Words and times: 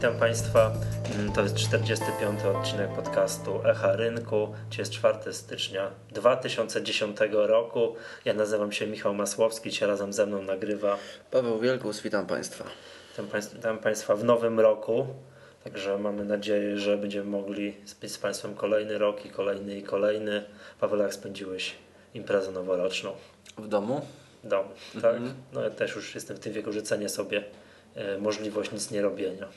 Witam 0.00 0.18
Państwa. 0.18 0.72
Mm, 1.14 1.32
to 1.32 1.42
jest 1.42 1.54
45. 1.54 2.40
odcinek 2.44 2.90
podcastu 2.90 3.60
Echa 3.66 3.96
Rynku. 3.96 4.48
Dzisiaj 4.70 4.82
jest 4.82 4.92
4 4.92 5.32
stycznia 5.32 5.90
2010 6.12 7.16
roku. 7.32 7.94
Ja 8.24 8.34
nazywam 8.34 8.72
się 8.72 8.86
Michał 8.86 9.14
Masłowski, 9.14 9.70
dzisiaj 9.70 9.88
razem 9.88 10.12
ze 10.12 10.26
mną 10.26 10.42
nagrywa 10.42 10.96
Paweł 11.30 11.58
Wielkus, 11.58 12.00
witam 12.00 12.26
Państwa. 12.26 12.64
Witam 13.10 13.26
Państwa, 13.26 13.56
witam 13.56 13.78
państwa 13.78 14.16
w 14.16 14.24
nowym 14.24 14.60
roku. 14.60 15.06
Także 15.64 15.98
mamy 15.98 16.24
nadzieję, 16.24 16.78
że 16.78 16.96
będziemy 16.96 17.30
mogli 17.30 17.76
spędzić 17.84 18.16
z 18.16 18.20
Państwem 18.20 18.54
kolejny 18.54 18.98
rok 18.98 19.26
i 19.26 19.30
kolejny 19.30 19.78
i 19.78 19.82
kolejny. 19.82 20.44
Paweł, 20.80 20.98
jak 20.98 21.14
spędziłeś 21.14 21.74
imprezę 22.14 22.52
noworoczną? 22.52 23.12
W 23.58 23.68
domu? 23.68 24.06
W 24.44 24.48
domu, 24.48 24.70
tak? 25.02 25.16
No 25.52 25.62
ja 25.62 25.70
też 25.70 25.94
już 25.94 26.14
jestem 26.14 26.36
w 26.36 26.40
tym 26.40 26.52
wieku, 26.52 26.72
że 26.72 26.82
cenię 26.82 27.08
sobie 27.08 27.44
e, 27.94 28.18
możliwość 28.18 28.72
nic 28.72 28.90
nie 28.90 29.02
robienia. 29.02 29.48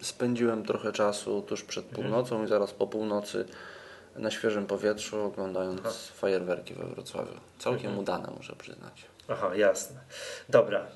Spędziłem 0.00 0.64
trochę 0.64 0.92
czasu 0.92 1.42
tuż 1.42 1.64
przed 1.64 1.84
północą 1.84 2.44
i 2.44 2.48
zaraz 2.48 2.72
po 2.72 2.86
północy 2.86 3.44
na 4.16 4.30
świeżym 4.30 4.66
powietrzu, 4.66 5.24
oglądając 5.24 6.08
fajerwerki 6.08 6.74
we 6.74 6.86
Wrocławiu. 6.86 7.34
Całkiem 7.58 7.98
udane, 7.98 8.28
muszę 8.36 8.56
przyznać. 8.56 9.04
Aha, 9.28 9.54
jasne. 9.56 10.00
Dobra, 10.48 10.86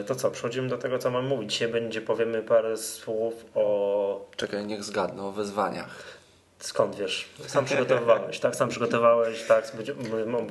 e, 0.00 0.04
to 0.04 0.14
co, 0.14 0.30
przechodzimy 0.30 0.68
do 0.68 0.78
tego, 0.78 0.98
co 0.98 1.10
mam 1.10 1.26
mówić. 1.26 1.52
Dzisiaj 1.52 1.68
będzie, 1.68 2.00
powiemy 2.00 2.42
parę 2.42 2.76
słów 2.76 3.34
o... 3.54 4.30
Czekaj, 4.36 4.66
niech 4.66 4.84
zgadnę 4.84 5.22
o 5.22 5.32
wezwaniach. 5.32 6.23
Skąd 6.64 6.96
wiesz? 6.96 7.28
Sam 7.46 7.64
przygotowywałeś, 7.64 8.38
tak? 8.40 8.56
Sam 8.56 8.68
przygotowałeś, 8.68 9.42
tak? 9.42 9.72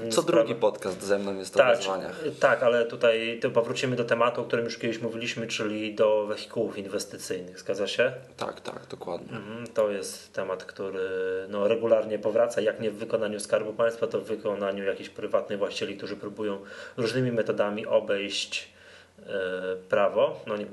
Co 0.10 0.22
drugi 0.24 0.56
podcast 0.56 1.02
ze 1.04 1.20
mną 1.20 1.36
jest 1.38 1.56
o 1.56 1.60
Tak, 1.60 1.78
wezwaniach. 1.78 2.20
tak, 2.40 2.64
ale 2.64 2.86
tutaj 2.86 3.40
to 3.42 3.50
powrócimy 3.50 3.96
do 3.96 4.04
tematu, 4.04 4.42
o 4.42 4.44
którym 4.44 4.66
już 4.66 4.78
kiedyś 4.78 5.02
mówiliśmy, 5.02 5.48
czyli 5.48 5.96
do 5.96 6.26
wehikułów 6.26 6.78
inwestycyjnych. 6.78 7.60
Zgadza 7.60 7.88
się? 7.88 8.14
Tak, 8.38 8.62
tak, 8.62 8.88
dokładnie. 8.90 9.38
Mhm, 9.38 9.68
To 9.68 9.90
jest 9.92 10.34
temat, 10.34 10.66
który 10.66 11.00
no, 11.50 11.68
regularnie 11.68 12.20
powraca, 12.20 12.62
jak 12.62 12.80
nie 12.80 12.92
w 12.92 12.96
wykonaniu 12.96 13.40
Skarbu 13.40 13.74
Państwa, 13.74 14.08
to 14.08 14.20
w 14.22 14.24
wykonaniu 14.24 14.84
jakichś 14.84 15.10
prywatnych 15.10 15.60
właścicieli, 15.60 15.98
którzy 15.98 16.16
próbują 16.16 16.60
różnymi 16.98 17.32
metodami 17.32 17.86
obejść 17.86 18.70
e, 19.20 19.32
prawo. 19.90 20.40
No 20.48 20.58
nie, 20.58 20.66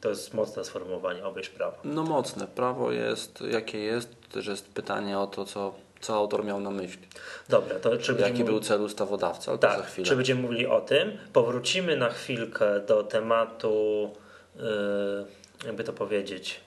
to 0.00 0.08
jest 0.08 0.34
mocne 0.34 0.64
sformułowanie, 0.64 1.24
obejść 1.24 1.50
prawo. 1.50 1.76
No 1.84 2.02
mocne. 2.02 2.46
Prawo 2.46 2.92
jest 2.92 3.40
jakie 3.50 3.78
jest. 3.78 4.08
Też 4.32 4.46
jest 4.46 4.68
pytanie 4.68 5.18
o 5.18 5.26
to, 5.26 5.44
co, 5.44 5.74
co 6.00 6.14
autor 6.14 6.44
miał 6.44 6.60
na 6.60 6.70
myśli. 6.70 7.02
Dobra, 7.48 7.78
to 7.80 7.96
czy 7.96 8.16
Jaki 8.20 8.44
był 8.44 8.60
cel 8.60 8.80
ustawodawcy, 8.82 9.46
to 9.46 9.52
za 9.52 9.58
Tak, 9.58 9.86
chwilę. 9.86 10.08
czy 10.08 10.16
będziemy 10.16 10.42
mówili 10.42 10.66
o 10.66 10.80
tym? 10.80 11.18
Powrócimy 11.32 11.96
na 11.96 12.08
chwilkę 12.10 12.80
do 12.80 13.02
tematu, 13.02 14.10
yy, 14.56 14.62
jakby 15.66 15.84
to 15.84 15.92
powiedzieć, 15.92 16.60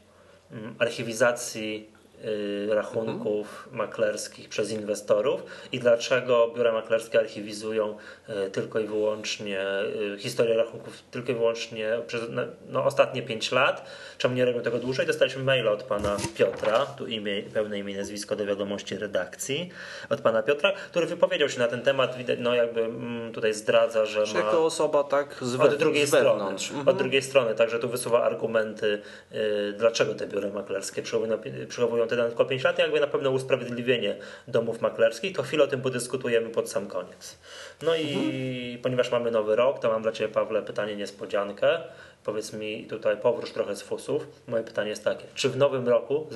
mm, 0.52 0.76
archiwizacji 0.80 1.93
yy, 2.24 2.76
rachunków 2.76 3.70
maklerskich 3.72 4.50
przez 4.50 4.72
inwestorów 4.72 5.44
i 5.72 5.80
dlaczego 5.80 6.54
biura 6.56 6.72
maklerskie 6.72 7.20
archiwizują 7.20 7.98
yy, 8.28 8.50
tylko 8.52 8.80
i 8.80 8.88
wyłącznie 8.88 9.66
yy, 9.96 10.20
historię 10.20 10.58
rachunków 10.58 11.04
tylko 11.12 11.32
i 11.32 11.36
wyłącznie 11.36 11.90
przez 12.08 12.22
no, 12.70 12.86
ostatnie 12.86 13.22
5 13.22 13.52
lat. 13.52 13.86
Czemu 14.18 14.36
nie 14.36 14.46
robią 14.46 14.62
tego 14.62 14.80
dłużej? 14.80 15.08
Dostaliśmy 15.08 15.44
maila 15.44 15.72
od 15.72 15.84
pana 15.84 16.18
Piotra, 16.38 16.86
tu 16.86 17.08
imię, 17.08 17.44
pełne 17.54 17.80
imię 17.80 17.94
i 17.94 17.98
nazwisko 17.98 18.36
do 18.36 18.46
wiadomości 18.46 18.98
redakcji, 18.98 19.70
od 20.10 20.22
pana 20.22 20.44
Piotra, 20.44 20.72
który 20.72 21.06
wypowiedział 21.06 21.50
się 21.50 21.60
na 21.60 21.68
ten 21.68 21.82
temat, 21.82 22.18
no 22.38 22.56
jakby 22.56 22.82
mm, 22.82 23.32
tutaj 23.32 23.54
zdradza, 23.54 24.06
że 24.06 24.24
Czy 24.24 24.34
ma... 24.34 24.40
jako 24.40 24.66
osoba 24.66 25.04
tak 25.04 25.36
z, 25.42 25.56
Od 25.56 25.76
drugiej 25.76 26.06
z 26.06 26.10
strony. 26.10 26.44
Mhm. 26.44 26.88
Od 26.88 26.98
drugiej 26.98 27.22
strony, 27.22 27.56
także 27.56 27.80
tu 27.80 27.90
wysuwa 27.90 28.24
argumenty, 28.24 29.02
y, 29.32 29.74
dlaczego 29.78 30.16
te 30.16 30.28
biura 30.28 30.50
maklerskie 30.50 31.02
przechowują, 31.02 31.38
przechowują 31.68 32.08
te 32.08 32.13
dane 32.16 32.30
tylko 32.30 32.46
5 32.46 32.64
lat, 32.64 32.80
jakby 32.80 33.00
na 33.00 33.08
pewno 33.08 33.32
usprawiedliwienie 33.32 34.16
domów 34.48 34.82
maklerskich, 34.82 35.36
to 35.36 35.44
chwilę 35.44 35.64
o 35.64 35.68
tym 35.68 35.82
podyskutujemy 35.82 36.50
pod 36.50 36.70
sam 36.70 36.88
koniec. 36.88 37.38
No 37.82 37.96
i 37.96 38.14
Mhm. 38.14 38.82
ponieważ 38.84 39.12
mamy 39.12 39.32
nowy 39.32 39.56
rok, 39.56 39.80
to 39.80 39.90
mam 39.90 40.02
dla 40.02 40.12
Ciebie, 40.12 40.34
Pawle, 40.34 40.62
pytanie 40.62 40.96
niespodziankę. 40.96 41.80
Powiedz 42.24 42.54
mi 42.54 42.86
tutaj 42.88 43.18
powróć 43.18 43.52
trochę 43.52 43.76
z 43.76 43.82
fusów. 43.82 44.28
Moje 44.48 44.64
pytanie 44.64 44.90
jest 44.90 45.04
takie, 45.04 45.24
czy 45.36 45.50
w 45.50 45.58
nowym 45.58 45.88
roku, 45.88 46.28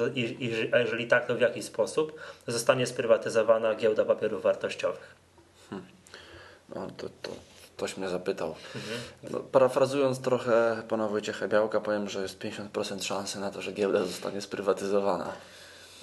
a 0.71 0.77
jeżeli 0.79 1.07
tak, 1.07 1.25
to 1.25 1.35
w 1.35 1.41
jaki 1.41 1.63
sposób 1.63 2.19
zostanie 2.47 2.87
sprywatyzowana 2.87 3.75
giełda 3.75 4.05
papierów 4.05 4.41
wartościowych? 4.43 5.15
No, 6.75 6.87
to, 6.97 7.09
to, 7.21 7.31
ktoś 7.77 7.97
mnie 7.97 8.09
zapytał. 8.09 8.55
Mhm. 8.75 8.99
No, 9.31 9.39
parafrazując 9.39 10.21
trochę 10.21 10.83
pana 10.89 11.07
Wojciecha 11.07 11.47
Białka, 11.47 11.81
powiem, 11.81 12.09
że 12.09 12.21
jest 12.21 12.39
50% 12.39 13.03
szansy 13.03 13.39
na 13.39 13.51
to, 13.51 13.61
że 13.61 13.71
giełda 13.73 14.03
zostanie 14.03 14.41
sprywatyzowana. 14.41 15.33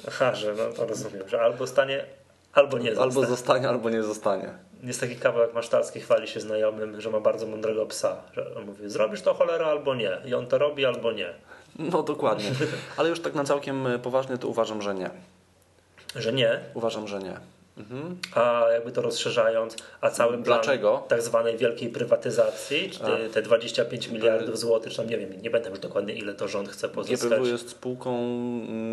Aha, 0.08 0.34
że 0.34 0.54
no, 0.54 0.72
to 0.76 0.86
rozumiem, 0.86 1.28
że 1.28 1.40
albo 1.40 1.66
stanie, 1.66 2.04
albo 2.52 2.78
nie 2.78 2.90
Albo 2.90 3.04
zostanie. 3.04 3.26
zostanie, 3.26 3.68
albo 3.68 3.90
nie 3.90 4.02
zostanie. 4.02 4.48
Jest 4.82 5.00
taki 5.00 5.16
kawałek 5.16 5.54
masztalski, 5.54 6.00
chwali 6.00 6.28
się 6.28 6.40
znajomym, 6.40 7.00
że 7.00 7.10
ma 7.10 7.20
bardzo 7.20 7.46
mądrego 7.46 7.86
psa. 7.86 8.16
Że 8.32 8.54
on 8.56 8.64
mówi, 8.66 8.90
zrobisz 8.90 9.22
to 9.22 9.34
cholera 9.34 9.66
albo 9.66 9.94
nie. 9.94 10.10
I 10.24 10.34
on 10.34 10.46
to 10.46 10.58
robi 10.58 10.86
albo 10.86 11.12
nie. 11.12 11.34
No 11.78 12.02
dokładnie. 12.02 12.50
Ale 12.96 13.08
już 13.08 13.20
tak 13.20 13.34
na 13.34 13.44
całkiem 13.44 13.86
e, 13.86 13.98
poważnie 13.98 14.38
to 14.38 14.48
uważam, 14.48 14.82
że 14.82 14.94
nie. 14.94 15.10
Że 16.16 16.32
nie, 16.32 16.60
Uważam, 16.74 17.08
że 17.08 17.18
nie. 17.18 17.36
Mhm. 17.76 18.18
a 18.34 18.64
jakby 18.72 18.92
to 18.92 19.02
rozszerzając, 19.02 19.76
a 20.00 20.10
cały 20.10 20.32
plan 20.32 20.42
Dlaczego? 20.42 21.04
tak 21.08 21.22
zwanej 21.22 21.56
wielkiej 21.58 21.88
prywatyzacji, 21.88 22.90
czy 22.90 23.00
te, 23.00 23.28
te 23.28 23.42
25 23.42 24.08
miliardów 24.08 24.58
złotych, 24.58 24.92
czy 24.92 24.96
tam 24.96 25.06
nie 25.06 25.18
wiem, 25.18 25.42
nie 25.42 25.50
będę 25.50 25.70
już 25.70 25.78
dokładnie 25.78 26.14
ile 26.14 26.34
to 26.34 26.48
rząd 26.48 26.68
chce 26.68 26.88
pozyskać. 26.88 27.30
GPW 27.30 27.46
jest 27.46 27.70
spółką 27.70 28.18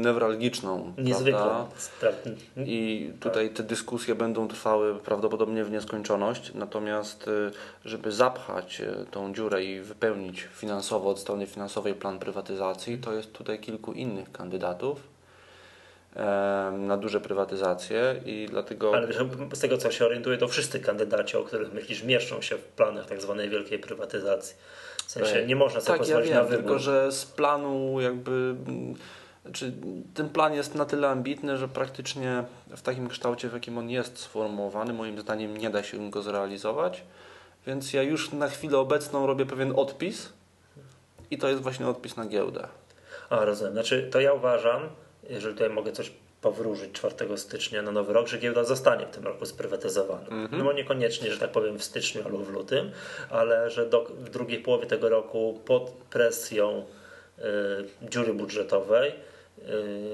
newralgiczną. 0.02 0.94
Spra- 1.78 2.16
I 2.66 3.12
tutaj 3.20 3.50
te 3.50 3.64
dyskusje 3.64 4.16
będą 4.16 4.48
trwały 4.48 4.96
prawdopodobnie 5.00 5.64
w 5.66 5.72
nieskończoność. 5.72 6.54
Natomiast, 6.54 7.28
y, 7.28 7.52
żeby 7.86 8.12
zapchać 8.12 8.82
y, 8.82 9.06
tą 9.12 9.34
dziurę 9.34 9.64
i 9.64 9.82
wypełnić 9.82 10.48
finansowo 10.54 11.10
od 11.10 11.20
strony 11.20 11.48
finansowej 11.48 11.94
plan 11.94 12.20
prywatyzacji, 12.20 12.98
to 12.98 13.14
jest 13.14 13.34
tutaj 13.34 13.60
kilku 13.60 13.94
innych 13.94 14.32
kandydatów 14.32 15.12
na 16.78 16.98
duże 16.98 17.22
prywatyzacje 17.22 18.22
i 18.26 18.48
dlatego 18.50 18.96
Ale 18.96 19.08
wiesz, 19.08 19.18
z 19.54 19.60
tego 19.60 19.78
co 19.78 19.92
się 19.92 20.06
orientuję, 20.06 20.38
to 20.38 20.48
wszyscy 20.48 20.80
kandydaci, 20.80 21.38
o 21.38 21.44
których 21.44 21.74
myślisz, 21.74 22.04
mieszczą 22.04 22.42
się 22.42 22.56
w 22.58 22.64
planach 22.64 23.06
tak 23.06 23.22
zwanej 23.22 23.50
wielkiej 23.50 23.80
prywatyzacji. 23.80 24.56
W 25.08 25.12
sensie 25.12 25.46
nie 25.46 25.56
można 25.56 25.82
sobie 25.82 26.00
tak, 26.00 26.08
ja 26.08 26.22
wiem, 26.22 26.34
na 26.34 26.44
wybór. 26.44 26.58
tylko 26.58 26.80
że 26.80 27.12
z 27.12 27.26
planu 27.26 28.02
jakby 28.02 28.56
znaczy, 29.46 29.74
ten 30.14 30.30
plan 30.30 30.54
jest 30.54 30.76
na 30.76 30.86
tyle 30.86 31.10
ambitny, 31.10 31.58
że 31.58 31.68
praktycznie 31.68 32.44
w 32.68 32.82
takim 32.82 33.10
kształcie, 33.10 33.50
w 33.50 33.54
jakim 33.54 33.78
on 33.78 33.90
jest 33.90 34.18
sformułowany, 34.18 34.94
moim 34.94 35.20
zdaniem 35.20 35.58
nie 35.58 35.70
da 35.70 35.84
się 35.84 36.12
go 36.12 36.22
zrealizować. 36.22 37.04
Więc 37.68 37.94
ja 37.94 38.04
już 38.04 38.32
na 38.32 38.50
chwilę 38.50 38.78
obecną 38.78 39.28
robię 39.28 39.46
pewien 39.46 39.74
odpis 39.76 40.34
i 41.32 41.38
to 41.38 41.48
jest 41.48 41.62
właśnie 41.62 41.88
odpis 41.88 42.18
na 42.18 42.26
giełdę. 42.26 42.68
A, 43.30 43.46
rozumiem. 43.46 43.74
Znaczy, 43.74 44.10
to 44.12 44.20
ja 44.20 44.34
uważam, 44.34 44.90
jeżeli 45.30 45.54
tutaj 45.54 45.70
mogę 45.70 45.92
coś 45.92 46.12
powróżyć 46.42 46.92
4 46.92 47.38
stycznia 47.38 47.82
na 47.82 47.92
nowy 47.92 48.14
rok, 48.14 48.28
że 48.28 48.38
giełda 48.38 48.64
zostanie 48.64 49.06
w 49.06 49.10
tym 49.10 49.24
roku 49.24 49.46
sprywatyzowana. 49.46 50.26
No 50.52 50.64
bo 50.64 50.74
niekoniecznie, 50.74 51.32
że 51.32 51.40
tak 51.40 51.52
powiem, 51.52 51.80
w 51.80 51.84
styczniu 51.84 52.22
albo 52.26 52.38
w 52.38 52.50
lutym, 52.50 52.92
ale 53.30 53.70
że 53.70 53.86
do, 53.86 54.04
w 54.04 54.30
drugiej 54.30 54.60
połowie 54.60 54.88
tego 54.88 55.10
roku 55.10 55.62
pod 55.66 55.92
presją 55.92 56.86
y, 57.40 57.42
dziury 58.10 58.34
budżetowej 58.34 59.14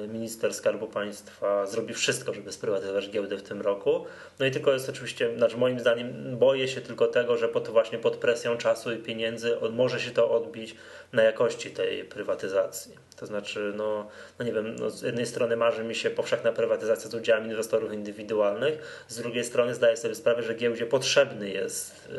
minister 0.08 0.54
Skarbu 0.54 0.88
Państwa 0.88 1.66
zrobi 1.66 1.94
wszystko, 1.94 2.34
żeby 2.34 2.52
sprywatyzować 2.52 3.10
giełdę 3.10 3.38
w 3.38 3.44
tym 3.44 3.62
roku. 3.62 4.06
No 4.40 4.46
i 4.46 4.52
tylko 4.52 4.74
jest 4.74 4.90
oczywiście, 4.90 5.38
znaczy 5.38 5.58
moim 5.58 5.80
zdaniem 5.80 6.38
boję 6.38 6.68
się 6.68 6.82
tylko 6.82 7.08
tego, 7.08 7.38
że 7.38 7.48
pod, 7.48 7.68
właśnie 7.68 8.00
pod 8.00 8.18
presją 8.18 8.58
czasu 8.58 8.94
i 8.94 8.98
pieniędzy 8.98 9.58
może 9.72 10.00
się 10.00 10.12
to 10.12 10.32
odbić 10.32 10.76
na 11.14 11.24
jakości 11.24 11.72
tej 11.72 12.04
prywatyzacji. 12.04 12.96
To 13.16 13.26
znaczy, 13.26 13.74
no, 13.76 14.08
no 14.40 14.46
nie 14.46 14.54
wiem, 14.54 14.76
no 14.76 14.90
z 14.90 15.02
jednej 15.02 15.26
strony 15.26 15.58
marzy 15.58 15.84
mi 15.84 15.96
się 15.96 16.10
powszechna 16.10 16.52
prywatyzacja 16.52 17.10
z 17.10 17.16
udziałem 17.16 17.46
inwestorów 17.46 17.94
indywidualnych, 17.94 19.06
z 19.08 19.18
drugiej 19.18 19.44
strony 19.44 19.76
zdaję 19.76 19.98
sobie 19.98 20.16
sprawę, 20.16 20.44
że 20.44 20.56
giełdzie 20.56 20.86
potrzebny 20.86 21.50
jest 21.50 22.10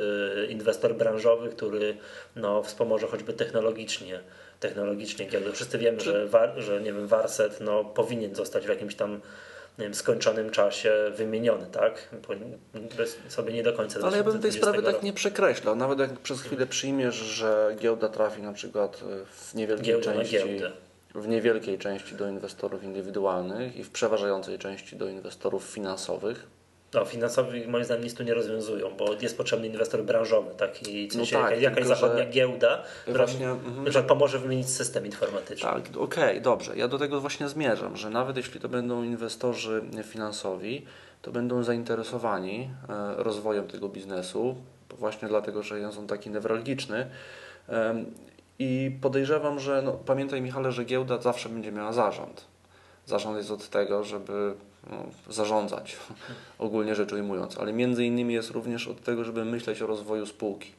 y, 0.42 0.46
inwestor 0.46 0.94
branżowy, 0.94 1.48
który 1.48 1.96
no, 2.36 2.62
wspomoże 2.62 3.06
choćby 3.06 3.32
technologicznie 3.32 4.20
technologicznie 4.60 5.26
giełdę. 5.26 5.52
Wszyscy 5.52 5.78
wiemy, 5.78 6.00
że, 6.00 6.26
war, 6.26 6.52
że 6.56 6.80
nie 6.80 6.92
wiem, 6.92 7.06
Warset 7.06 7.60
no, 7.60 7.84
powinien 7.84 8.34
zostać 8.34 8.66
w 8.66 8.68
jakimś 8.68 8.94
tam 8.94 9.20
nie 9.78 9.84
wiem, 9.84 9.94
skończonym 9.94 10.50
czasie 10.50 10.92
wymieniony, 11.16 11.66
tak? 11.66 12.08
Bez, 12.96 13.16
sobie 13.28 13.52
nie 13.52 13.62
do 13.62 13.72
końca. 13.72 14.00
Ale 14.02 14.16
ja 14.16 14.24
bym 14.24 14.32
tej 14.32 14.40
2020 14.50 14.60
sprawy 14.60 14.82
tak 14.82 14.92
roku. 14.92 15.06
nie 15.06 15.12
przekreślał. 15.12 15.76
Nawet 15.76 15.98
jak 15.98 16.18
przez 16.18 16.42
chwilę 16.42 16.66
przyjmiesz, 16.66 17.14
że 17.14 17.76
giełda 17.80 18.08
trafi 18.08 18.42
na 18.42 18.52
przykład 18.52 19.00
w 19.30 19.54
niewielkiej 19.54 19.86
Giełda 19.86 20.12
części 20.12 20.38
w 21.14 21.28
niewielkiej 21.28 21.78
części 21.78 22.14
do 22.14 22.28
inwestorów 22.28 22.84
indywidualnych 22.84 23.76
i 23.76 23.84
w 23.84 23.90
przeważającej 23.90 24.58
części 24.58 24.96
do 24.96 25.08
inwestorów 25.08 25.64
finansowych, 25.64 26.46
No, 26.94 27.04
finansowi 27.04 27.68
moim 27.68 27.84
zdaniem 27.84 28.04
nic 28.04 28.14
tu 28.14 28.22
nie 28.22 28.34
rozwiązują, 28.34 28.90
bo 28.98 29.14
jest 29.20 29.36
potrzebny 29.36 29.66
inwestor 29.66 30.04
branżowy, 30.04 30.54
taki, 30.54 31.08
w 31.08 31.12
sensie 31.12 31.36
No 31.36 31.42
tak, 31.42 31.50
jakaś, 31.50 31.62
jakaś 31.62 31.86
zachodnia 31.86 32.26
giełda, 32.26 32.82
która 33.02 33.26
właśnie, 33.26 33.48
mhm. 33.48 34.06
pomoże 34.06 34.38
wymienić 34.38 34.70
system 34.70 35.06
informatyczny. 35.06 35.70
Tak, 35.70 35.82
okej, 35.98 36.40
dobrze. 36.40 36.76
Ja 36.76 36.88
do 36.88 36.98
tego 36.98 37.20
właśnie 37.20 37.48
zmierzam, 37.48 37.96
że 37.96 38.10
nawet 38.10 38.36
jeśli 38.36 38.60
to 38.60 38.68
będą 38.68 39.02
inwestorzy 39.02 39.82
finansowi, 40.04 40.86
to 41.22 41.32
będą 41.32 41.62
zainteresowani 41.62 42.70
e, 42.88 43.22
rozwojem 43.22 43.66
tego 43.66 43.88
biznesu, 43.88 44.56
właśnie 44.98 45.28
dlatego, 45.28 45.62
że 45.62 45.78
jest 45.78 45.98
on 45.98 46.06
taki 46.06 46.30
newralgiczny. 46.30 47.10
I 48.58 48.98
podejrzewam, 49.00 49.60
że 49.60 49.82
no, 49.82 49.92
pamiętaj 49.92 50.42
Michale, 50.42 50.72
że 50.72 50.84
giełda 50.84 51.20
zawsze 51.20 51.48
będzie 51.48 51.72
miała 51.72 51.92
zarząd. 51.92 52.44
Zarząd 53.06 53.36
jest 53.36 53.50
od 53.50 53.68
tego, 53.68 54.04
żeby 54.04 54.54
no, 54.90 54.96
zarządzać, 55.28 55.96
ogólnie 56.58 56.94
rzecz 56.94 57.12
ujmując, 57.12 57.58
ale 57.58 57.72
między 57.72 58.04
innymi 58.04 58.34
jest 58.34 58.50
również 58.50 58.88
od 58.88 59.02
tego, 59.02 59.24
żeby 59.24 59.44
myśleć 59.44 59.82
o 59.82 59.86
rozwoju 59.86 60.26
spółki. 60.26 60.72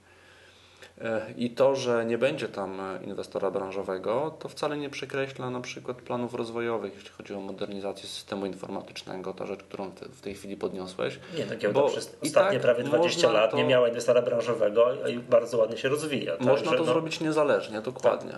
E, 1.01 1.33
I 1.37 1.49
to, 1.49 1.75
że 1.75 2.05
nie 2.05 2.17
będzie 2.17 2.47
tam 2.47 2.81
inwestora 3.05 3.51
branżowego, 3.51 4.35
to 4.39 4.49
wcale 4.49 4.77
nie 4.77 4.89
przekreśla 4.89 5.49
na 5.49 5.61
przykład 5.61 5.97
planów 5.97 6.33
rozwojowych, 6.33 6.93
jeśli 6.95 7.09
chodzi 7.09 7.33
o 7.33 7.39
modernizację 7.39 8.09
systemu 8.09 8.45
informatycznego, 8.45 9.33
ta 9.33 9.45
rzecz, 9.45 9.63
którą 9.63 9.89
w 9.89 10.21
tej 10.21 10.35
chwili 10.35 10.57
podniosłeś. 10.57 11.19
Nie, 11.37 11.45
no 11.45 11.55
giełda 11.55 11.81
Bo 11.81 11.87
przez 11.87 12.17
ostatnie 12.21 12.59
tak 12.59 12.61
prawie 12.61 12.83
20 12.83 13.27
można 13.27 13.39
lat 13.39 13.51
to- 13.51 13.57
nie 13.57 13.63
miała 13.63 13.87
inwestora 13.87 14.21
branżowego 14.21 15.07
i 15.07 15.19
bardzo 15.19 15.57
ładnie 15.57 15.77
się 15.77 15.89
rozwija. 15.89 16.33
Można 16.39 16.55
Także, 16.55 16.71
to 16.71 16.77
no, 16.77 16.85
zrobić 16.85 17.19
niezależnie, 17.19 17.81
dokładnie. 17.81 18.33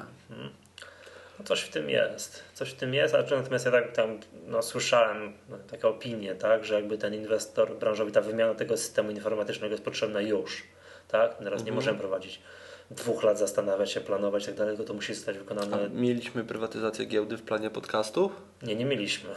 No 1.41 1.47
coś 1.47 1.61
w 1.61 1.69
tym 1.69 1.89
jest. 1.89 2.43
Coś 2.53 2.69
w 2.71 2.73
tym 2.75 2.93
jest, 2.93 3.13
natomiast 3.13 3.65
ja 3.65 3.71
tak 3.71 3.91
tam 3.91 4.19
no, 4.47 4.61
słyszałem 4.61 5.33
no, 5.49 5.57
takie 5.57 5.87
opinie, 5.87 6.35
tak, 6.35 6.65
że 6.65 6.75
jakby 6.75 6.97
ten 6.97 7.13
inwestor 7.13 7.75
branżowy, 7.75 8.11
ta 8.11 8.21
wymiana 8.21 8.55
tego 8.55 8.77
systemu 8.77 9.11
informatycznego 9.11 9.71
jest 9.73 9.83
potrzebna 9.83 10.21
już. 10.21 10.63
Tak? 11.07 11.31
Teraz 11.37 11.45
Mhm. 11.53 11.65
nie 11.65 11.71
możemy 11.71 11.99
prowadzić 11.99 12.41
dwóch 12.91 13.23
lat, 13.23 13.39
zastanawiać 13.39 13.91
się, 13.91 14.01
planować 14.01 14.43
i 14.43 14.45
tak 14.45 14.55
dalej, 14.55 14.77
to 14.77 14.93
musi 14.93 15.13
zostać 15.13 15.35
A 15.35 15.39
wykonane. 15.39 15.89
mieliśmy 15.89 16.43
prywatyzację 16.43 17.05
giełdy 17.05 17.37
w 17.37 17.41
planie 17.41 17.69
podcastu? 17.69 18.31
Nie, 18.61 18.75
nie 18.75 18.85
mieliśmy. 18.85 19.29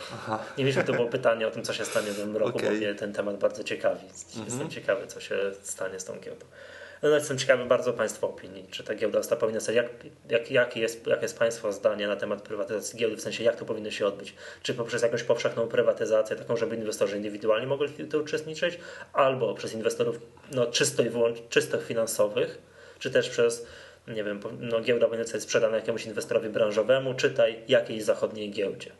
Nie 0.59 0.65
mieliśmy, 0.65 0.85
to 0.85 0.93
było 0.93 1.09
pytanie 1.09 1.47
o 1.47 1.51
tym, 1.51 1.63
co 1.63 1.73
się 1.73 1.85
stanie 1.85 2.11
w 2.11 2.17
tym 2.17 2.37
roku, 2.37 2.53
bo 2.53 2.57
Okej. 2.59 2.69
Mhm. 2.69 2.79
mnie 2.91 2.95
ten 2.95 3.13
temat 3.13 3.39
bardzo 3.39 3.65
ciekawi. 3.65 4.07
Jestem 4.45 4.71
ciekawy, 4.71 5.07
co 5.07 5.21
się 5.21 5.37
stanie 5.63 6.01
z 6.01 6.05
tą 6.05 6.21
giełdą. 6.21 6.47
No, 7.05 7.11
jestem 7.11 7.39
ciekawy 7.39 7.65
bardzo 7.65 7.93
Państwa 7.93 8.27
opinii, 8.27 8.67
czy 8.71 8.85
ta 8.85 8.95
giełda 8.95 9.19
została 9.19 9.41
powinna 9.41 9.61
sobie, 9.61 9.77
jak, 9.77 9.87
jak, 10.31 10.51
jak 10.51 10.77
jest, 10.77 11.07
jakie 11.07 11.23
jest 11.23 11.39
Państwa 11.39 11.73
zdanie 11.73 12.07
na 12.07 12.17
temat 12.17 12.43
prywatyzacji 12.43 12.99
giełdy, 12.99 13.17
w 13.17 13.21
sensie 13.21 13.45
jak 13.45 13.57
to 13.57 13.65
powinno 13.65 13.91
się 13.91 14.07
odbyć? 14.07 14.35
Czy 14.63 14.75
poprzez 14.75 15.03
jakąś 15.03 15.23
powszechną 15.23 15.69
prywatyzację, 15.69 16.37
taką, 16.37 16.57
żeby 16.57 16.77
inwestorzy 16.77 17.17
indywidualni 17.17 17.67
mogli 17.67 17.89
w 17.89 18.09
tym 18.09 18.21
uczestniczyć, 18.21 18.79
albo 19.13 19.55
przez 19.55 19.75
inwestorów 19.75 20.19
no, 20.53 20.67
czysto 20.67 21.03
i 21.03 21.09
wyłącznie 21.09 21.47
czysto 21.49 21.79
finansowych, 21.79 22.59
czy 22.99 23.11
też 23.11 23.31
przez 23.31 23.67
nie 24.09 24.25
wiem, 24.25 24.41
no, 24.61 24.81
giełda 24.81 25.07
powinna 25.07 25.25
zostać 25.25 25.43
sprzedana 25.43 25.77
jakiemuś 25.77 26.07
inwestorowi 26.07 26.49
branżowemu, 26.49 27.15
czytaj 27.15 27.63
jakiejś 27.69 28.05
zachodniej 28.05 28.51
giełdzie. 28.51 28.91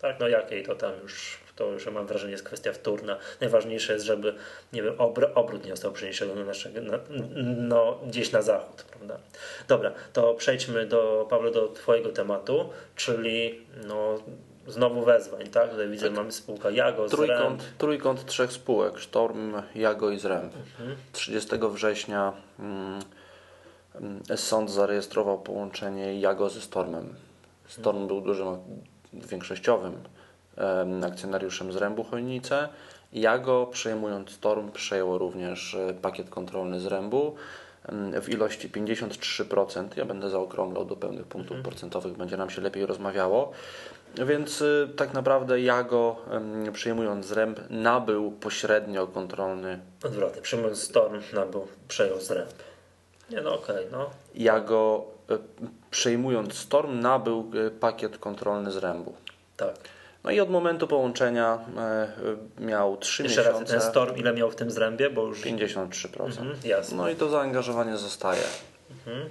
Tak, 0.00 0.20
no 0.20 0.28
jakiej 0.28 0.62
to 0.62 0.74
tam 0.74 0.92
już, 1.02 1.38
to 1.56 1.66
już 1.66 1.86
mam 1.86 2.06
wrażenie 2.06 2.32
jest 2.32 2.44
kwestia 2.44 2.72
wtórna. 2.72 3.16
Najważniejsze 3.40 3.92
jest, 3.92 4.04
żeby, 4.04 4.34
nie 4.72 4.82
wiem, 4.82 4.96
obr- 4.96 5.30
obrót 5.34 5.64
nie 5.64 5.70
został 5.70 5.92
przeniesiony 5.92 6.34
na 6.34 6.44
naszego, 6.44 6.80
na, 6.80 6.98
no, 7.44 7.98
gdzieś 8.06 8.32
na 8.32 8.42
zachód, 8.42 8.82
prawda? 8.82 9.18
Dobra, 9.68 9.92
to 10.12 10.34
przejdźmy 10.34 10.86
do, 10.86 11.26
Paweł, 11.30 11.52
do 11.52 11.68
Twojego 11.68 12.10
tematu, 12.10 12.70
czyli 12.96 13.60
no, 13.86 14.18
znowu 14.66 15.04
wezwań, 15.04 15.46
tak? 15.46 15.70
Tutaj 15.70 15.88
widzę, 15.88 16.10
mamy 16.10 16.32
spółka 16.32 16.70
Jago. 16.70 17.08
Trójkąt, 17.08 17.64
trójkąt 17.78 18.26
trzech 18.26 18.52
spółek, 18.52 18.98
Sztorm, 18.98 19.62
Jago 19.74 20.10
i 20.10 20.18
Zręb. 20.18 20.52
Mhm. 20.56 20.96
30 21.12 21.50
września 21.70 22.32
mm, 22.58 23.00
mm, 23.94 24.22
sąd 24.36 24.70
zarejestrował 24.70 25.42
połączenie 25.42 26.20
Jago 26.20 26.50
ze 26.50 26.60
Stormem. 26.60 27.14
Storm 27.68 28.06
był 28.06 28.20
dużym, 28.20 28.56
większościowym 29.12 29.98
em, 30.56 31.04
akcjonariuszem 31.04 31.72
Zrębu 31.72 32.04
Chojnice. 32.04 32.68
Jago 33.12 33.66
przejmując 33.66 34.30
Storm 34.30 34.72
przejęło 34.72 35.18
również 35.18 35.74
e, 35.74 35.94
pakiet 35.94 36.30
kontrolny 36.30 36.80
Zrębu 36.80 37.34
em, 37.88 38.22
w 38.22 38.28
ilości 38.28 38.68
53%. 38.70 39.88
Ja 39.96 40.04
będę 40.04 40.30
zaokrąglał 40.30 40.84
do 40.84 40.96
pełnych 40.96 41.26
punktów 41.26 41.56
procentowych, 41.62 42.16
będzie 42.16 42.36
nam 42.36 42.50
się 42.50 42.62
lepiej 42.62 42.86
rozmawiało. 42.86 43.52
Więc 44.14 44.60
y, 44.60 44.88
tak 44.96 45.14
naprawdę 45.14 45.60
Jago 45.60 46.16
em, 46.30 46.72
przejmując 46.72 47.26
Zręb 47.26 47.60
nabył 47.70 48.32
pośrednio 48.32 49.06
kontrolny 49.06 49.80
Odwrotnie, 50.04 50.42
przyjmując 50.42 50.82
Storm, 50.82 51.20
nabył, 51.32 51.66
przejął 51.88 52.20
Zręb. 52.20 52.50
Nie, 53.30 53.40
no 53.40 53.54
okej, 53.54 53.86
no. 53.92 54.10
Jago 54.34 55.04
y, 55.30 55.38
przejmując 55.90 56.54
Storm 56.54 57.00
nabył 57.00 57.50
pakiet 57.80 58.18
kontrolny 58.18 58.70
Zrębu. 58.70 59.14
Tak. 59.56 59.74
No 60.24 60.30
i 60.30 60.40
od 60.40 60.50
momentu 60.50 60.86
połączenia 60.88 61.58
y, 62.58 62.62
y, 62.62 62.66
miał 62.66 62.96
3 62.96 63.22
Jeszcze 63.22 63.42
raz, 63.42 63.52
ten 63.54 63.62
miesiące 63.62 63.86
Storm 63.90 64.16
ile 64.16 64.32
miał 64.32 64.50
w 64.50 64.56
tym 64.56 64.70
Zrębie, 64.70 65.10
bo 65.10 65.26
już... 65.26 65.40
53%. 65.42 66.24
Mhm, 66.24 66.56
jasne. 66.64 66.96
No 66.96 67.08
i 67.10 67.16
to 67.16 67.28
zaangażowanie 67.28 67.96
zostaje. 67.96 68.42
Mhm, 68.90 69.28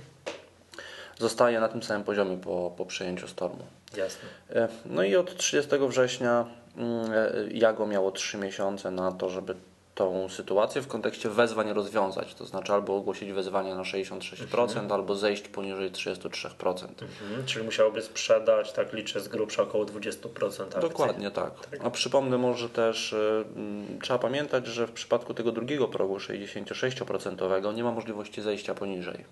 Zostaje 1.20 1.60
na 1.60 1.68
tym 1.68 1.84
samym 1.84 2.04
poziomie 2.04 2.38
po, 2.38 2.74
po 2.78 2.86
przejęciu 2.86 3.28
Stormu. 3.28 3.66
jasne. 3.98 4.30
E, 4.50 4.68
No 4.86 5.04
i 5.04 5.16
od 5.16 5.38
30 5.38 5.72
września 5.88 6.46
mm, 6.78 7.12
e, 7.14 7.32
Jago 7.52 7.88
miało 7.88 8.12
3 8.12 8.38
miesiące 8.38 8.92
na 8.92 9.12
to, 9.12 9.30
żeby 9.30 9.56
tą 10.02 10.30
sytuację 10.30 10.82
w 10.82 10.88
kontekście 10.88 11.30
wezwań 11.30 11.74
rozwiązać. 11.74 12.34
To 12.34 12.46
znaczy 12.46 12.74
albo 12.74 12.96
ogłosić 12.96 13.32
wezwanie 13.32 13.76
na 13.76 13.82
66%, 13.82 14.94
albo 14.94 15.16
zejść 15.16 15.48
poniżej 15.48 15.92
33%. 15.92 16.88
Mhm, 17.02 17.46
czyli 17.46 17.66
musiałoby 17.66 18.02
sprzedać, 18.02 18.74
tak 18.74 18.94
liczę 18.94 19.20
z 19.20 19.28
grubsza 19.28 19.64
około 19.64 19.86
20% 19.86 20.64
akcji. 20.64 20.82
Dokładnie 20.82 21.32
tak. 21.32 21.52
A 21.84 21.90
przypomnę 21.90 22.38
może 22.38 22.70
też, 22.70 23.14
e, 23.14 23.44
mm, 23.56 24.00
trzeba 24.00 24.20
pamiętać, 24.20 24.68
że 24.68 24.88
w 24.88 24.92
przypadku 24.92 25.34
tego 25.34 25.52
drugiego 25.52 25.88
progu 25.88 26.20
66% 26.20 27.72
nie 27.74 27.84
ma 27.84 27.92
możliwości 27.92 28.42
zejścia 28.42 28.76
poniżej. 28.76 29.26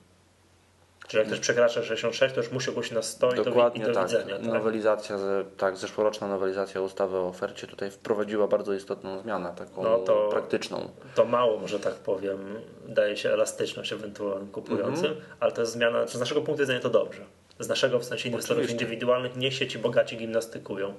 Czyli 1.10 1.20
jak 1.20 1.28
ktoś 1.28 1.40
przekracza 1.40 1.84
66, 1.84 2.36
to 2.36 2.42
już 2.42 2.52
musi 2.52 2.70
ogłosić 2.70 2.92
na 2.92 3.02
100 3.02 3.32
i 3.32 3.36
do, 3.36 3.44
Dokładnie 3.44 3.82
i 3.84 3.86
do 3.86 3.94
tak. 3.94 4.08
widzenia. 4.08 4.36
Tak? 4.38 4.46
Nowelizacja, 4.46 5.18
tak, 5.58 5.78
zeszłoroczna 5.78 6.28
nowelizacja 6.28 6.82
ustawy 6.82 7.18
o 7.18 7.28
ofercie 7.28 7.68
tutaj 7.68 7.92
wprowadziła 7.92 8.48
bardzo 8.48 8.74
istotną 8.74 9.20
zmianę, 9.22 9.54
taką 9.58 9.84
No 9.84 9.98
to- 9.98 10.30
praktyczną. 10.32 10.90
To 11.16 11.26
mało, 11.26 11.60
może 11.60 11.80
tak 11.80 11.94
powiem, 11.94 12.40
daje 12.88 13.18
się 13.18 13.30
elastyczność 13.30 13.94
ewentualnym 13.94 14.48
kupującym, 14.48 15.06
Mhm. 15.06 15.26
ale 15.40 15.52
to 15.52 15.62
jest 15.62 15.74
zmiana, 15.74 16.08
z 16.08 16.20
naszego 16.20 16.42
punktu 16.42 16.64
widzenia 16.64 16.80
to 16.80 16.90
dobrze. 16.90 17.22
Z 17.60 17.68
naszego, 17.68 18.00
w 18.00 18.06
sensie 18.06 18.30
inwestorów 18.30 18.64
Oczywiście. 18.64 18.86
indywidualnych, 18.86 19.36
niech 19.36 19.54
się 19.54 19.68
ci 19.68 19.80
bogaci 19.80 20.18
gimnastykują. 20.18 20.94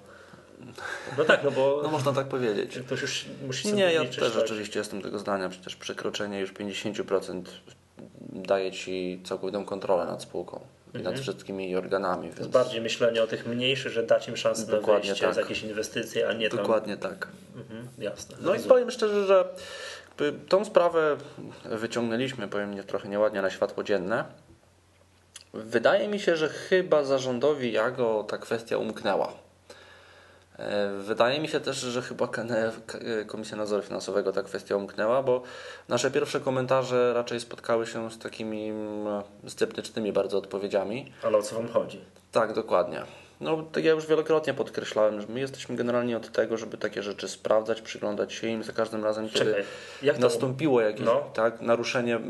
No 1.19 1.25
tak, 1.25 1.45
no 1.45 1.51
bo 1.51 1.81
No 1.83 1.89
można 1.89 2.13
tak 2.13 2.27
powiedzieć. 2.29 2.79
ktoś 2.87 3.03
już 3.03 3.25
musi 3.47 3.63
sobie 3.69 3.77
Nie, 3.77 3.93
ja 3.93 4.03
liczyć, 4.03 4.19
też 4.21 4.33
tak? 4.33 4.41
rzeczywiście 4.41 4.79
jestem 4.79 5.03
tego 5.03 5.19
zdania. 5.19 5.49
Przecież 5.49 5.77
przekroczenie 5.77 6.41
już 6.41 6.53
50% 6.53 7.43
daje 8.33 8.73
Ci 8.73 9.21
całkowitą 9.25 9.65
kontrolę 9.65 10.07
nad 10.07 10.23
spółką 10.23 10.61
i 10.95 10.99
nad 10.99 11.21
wszystkimi 11.21 11.77
organami. 11.77 12.23
To 12.23 12.27
jest 12.27 12.39
Więc 12.39 12.53
bardziej 12.53 12.81
myślenie 12.81 13.23
o 13.23 13.27
tych 13.27 13.47
mniejszych, 13.47 13.93
że 13.93 14.03
dać 14.03 14.29
im 14.29 14.37
szansę 14.37 14.67
na 14.67 14.73
Dokładnie 14.73 15.09
wyjście 15.09 15.27
tak. 15.27 15.35
z 15.35 15.39
jakiejś 15.39 15.63
inwestycji, 15.63 16.23
a 16.23 16.33
nie 16.33 16.49
tam... 16.49 16.59
dokładnie 16.59 16.97
tak. 16.97 17.29
Mhm, 17.57 17.89
jasne. 17.99 18.37
No 18.41 18.55
i 18.55 18.61
powiem 18.61 18.91
szczerze, 18.91 19.27
że 19.27 19.45
tą 20.49 20.65
sprawę 20.65 21.17
wyciągnęliśmy, 21.65 22.49
powiem 22.49 22.75
nie, 22.75 22.83
trochę 22.83 23.09
nieładnie 23.09 23.43
na 23.43 23.51
światło 23.51 23.85
dzienne. 23.85 24.25
Wydaje 25.55 26.09
mi 26.09 26.21
się, 26.21 26.37
że 26.37 26.49
chyba 26.49 27.05
zarządowi 27.05 27.73
Jago 27.73 28.25
ta 28.29 28.39
kwestia 28.39 28.77
umknęła. 28.77 29.33
E, 30.61 30.91
Wydaje 30.99 31.41
mi 31.41 31.49
się 31.49 31.61
też, 31.61 31.77
że 31.77 32.03
chyba 32.03 32.29
KNF, 32.29 32.81
K- 32.87 32.99
Komisja 33.27 33.57
Nadzoru 33.57 33.83
Finansowego 33.83 34.33
ta 34.33 34.43
kwestia 34.43 34.77
umknęła, 34.77 35.23
bo 35.23 35.43
nasze 35.89 36.11
pierwsze 36.11 36.41
komentarze 36.41 37.13
raczej 37.15 37.41
spotkały 37.41 37.87
się 37.87 38.11
z 38.11 38.19
takimi 38.19 38.69
mm, 38.69 39.23
sceptycznymi 39.49 40.13
bardzo 40.13 40.39
odpowiedziami. 40.39 41.13
Ale 41.23 41.39
o 41.39 41.43
co 41.43 41.57
wam 41.57 41.69
chodzi? 41.69 42.01
Tak, 42.33 42.53
dokładnie. 42.53 43.03
No, 43.41 43.63
tak 43.73 43.85
ja 43.85 43.93
już 43.93 44.07
wielokrotnie 44.07 44.55
podkreślałem, 44.55 45.21
że 45.21 45.27
my 45.29 45.41
jesteśmy 45.41 45.77
generalnie 45.77 46.17
od 46.17 46.33
tego, 46.33 46.57
żeby 46.57 46.79
takie 46.79 47.03
rzeczy 47.03 47.29
sprawdzać, 47.29 47.83
przyglądać 47.83 48.33
się 48.33 48.47
im 48.47 48.63
za 48.63 48.73
każdym 48.73 49.05
razem, 49.05 49.29
kiedy 49.29 49.55
Czekaj, 50.01 50.21
nastąpiło 50.21 50.81
jakieś 50.81 51.07
No. 51.07 51.23
tak, 51.35 51.61
naruszenie 51.61 52.21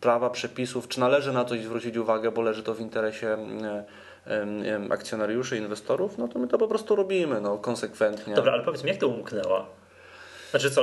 prawa, 0.00 0.30
przepisów, 0.30 0.88
czy 0.88 1.00
należy 1.00 1.32
na 1.32 1.44
coś 1.44 1.60
zwrócić 1.64 1.96
uwagę, 1.96 2.30
bo 2.30 2.42
leży 2.42 2.62
to 2.62 2.74
w 2.74 2.80
interesie 2.80 3.28
m, 3.34 3.40
em, 3.58 3.64
em, 3.66 3.84
akcjonariuszy, 4.90 5.56
inwestorów, 5.56 6.18
no 6.18 6.28
to 6.28 6.38
my 6.38 6.48
to 6.48 6.58
po 6.58 6.68
prostu 6.68 6.96
robimy 6.96 7.40
no, 7.40 7.58
konsekwentnie. 7.58 8.34
Dobra, 8.34 8.52
ale 8.52 8.62
powiedz 8.62 8.84
mi, 8.84 8.90
jak 8.90 8.98
to 8.98 9.08
umknęła? 9.08 9.66
Znaczy 10.50 10.70
co, 10.70 10.82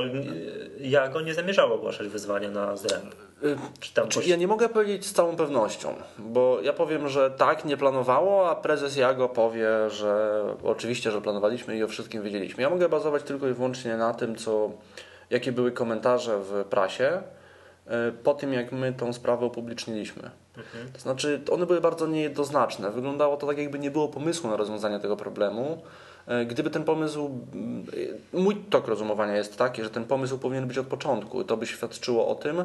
ja 0.80 1.08
go 1.08 1.22
nie 1.22 1.34
zamierzałem 1.34 1.72
ogłaszać 1.72 2.08
wyzwania 2.08 2.50
na 2.50 2.76
zręb. 2.76 3.14
Y, 3.44 3.58
Czy 3.80 3.94
tam 3.94 4.08
Czy 4.08 4.20
coś... 4.20 4.28
ja 4.28 4.36
nie 4.36 4.48
mogę 4.48 4.70
powiedzieć 4.70 5.06
z 5.06 5.14
całą 5.14 5.36
pewnością, 5.36 5.96
bo 6.20 6.58
ja 6.62 6.74
powiem, 6.74 7.10
że 7.10 7.32
tak, 7.32 7.66
nie 7.66 7.78
planowało, 7.78 8.50
a 8.50 8.56
prezes 8.56 8.96
Jago 8.96 9.30
powie, 9.30 9.90
że 9.90 10.44
oczywiście, 10.64 11.12
że 11.12 11.22
planowaliśmy 11.22 11.78
i 11.78 11.84
o 11.84 11.88
wszystkim 11.88 12.24
wiedzieliśmy. 12.24 12.64
Ja 12.64 12.70
mogę 12.70 12.90
bazować 12.90 13.24
tylko 13.24 13.48
i 13.48 13.54
wyłącznie 13.54 13.98
na 13.98 14.14
tym, 14.14 14.36
co 14.36 14.72
jakie 15.30 15.52
były 15.52 15.72
komentarze 15.72 16.40
w 16.40 16.66
prasie 16.70 17.22
po 18.24 18.34
tym, 18.34 18.54
jak 18.54 18.72
my 18.72 18.94
tą 18.94 19.14
sprawę 19.14 19.46
upubliczniliśmy. 19.46 20.30
Mhm. 20.58 20.92
To 20.94 21.00
znaczy, 21.00 21.42
one 21.52 21.66
były 21.66 21.82
bardzo 21.82 22.08
niejednoznaczne. 22.08 22.92
Wyglądało 22.92 23.38
to 23.38 23.48
tak, 23.48 23.58
jakby 23.58 23.80
nie 23.80 23.92
było 23.92 24.08
pomysłu 24.08 24.50
na 24.50 24.58
rozwiązanie 24.58 25.00
tego 25.00 25.18
problemu. 25.18 25.82
E, 26.28 26.46
gdyby 26.46 26.70
ten 26.70 26.84
pomysł, 26.84 27.30
mój 28.34 28.56
tok 28.56 28.88
rozumowania 28.88 29.36
jest 29.36 29.58
taki, 29.58 29.84
że 29.84 29.90
ten 29.90 30.06
pomysł 30.06 30.38
powinien 30.38 30.68
być 30.68 30.78
od 30.78 30.88
początku. 30.88 31.44
To 31.44 31.58
by 31.58 31.68
świadczyło 31.68 32.28
o 32.28 32.36
tym, 32.36 32.64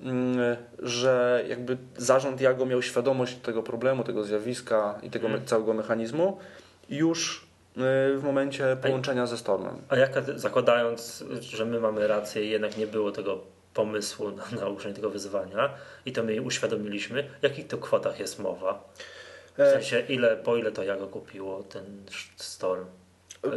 mm, 0.00 0.56
że 0.78 1.44
jakby 1.48 1.76
zarząd 1.96 2.40
Jago 2.40 2.66
miał 2.66 2.82
świadomość 2.82 3.36
tego 3.36 3.62
problemu, 3.62 4.04
tego 4.04 4.24
zjawiska 4.24 4.98
i 5.02 5.10
tego 5.10 5.28
hmm. 5.28 5.46
całego 5.46 5.74
mechanizmu 5.74 6.38
już 6.90 7.46
e, 7.76 7.80
w 8.16 8.20
momencie 8.22 8.76
połączenia 8.82 9.26
ze 9.26 9.38
Stormem. 9.38 9.76
A 9.88 9.96
jak 9.96 10.12
zakładając, 10.36 11.24
że 11.40 11.64
my 11.64 11.80
mamy 11.80 12.06
rację 12.06 12.44
jednak 12.44 12.76
nie 12.76 12.86
było 12.86 13.12
tego 13.12 13.53
pomysłu 13.74 14.30
na 14.30 14.60
nauczenie 14.60 14.94
tego 14.94 15.10
wyzwania 15.10 15.74
i 16.06 16.12
to 16.12 16.22
my 16.22 16.32
jej 16.32 16.40
uświadomiliśmy, 16.40 17.30
jakich 17.42 17.66
to 17.66 17.78
kwotach 17.78 18.20
jest 18.20 18.38
mowa? 18.38 18.88
W 19.56 19.60
e, 19.60 19.72
sensie, 19.72 20.00
ile, 20.08 20.36
po 20.36 20.56
ile 20.56 20.72
to 20.72 20.82
Jago 20.82 21.06
kupiło 21.06 21.62
ten 21.62 21.84
Storm? 22.36 22.84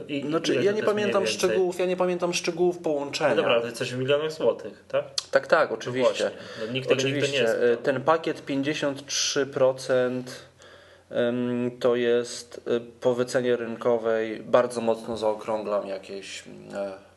I, 0.08 0.22
znaczy, 0.22 0.56
ja 0.56 0.72
nie 0.72 0.84
pamiętam 0.84 1.28
szczegółów, 1.28 1.80
ja 1.80 1.86
nie 1.86 1.98
pamiętam 1.98 2.34
szczegółów 2.34 2.78
połączenia. 2.78 3.30
No 3.30 3.36
dobra, 3.36 3.52
ale 3.52 3.72
to 3.72 3.72
coś 3.72 3.94
w 3.94 3.98
milionach 3.98 4.32
złotych, 4.32 4.84
tak? 4.88 5.06
Tak, 5.32 5.48
tak, 5.48 5.72
oczywiście. 5.72 6.32
No 6.60 6.74
nikt 6.74 6.90
tego 6.90 7.02
oczywiście. 7.02 7.32
nie 7.32 7.44
jest. 7.44 7.84
Ten 7.84 8.02
pakiet 8.02 8.46
53% 8.46 10.24
to 11.80 11.96
jest 11.96 12.62
y, 12.68 12.82
po 13.02 13.14
wycenie 13.14 13.56
rynkowej 13.56 14.40
bardzo 14.40 14.82
mocno 14.82 15.18
zaokrąglam 15.18 15.88
jakieś 15.88 16.44
e, 16.74 17.08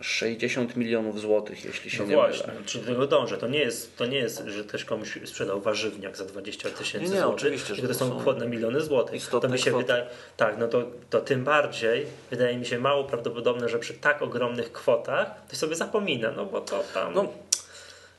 60 0.00 0.76
milionów 0.76 1.20
złotych, 1.20 1.64
jeśli 1.64 1.90
się 1.90 2.02
no 2.02 2.08
nie 2.08 2.14
właśnie, 2.14 2.46
mylę. 2.46 2.64
Czyli 2.66 2.84
do 2.84 2.90
tego 2.90 3.06
dążę. 3.06 3.38
To 3.38 3.48
nie, 3.48 3.58
jest, 3.58 3.96
to 3.96 4.06
nie 4.06 4.18
jest, 4.18 4.42
że 4.46 4.64
ktoś 4.64 4.84
komuś 4.84 5.18
sprzedał 5.24 5.60
warzywniak 5.60 6.16
za 6.16 6.24
20 6.24 6.70
tysięcy 6.70 7.08
złotych. 7.08 7.34
Oczywiście, 7.34 7.88
to, 7.88 7.94
są 7.94 8.20
kwoty 8.20 8.46
miliony 8.46 8.80
złotych. 8.80 9.28
To 9.28 9.48
mi 9.48 9.58
się 9.58 9.76
wydaje, 9.76 10.06
tak, 10.36 10.58
no 10.58 10.68
to, 10.68 10.82
to 11.10 11.20
tym 11.20 11.44
bardziej 11.44 12.06
wydaje 12.30 12.56
mi 12.56 12.66
się 12.66 12.78
mało 12.78 13.04
prawdopodobne, 13.04 13.68
że 13.68 13.78
przy 13.78 13.94
tak 13.94 14.22
ogromnych 14.22 14.72
kwotach 14.72 15.46
to 15.48 15.56
sobie 15.56 15.76
zapomina, 15.76 16.30
no 16.30 16.46
bo 16.46 16.60
to 16.60 16.84
tam... 16.94 17.14
No, 17.14 17.32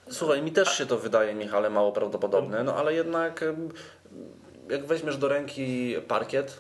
słuchaj, 0.10 0.42
mi 0.42 0.52
też 0.52 0.78
się 0.78 0.86
to 0.86 0.98
wydaje, 0.98 1.36
Michale, 1.36 1.70
mało 1.70 1.92
prawdopodobne, 1.92 2.64
no 2.64 2.76
ale 2.76 2.94
jednak 2.94 3.44
jak 4.70 4.86
weźmiesz 4.86 5.18
do 5.18 5.28
ręki 5.28 5.96
parkiet, 6.08 6.60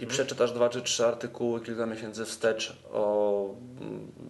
i 0.00 0.06
przeczytasz 0.06 0.52
dwa 0.52 0.68
czy 0.68 0.82
trzy 0.82 1.06
artykuły 1.06 1.60
kilka 1.60 1.86
miesięcy 1.86 2.24
wstecz 2.24 2.76
o, 2.92 3.54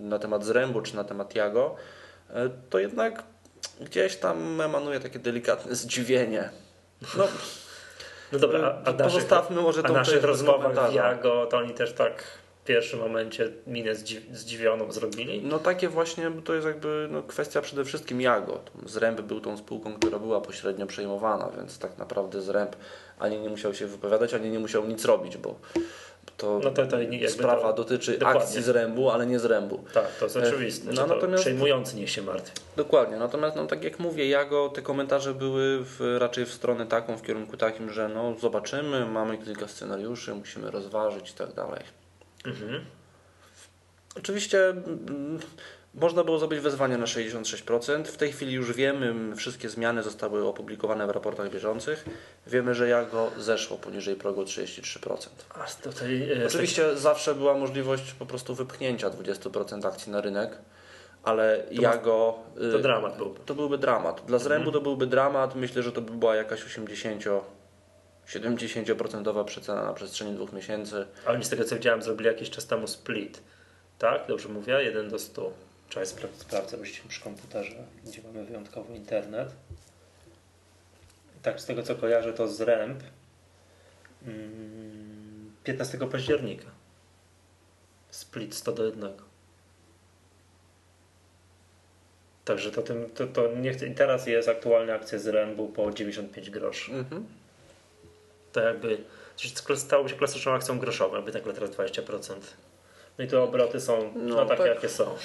na 0.00 0.18
temat 0.18 0.44
Zrębu 0.44 0.80
czy 0.82 0.96
na 0.96 1.04
temat 1.04 1.34
Jago, 1.34 1.76
e, 2.30 2.50
to 2.70 2.78
jednak 2.78 3.22
gdzieś 3.80 4.16
tam 4.16 4.60
emanuje 4.60 5.00
takie 5.00 5.18
delikatne 5.18 5.74
zdziwienie. 5.74 6.50
No, 7.18 7.24
no 8.32 8.38
dobra, 8.38 8.82
a, 8.84 8.88
a 8.88 8.92
pozostawmy 8.92 9.56
naszych, 9.56 9.66
może 9.66 9.82
tą 9.82 9.88
a 9.88 9.92
naszych 9.92 10.24
rozmowach 10.24 10.90
w 10.90 10.94
Jago, 10.94 11.46
to 11.46 11.56
oni 11.56 11.74
też 11.74 11.92
tak 11.92 12.24
w 12.62 12.64
pierwszym 12.64 12.98
momencie 12.98 13.48
minę 13.66 13.94
zdziwioną 14.32 14.92
zrobili? 14.92 15.42
No 15.42 15.58
takie 15.58 15.88
właśnie, 15.88 16.30
to 16.44 16.54
jest 16.54 16.66
jakby 16.66 17.08
no, 17.10 17.22
kwestia 17.22 17.60
przede 17.60 17.84
wszystkim 17.84 18.20
Jago. 18.20 18.60
Zręb 18.86 19.20
był 19.20 19.40
tą 19.40 19.56
spółką, 19.56 19.94
która 19.94 20.18
była 20.18 20.40
pośrednio 20.40 20.86
przejmowana, 20.86 21.50
więc 21.56 21.78
tak 21.78 21.98
naprawdę 21.98 22.42
Zręb 22.42 22.76
ani 23.20 23.40
nie 23.40 23.48
musiał 23.48 23.74
się 23.74 23.86
wypowiadać, 23.86 24.34
ani 24.34 24.50
nie 24.50 24.58
musiał 24.58 24.86
nic 24.86 25.04
robić, 25.04 25.36
bo 25.36 25.54
to, 26.36 26.60
no 26.64 26.70
to, 26.70 26.86
to 26.86 26.96
sprawa 27.28 27.72
to, 27.72 27.72
dotyczy 27.72 28.18
dokładnie. 28.18 28.42
akcji 28.42 28.62
zrębu, 28.62 29.10
ale 29.10 29.26
nie 29.26 29.38
zrębu. 29.38 29.84
Tak, 29.94 30.16
to 30.18 30.24
jest 30.24 30.36
e, 30.36 30.48
oczywiste. 30.48 30.92
No, 30.92 31.06
natomiast, 31.06 31.42
przejmujący 31.42 31.96
niech 31.96 32.10
się 32.10 32.22
martwi. 32.22 32.52
Dokładnie, 32.76 33.16
natomiast 33.16 33.56
no, 33.56 33.66
tak 33.66 33.84
jak 33.84 33.98
mówię, 33.98 34.28
Jago, 34.28 34.68
te 34.68 34.82
komentarze 34.82 35.34
były 35.34 35.78
w, 35.84 36.16
raczej 36.18 36.46
w 36.46 36.52
stronę 36.52 36.86
taką, 36.86 37.16
w 37.16 37.22
kierunku 37.22 37.56
takim, 37.56 37.90
że 37.90 38.08
no 38.08 38.34
zobaczymy, 38.40 39.06
mamy 39.06 39.38
kilka 39.38 39.68
scenariuszy, 39.68 40.34
musimy 40.34 40.70
rozważyć 40.70 41.30
i 41.30 41.34
tak 41.34 41.54
dalej. 41.54 41.82
Mhm. 42.46 42.84
Oczywiście 44.16 44.68
mm, 44.68 45.40
można 45.94 46.24
było 46.24 46.38
zrobić 46.38 46.60
wezwanie 46.60 46.98
na 46.98 47.06
66%. 47.06 48.04
W 48.04 48.16
tej 48.16 48.32
chwili 48.32 48.52
już 48.52 48.72
wiemy, 48.72 49.36
wszystkie 49.36 49.68
zmiany 49.68 50.02
zostały 50.02 50.48
opublikowane 50.48 51.06
w 51.06 51.10
raportach 51.10 51.50
bieżących. 51.50 52.04
Wiemy, 52.46 52.74
że 52.74 52.88
Jago 52.88 53.30
zeszło 53.38 53.76
poniżej 53.76 54.16
progu 54.16 54.42
33%. 54.42 55.28
A 55.54 55.64
tutaj, 55.82 56.32
e, 56.42 56.46
Oczywiście 56.46 56.82
tak... 56.82 56.98
zawsze 56.98 57.34
była 57.34 57.54
możliwość 57.54 58.12
po 58.12 58.26
prostu 58.26 58.54
wypchnięcia 58.54 59.10
20% 59.10 59.86
akcji 59.86 60.12
na 60.12 60.20
rynek, 60.20 60.58
ale 61.22 61.58
to 61.58 61.82
Jago... 61.82 62.38
To 62.54 62.78
y, 62.78 62.82
dramat 62.82 63.16
byłby. 63.16 63.40
To 63.46 63.54
byłby 63.54 63.78
dramat. 63.78 64.22
Dla 64.26 64.38
Zrębu 64.38 64.68
mhm. 64.68 64.72
to 64.72 64.80
byłby 64.80 65.06
dramat. 65.06 65.54
Myślę, 65.54 65.82
że 65.82 65.92
to 65.92 66.00
by 66.00 66.12
była 66.12 66.36
jakaś 66.36 66.64
80 66.64 67.24
70% 68.26 69.44
przecena 69.44 69.84
na 69.84 69.92
przestrzeni 69.92 70.34
dwóch 70.34 70.52
miesięcy. 70.52 71.06
A 71.26 71.30
oni 71.30 71.44
z 71.44 71.48
tego 71.48 71.64
co 71.64 71.74
widziałem 71.74 72.02
zrobili 72.02 72.26
jakiś 72.28 72.50
czas 72.50 72.66
temu 72.66 72.86
split. 72.86 73.42
Tak? 73.98 74.26
Dobrze 74.28 74.48
mówię? 74.48 74.82
1 74.82 75.08
do 75.08 75.18
100. 75.18 75.52
Trzeba 75.90 76.06
spra 76.06 76.28
sprawdzę 76.38 76.76
właściwie 76.76 77.08
przy 77.08 77.20
komputerze, 77.20 77.84
gdzie 78.04 78.22
mamy 78.22 78.44
wyjątkowo 78.44 78.94
internet. 78.94 79.48
Tak, 81.42 81.60
z 81.60 81.66
tego 81.66 81.82
co 81.82 81.94
kojarzę, 81.94 82.32
to 82.32 82.48
z 82.48 82.60
REMP 82.60 83.02
15 85.64 85.96
mm, 85.96 86.10
października. 86.10 86.66
Split 88.10 88.54
100 88.54 88.72
do 88.72 88.84
1. 88.84 89.12
Także 92.44 92.70
to, 92.70 92.82
tym, 92.82 93.10
to, 93.14 93.26
to 93.26 93.54
nie 93.56 93.72
chcę. 93.72 93.86
I 93.86 93.94
teraz 93.94 94.26
jest 94.26 94.48
aktualna 94.48 94.94
akcja 94.94 95.18
z 95.18 95.26
REMBu 95.26 95.68
po 95.68 95.90
95 95.90 96.50
groszy. 96.50 96.92
Mhm. 96.92 97.26
To 98.52 98.60
jakby 98.60 99.04
stało 99.76 100.08
się 100.08 100.16
klasyczną 100.16 100.52
akcją 100.52 100.78
groszową, 100.78 101.16
jakby 101.16 101.32
nagle 101.32 101.52
teraz 101.52 101.70
20%. 101.70 102.34
No 103.18 103.24
i 103.24 103.28
tu 103.28 103.42
obroty 103.42 103.80
są 103.80 104.12
no, 104.16 104.34
no 104.34 104.46
takie, 104.46 104.62
tak. 104.62 104.74
jakie 104.74 104.88
są. 104.88 105.16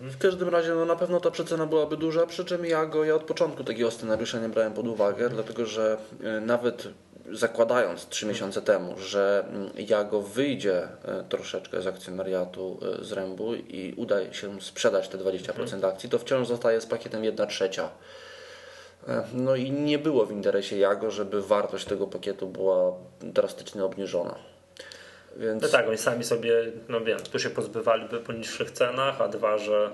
W 0.00 0.18
każdym 0.18 0.48
razie 0.48 0.74
no, 0.74 0.84
na 0.84 0.96
pewno 0.96 1.20
ta 1.20 1.30
przecena 1.30 1.66
byłaby 1.66 1.96
duża, 1.96 2.26
przy 2.26 2.44
czym 2.44 2.64
ja 2.64 2.86
go 2.86 3.04
ja 3.04 3.14
od 3.14 3.24
początku 3.24 3.64
takiego 3.64 3.90
scenariusza 3.90 4.38
nie 4.38 4.48
brałem 4.48 4.72
pod 4.72 4.86
uwagę, 4.88 5.28
dlatego 5.28 5.66
że 5.66 5.98
e, 6.24 6.40
nawet 6.40 6.88
zakładając 7.32 8.08
trzy 8.08 8.26
miesiące 8.26 8.62
temu, 8.62 8.98
że 8.98 9.44
mm, 9.48 9.70
Jago 9.88 10.22
wyjdzie 10.22 10.82
e, 10.82 11.24
troszeczkę 11.28 11.82
z 11.82 11.86
akcjonariatu 11.86 12.78
e, 13.00 13.04
z 13.04 13.12
Rębu 13.12 13.54
i 13.54 13.94
uda 13.96 14.32
się 14.32 14.60
sprzedać 14.60 15.08
te 15.08 15.18
20% 15.18 15.60
mhm. 15.60 15.84
akcji, 15.84 16.10
to 16.10 16.18
wciąż 16.18 16.48
zostaje 16.48 16.80
z 16.80 16.86
pakietem 16.86 17.24
1 17.24 17.48
trzecia. 17.48 17.90
No 19.32 19.56
i 19.56 19.70
nie 19.70 19.98
było 19.98 20.26
w 20.26 20.32
interesie 20.32 20.78
Jago, 20.78 21.10
żeby 21.10 21.42
wartość 21.42 21.84
tego 21.84 22.06
pakietu 22.06 22.46
była 22.46 22.92
drastycznie 23.20 23.84
obniżona. 23.84 24.34
Więc... 25.36 25.62
No 25.62 25.68
tak, 25.68 25.88
oni 25.88 25.98
sami 25.98 26.24
sobie, 26.24 26.72
no 26.88 27.00
wiem, 27.00 27.18
tu 27.32 27.38
się 27.38 27.50
pozbywaliby 27.50 28.20
po 28.20 28.32
niższych 28.32 28.70
cenach, 28.70 29.20
a 29.20 29.28
dwa, 29.28 29.58
że 29.58 29.90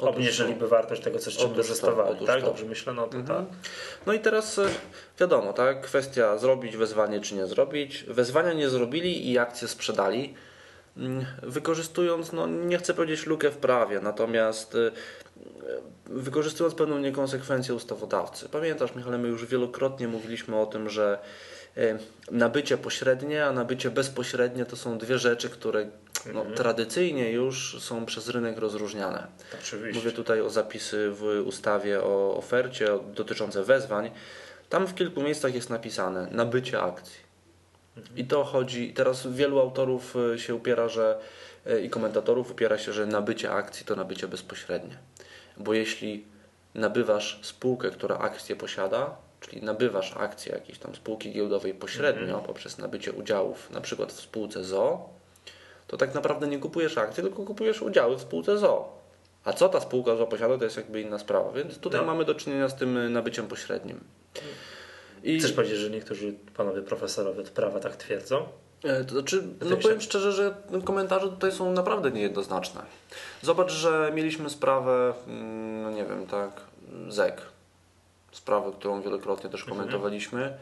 obniżyliby 0.00 0.68
wartość 0.68 1.02
tego, 1.02 1.18
co 1.18 1.30
czym 1.30 1.54
korzystowali, 1.54 2.26
tak? 2.26 2.42
Dobrze 2.42 2.64
myślę, 2.64 2.92
no 2.92 3.06
to 3.06 3.16
mhm. 3.16 3.46
tak. 3.46 3.56
No 4.06 4.12
i 4.12 4.20
teraz 4.20 4.58
e, 4.58 4.68
wiadomo, 5.20 5.52
tak? 5.52 5.80
Kwestia 5.80 6.38
zrobić 6.38 6.76
wezwanie 6.76 7.20
czy 7.20 7.34
nie 7.34 7.46
zrobić. 7.46 8.04
Wezwania 8.08 8.52
nie 8.52 8.68
zrobili 8.68 9.30
i 9.30 9.38
akcje 9.38 9.68
sprzedali, 9.68 10.34
mm, 10.96 11.24
wykorzystując, 11.42 12.32
no 12.32 12.46
nie 12.46 12.78
chcę 12.78 12.94
powiedzieć 12.94 13.26
lukę 13.26 13.50
w 13.50 13.56
prawie, 13.56 14.00
natomiast 14.00 14.74
e, 14.74 14.90
wykorzystując 16.06 16.74
pewną 16.74 16.98
niekonsekwencję 16.98 17.74
ustawodawcy. 17.74 18.48
Pamiętasz, 18.48 18.94
Michale, 18.94 19.18
my 19.18 19.28
już 19.28 19.46
wielokrotnie 19.46 20.08
mówiliśmy 20.08 20.56
o 20.56 20.66
tym, 20.66 20.88
że 20.88 21.18
E, 21.18 21.18
nabycie 22.30 22.78
pośrednie, 22.78 23.46
a 23.46 23.52
nabycie 23.52 23.90
bezpośrednie 23.90 24.64
to 24.64 24.76
są 24.76 24.98
dwie 24.98 25.18
rzeczy, 25.18 25.50
które 25.50 25.86
no, 26.26 26.40
mhm. 26.40 26.54
tradycyjnie 26.56 27.30
już 27.30 27.82
są 27.82 28.06
przez 28.06 28.28
rynek 28.28 28.58
rozróżniane. 28.58 29.26
Oczywiście. 29.62 30.00
Mówię 30.00 30.12
tutaj 30.12 30.40
o 30.40 30.50
zapisy 30.50 31.10
w 31.10 31.42
ustawie 31.46 32.02
o 32.02 32.36
ofercie 32.36 32.88
dotyczące 33.14 33.64
wezwań. 33.64 34.10
Tam 34.68 34.86
w 34.86 34.94
kilku 34.94 35.22
miejscach 35.22 35.54
jest 35.54 35.70
napisane 35.70 36.28
nabycie 36.30 36.82
akcji. 36.82 37.24
Mhm. 37.96 38.16
I 38.16 38.24
to 38.24 38.44
chodzi, 38.44 38.92
teraz 38.92 39.26
wielu 39.26 39.60
autorów 39.60 40.16
e, 40.34 40.38
się 40.38 40.54
upiera, 40.54 40.88
że 40.88 41.18
e, 41.66 41.80
i 41.80 41.90
komentatorów 41.90 42.50
upiera 42.50 42.78
się, 42.78 42.92
że 42.92 43.06
nabycie 43.06 43.52
akcji 43.52 43.86
to 43.86 43.96
nabycie 43.96 44.28
bezpośrednie. 44.28 44.98
Bo 45.56 45.74
jeśli 45.74 46.24
nabywasz 46.74 47.38
spółkę, 47.42 47.90
która 47.90 48.18
akcję 48.18 48.56
posiada, 48.56 49.16
czyli 49.48 49.62
nabywasz 49.62 50.16
akcje 50.16 50.52
jakiejś 50.52 50.78
tam 50.78 50.94
spółki 50.94 51.32
giełdowej 51.32 51.74
pośrednio 51.74 52.22
mm 52.22 52.36
-hmm. 52.36 52.46
poprzez 52.46 52.78
nabycie 52.78 53.12
udziałów 53.12 53.70
na 53.70 53.80
przykład 53.80 54.12
w 54.12 54.20
spółce 54.20 54.64
ZO, 54.64 55.08
to 55.86 55.96
tak 55.96 56.14
naprawdę 56.14 56.46
nie 56.46 56.58
kupujesz 56.58 56.98
akcji, 56.98 57.22
tylko 57.22 57.42
kupujesz 57.42 57.82
udziały 57.82 58.16
w 58.16 58.20
spółce 58.20 58.58
ZO. 58.58 59.04
A 59.44 59.52
co 59.52 59.68
ta 59.68 59.80
spółka 59.80 60.16
ZO 60.16 60.26
posiada, 60.26 60.58
to 60.58 60.64
jest 60.64 60.76
jakby 60.76 61.00
inna 61.00 61.18
sprawa. 61.18 61.52
Więc 61.52 61.78
tutaj 61.78 62.00
no. 62.00 62.06
mamy 62.06 62.24
do 62.24 62.34
czynienia 62.34 62.68
z 62.68 62.74
tym 62.74 63.12
nabyciem 63.12 63.46
pośrednim. 63.46 64.00
I... 65.22 65.38
Chcesz 65.38 65.52
powiedzieć, 65.52 65.78
że 65.78 65.90
niektórzy 65.90 66.34
panowie 66.56 66.82
profesorowie 66.82 67.40
od 67.40 67.50
prawa 67.50 67.80
tak 67.80 67.96
twierdzą? 67.96 68.46
E, 68.84 69.04
to 69.04 69.14
znaczy, 69.14 69.42
no 69.70 69.76
powiem 69.76 70.00
szczerze, 70.00 70.32
że 70.32 70.54
komentarze 70.84 71.28
tutaj 71.28 71.52
są 71.52 71.72
naprawdę 71.72 72.10
niejednoznaczne. 72.10 72.82
Zobacz, 73.42 73.72
że 73.72 74.12
mieliśmy 74.14 74.50
sprawę, 74.50 75.12
mm, 75.26 75.82
no 75.82 75.90
nie 75.90 76.04
wiem, 76.04 76.26
tak, 76.26 76.60
ZEK, 77.08 77.42
sprawę, 78.34 78.72
którą 78.72 79.02
wielokrotnie 79.02 79.50
też 79.50 79.60
mhm. 79.60 79.78
komentowaliśmy 79.78 80.58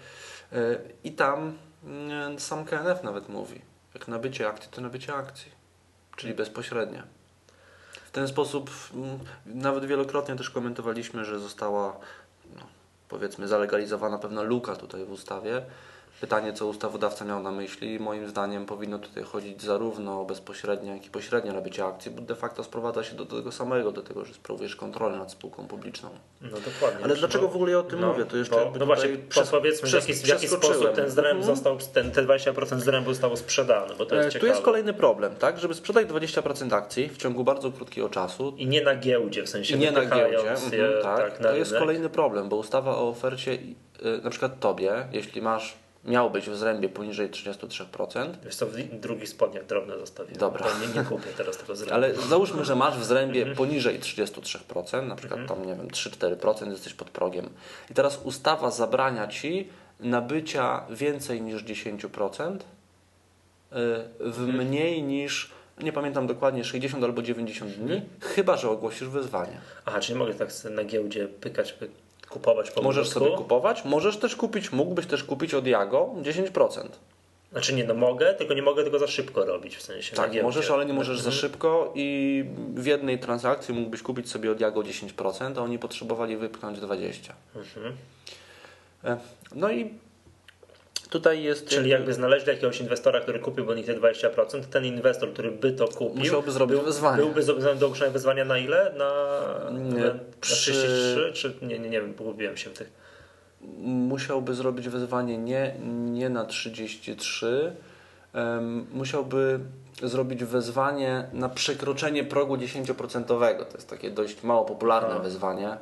e, 0.52 0.78
i 1.04 1.12
tam 1.12 1.58
mm, 1.84 2.38
sam 2.38 2.64
KNF 2.64 3.02
nawet 3.02 3.28
mówi, 3.28 3.60
jak 3.94 4.08
nabycie 4.08 4.48
akcji, 4.48 4.70
to 4.70 4.80
nabycie 4.80 5.14
akcji, 5.14 5.52
czyli 6.16 6.34
bezpośrednie. 6.34 7.02
W 8.04 8.10
ten 8.10 8.28
sposób 8.28 8.70
mm, 8.94 9.18
nawet 9.46 9.84
wielokrotnie 9.84 10.36
też 10.36 10.50
komentowaliśmy, 10.50 11.24
że 11.24 11.40
została 11.40 11.96
no, 12.56 12.62
powiedzmy 13.08 13.48
zalegalizowana 13.48 14.18
pewna 14.18 14.42
luka 14.42 14.76
tutaj 14.76 15.04
w 15.04 15.10
ustawie, 15.10 15.62
Pytanie, 16.22 16.52
co 16.52 16.66
ustawodawca 16.66 17.24
miał 17.24 17.42
na 17.42 17.50
myśli. 17.50 18.00
Moim 18.00 18.28
zdaniem 18.28 18.66
powinno 18.66 18.98
tutaj 18.98 19.22
chodzić 19.22 19.62
zarówno 19.62 20.20
o 20.20 20.24
bezpośrednie, 20.24 20.90
jak 20.90 21.06
i 21.06 21.10
pośrednie 21.10 21.52
nabycie 21.52 21.84
akcji, 21.84 22.10
bo 22.10 22.22
de 22.22 22.34
facto 22.34 22.64
sprowadza 22.64 23.04
się 23.04 23.14
do 23.14 23.26
tego 23.26 23.52
samego, 23.52 23.92
do 23.92 24.02
tego, 24.02 24.24
że 24.24 24.34
sprawujesz 24.34 24.76
kontrolę 24.76 25.18
nad 25.18 25.32
spółką 25.32 25.66
publiczną. 25.66 26.10
No 26.40 26.56
dokładnie. 26.60 27.04
Ale 27.04 27.16
dlaczego 27.16 27.48
w 27.48 27.54
ogóle 27.54 27.72
ja 27.72 27.78
o 27.78 27.82
tym 27.82 28.00
no, 28.00 28.12
mówię? 28.12 28.24
To 28.24 28.36
jeszcze 28.36 28.56
bo, 28.56 28.72
no 28.78 28.86
właśnie, 28.86 29.08
przez, 29.28 29.50
powiedzmy, 29.50 29.88
w 29.88 29.92
jaki, 29.92 30.14
w 30.14 30.26
jaki 30.26 30.48
sposób 30.48 30.92
ten 30.94 31.10
zręb 31.10 31.38
mhm. 31.38 31.56
został, 31.56 31.78
ten, 31.94 32.10
te 32.10 32.22
20% 32.22 32.78
zrębu 32.78 33.10
zostało 33.10 33.36
sprzedane, 33.36 33.94
bo 33.94 34.06
to 34.06 34.14
jest 34.14 34.36
e, 34.36 34.40
Tu 34.40 34.46
jest 34.46 34.62
kolejny 34.62 34.92
problem, 34.92 35.36
tak? 35.36 35.58
Żeby 35.58 35.74
sprzedać 35.74 36.06
20% 36.06 36.74
akcji 36.74 37.08
w 37.08 37.16
ciągu 37.16 37.44
bardzo 37.44 37.72
krótkiego 37.72 38.08
czasu. 38.08 38.54
I 38.56 38.66
nie 38.66 38.82
na 38.82 38.96
giełdzie, 38.96 39.42
w 39.42 39.48
sensie 39.48 39.78
nie 39.78 39.92
na 39.92 40.06
giełdzie, 40.06 40.76
je, 40.76 40.86
mhm, 40.86 41.02
tak, 41.02 41.38
tak 41.38 41.38
to 41.38 41.56
jest 41.56 41.74
kolejny 41.74 42.08
problem, 42.08 42.48
bo 42.48 42.56
ustawa 42.56 42.96
o 42.96 43.08
ofercie, 43.08 43.52
y, 43.52 44.22
na 44.24 44.30
przykład 44.30 44.60
tobie, 44.60 45.08
jeśli 45.12 45.42
masz 45.42 45.81
miał 46.04 46.30
być 46.30 46.50
w 46.50 46.56
zrębie 46.56 46.88
poniżej 46.88 47.30
33%. 47.30 48.34
Wiesz 48.44 48.54
co, 48.54 48.66
w 48.66 48.76
drugich 49.00 49.28
spodniach 49.28 49.66
drobne 49.66 49.98
zostawię. 49.98 50.36
Dobra. 50.36 50.66
Nie, 50.80 51.00
nie 51.00 51.08
kupię 51.08 51.30
teraz 51.36 51.56
tego 51.56 51.76
zrębu. 51.76 51.94
Ale 51.94 52.14
załóżmy, 52.14 52.64
że 52.64 52.76
masz 52.76 52.98
w 52.98 53.04
zrębie 53.04 53.40
mhm. 53.40 53.56
poniżej 53.56 54.00
33%, 54.00 55.06
na 55.06 55.16
przykład 55.16 55.48
tam, 55.48 55.66
nie 55.66 55.74
wiem, 55.74 55.88
3-4% 55.88 56.70
jesteś 56.70 56.94
pod 56.94 57.10
progiem. 57.10 57.50
I 57.90 57.94
teraz 57.94 58.20
ustawa 58.24 58.70
zabrania 58.70 59.28
Ci 59.28 59.68
nabycia 60.00 60.86
więcej 60.90 61.42
niż 61.42 61.64
10% 61.64 62.54
y, 62.54 62.58
w 64.20 64.40
mhm. 64.40 64.66
mniej 64.66 65.02
niż 65.02 65.50
nie 65.80 65.92
pamiętam 65.92 66.26
dokładnie, 66.26 66.64
60 66.64 67.04
albo 67.04 67.22
90 67.22 67.72
dni, 67.72 67.92
mhm. 67.92 68.10
chyba 68.20 68.56
że 68.56 68.70
ogłosisz 68.70 69.08
wyzwanie. 69.08 69.60
Aha, 69.86 70.00
czyli 70.00 70.18
mogę 70.18 70.34
tak 70.34 70.48
na 70.70 70.84
giełdzie 70.84 71.28
pykać, 71.28 71.72
pykać 71.72 72.01
kupować 72.32 72.70
po 72.70 72.82
Możesz 72.82 73.08
sobie 73.08 73.30
kupować, 73.30 73.84
możesz 73.84 74.16
też 74.16 74.36
kupić, 74.36 74.72
mógłbyś 74.72 75.06
też 75.06 75.24
kupić 75.24 75.54
od 75.54 75.66
Jago 75.66 76.10
10%. 76.22 76.88
Znaczy 77.52 77.74
nie, 77.74 77.84
no 77.84 77.94
mogę, 77.94 78.34
tylko 78.34 78.54
nie 78.54 78.62
mogę 78.62 78.84
tego 78.84 78.98
za 78.98 79.06
szybko 79.06 79.44
robić 79.44 79.76
w 79.76 79.82
sensie. 79.82 80.16
Tak, 80.16 80.42
możesz, 80.42 80.70
ale 80.70 80.86
nie 80.86 80.92
możesz 80.92 81.16
mhm. 81.16 81.34
za 81.34 81.40
szybko 81.40 81.92
i 81.94 82.44
w 82.74 82.86
jednej 82.86 83.18
transakcji 83.18 83.74
mógłbyś 83.74 84.02
kupić 84.02 84.30
sobie 84.30 84.50
od 84.50 84.60
Jago 84.60 84.80
10%, 84.80 85.58
a 85.58 85.60
oni 85.62 85.78
potrzebowali 85.78 86.36
wypchnąć 86.36 86.78
20%. 86.78 87.32
Mhm. 87.56 87.96
E, 89.04 89.16
no 89.54 89.70
i 89.70 89.90
Tutaj 91.12 91.42
jest. 91.42 91.68
Czyli 91.68 91.90
jakby 91.90 92.14
znaleźli 92.14 92.48
jakiegoś 92.48 92.80
inwestora, 92.80 93.20
który 93.20 93.38
kupiłby 93.38 93.76
nich 93.76 93.86
te 93.86 93.94
20%, 93.94 94.64
ten 94.64 94.84
inwestor, 94.84 95.32
który 95.32 95.50
by 95.50 95.72
to 95.72 95.88
kupił, 95.88 96.18
musiałby 96.18 96.52
zrobić 96.52 96.76
był, 96.76 96.84
wyzwanie. 96.84 97.22
Byłby 97.22 97.42
zobowiązany 97.42 97.80
do 97.80 97.86
ogłoszenia 97.86 98.10
wyzwania 98.10 98.44
na 98.44 98.58
ile? 98.58 98.94
Na, 98.98 99.70
nie, 99.70 100.04
na, 100.04 100.14
przy... 100.40 100.54
33? 100.72 101.32
Czy 101.32 101.66
nie, 101.66 101.78
nie, 101.78 101.90
nie 101.90 102.00
wiem, 102.00 102.14
pogubiłem 102.14 102.56
się 102.56 102.70
w 102.70 102.78
tych. 102.78 102.92
Musiałby 103.82 104.54
zrobić 104.54 104.88
wyzwanie 104.88 105.38
nie, 105.38 105.74
nie 105.90 106.28
na 106.28 106.44
33. 106.44 107.72
Um, 108.34 108.86
musiałby 108.92 109.60
zrobić 110.02 110.44
wezwanie 110.44 111.24
na 111.32 111.48
przekroczenie 111.48 112.24
progu 112.24 112.56
10%. 112.56 113.24
To 113.24 113.74
jest 113.74 113.90
takie 113.90 114.10
dość 114.10 114.42
mało 114.42 114.64
popularne 114.64 115.14
Aha. 115.14 115.22
wyzwanie. 115.22 115.76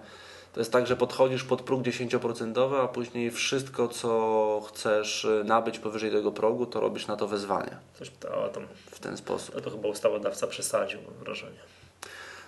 To 0.53 0.61
jest 0.61 0.73
tak, 0.73 0.87
że 0.87 0.97
podchodzisz 0.97 1.45
pod 1.45 1.63
próg 1.63 1.83
10%, 1.83 2.85
a 2.85 2.89
później 2.89 3.31
wszystko, 3.31 3.89
co 3.89 4.63
chcesz 4.69 5.25
y, 5.25 5.45
nabyć 5.45 5.79
powyżej 5.79 6.11
tego 6.11 6.33
progu, 6.33 6.67
to 6.67 6.81
robisz 6.81 7.07
na 7.07 7.17
to 7.17 7.29
wezwanie. 7.29 7.77
Coś 7.95 8.11
to, 8.21 8.49
tam, 8.49 8.67
w 8.91 8.99
ten 8.99 9.17
sposób. 9.17 9.55
To, 9.55 9.61
to 9.61 9.71
chyba 9.71 9.89
ustawodawca 9.89 10.47
przesadził, 10.47 11.01
mam 11.03 11.15
wrażenie. 11.15 11.59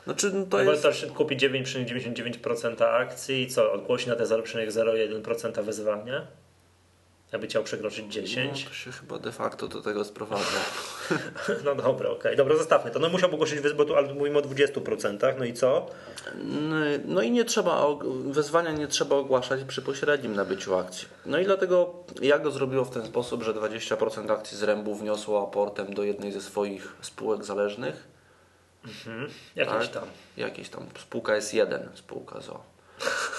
Znaczy, 0.04 0.30
no 0.34 0.46
to 0.46 0.64
no 0.64 0.72
jest... 0.72 0.82
To 0.82 1.14
kupi 1.14 1.36
9,99% 1.36 2.84
akcji 2.84 3.42
i 3.42 3.48
co, 3.48 3.72
ogłosi 3.72 4.08
na 4.08 4.16
te 4.16 4.24
0,01% 4.24 5.64
wezwanie? 5.64 6.26
Jakby 7.32 7.46
chciał 7.46 7.64
przekroczyć 7.64 8.12
10. 8.12 8.64
No, 8.64 8.70
to 8.70 8.74
się 8.74 8.92
chyba 8.92 9.18
de 9.18 9.32
facto 9.32 9.68
do 9.68 9.82
tego 9.82 10.04
sprowadza. 10.04 10.44
no 11.64 11.74
dobra, 11.74 12.08
okej. 12.08 12.18
Okay. 12.18 12.36
Dobra, 12.36 12.56
zostawmy 12.56 12.90
to. 12.90 12.98
No 12.98 13.08
musiałby 13.08 13.34
ogłosić, 13.34 13.60
bo 13.76 13.84
tu 13.84 13.96
ale 13.96 14.14
mówimy 14.14 14.38
o 14.38 14.42
20%, 14.42 15.38
no 15.38 15.44
i 15.44 15.52
co? 15.52 15.86
No, 16.44 16.76
no 17.04 17.22
i 17.22 17.30
nie 17.30 17.44
trzeba, 17.44 17.86
wezwania 18.24 18.72
nie 18.72 18.88
trzeba 18.88 19.16
ogłaszać 19.16 19.64
przy 19.64 19.82
pośrednim 19.82 20.36
nabyciu 20.36 20.74
akcji. 20.74 21.08
No 21.26 21.38
i 21.38 21.44
dlatego 21.44 21.94
ja 22.22 22.38
go 22.38 22.50
zrobiło 22.50 22.84
w 22.84 22.90
ten 22.90 23.06
sposób, 23.06 23.42
że 23.42 23.54
20% 23.54 24.32
akcji 24.32 24.58
z 24.58 24.62
Rębu 24.62 24.94
wniosło 24.94 25.42
aportem 25.42 25.94
do 25.94 26.04
jednej 26.04 26.32
ze 26.32 26.40
swoich 26.40 26.96
spółek 27.00 27.44
zależnych. 27.44 28.12
Mhm. 28.84 29.28
Jakieś 29.56 29.88
tak? 29.88 30.02
tam. 30.02 30.04
Jakieś 30.36 30.68
tam. 30.68 30.86
Spółka 30.98 31.32
S1, 31.32 31.78
spółka 31.94 32.40
ZO. 32.40 32.71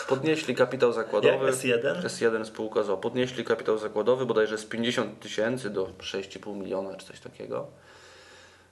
Podnieśli 0.07 0.55
kapitał 0.55 0.93
zakładowy. 0.93 1.51
S1? 1.51 2.01
S1 2.01 2.45
spółka 2.45 2.83
ZO. 2.83 2.97
Podnieśli 2.97 3.43
kapitał 3.43 3.77
zakładowy 3.77 4.25
bodajże 4.25 4.57
z 4.57 4.65
50 4.65 5.19
tysięcy 5.19 5.69
do 5.69 5.85
6,5 5.85 6.55
miliona 6.55 6.95
czy 6.95 7.05
coś 7.05 7.19
takiego. 7.19 7.67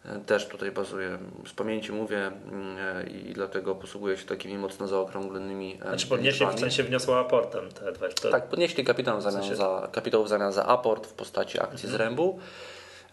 E, 0.05 0.19
też 0.19 0.47
tutaj 0.47 0.71
bazuję, 0.71 1.17
z 1.47 1.53
pamięci 1.53 1.91
mówię 1.91 2.17
mm, 2.27 2.77
e, 2.77 3.03
i 3.09 3.33
dlatego 3.33 3.75
posługuję 3.75 4.17
się 4.17 4.25
takimi 4.25 4.57
mocno 4.57 4.87
zaokrąglonymi. 4.87 5.77
Znaczy 5.81 6.07
podnieśli 6.07 6.45
w 6.45 6.59
sensie 6.59 6.83
wniosło 6.83 7.19
aportem 7.19 7.71
te 7.71 7.91
20. 7.91 8.29
Tak, 8.29 8.47
podnieśli 8.47 8.83
kapitał 8.83 9.17
w 9.17 9.21
zamian, 9.21 9.41
w 9.41 9.43
sensie... 9.43 9.55
za, 9.55 9.89
kapitał 9.91 10.23
w 10.23 10.27
zamian 10.27 10.51
za 10.51 10.65
aport 10.65 11.07
w 11.07 11.13
postaci 11.13 11.59
akcji 11.59 11.85
mhm. 11.85 11.91
z 11.91 11.95
rębu. 11.95 12.39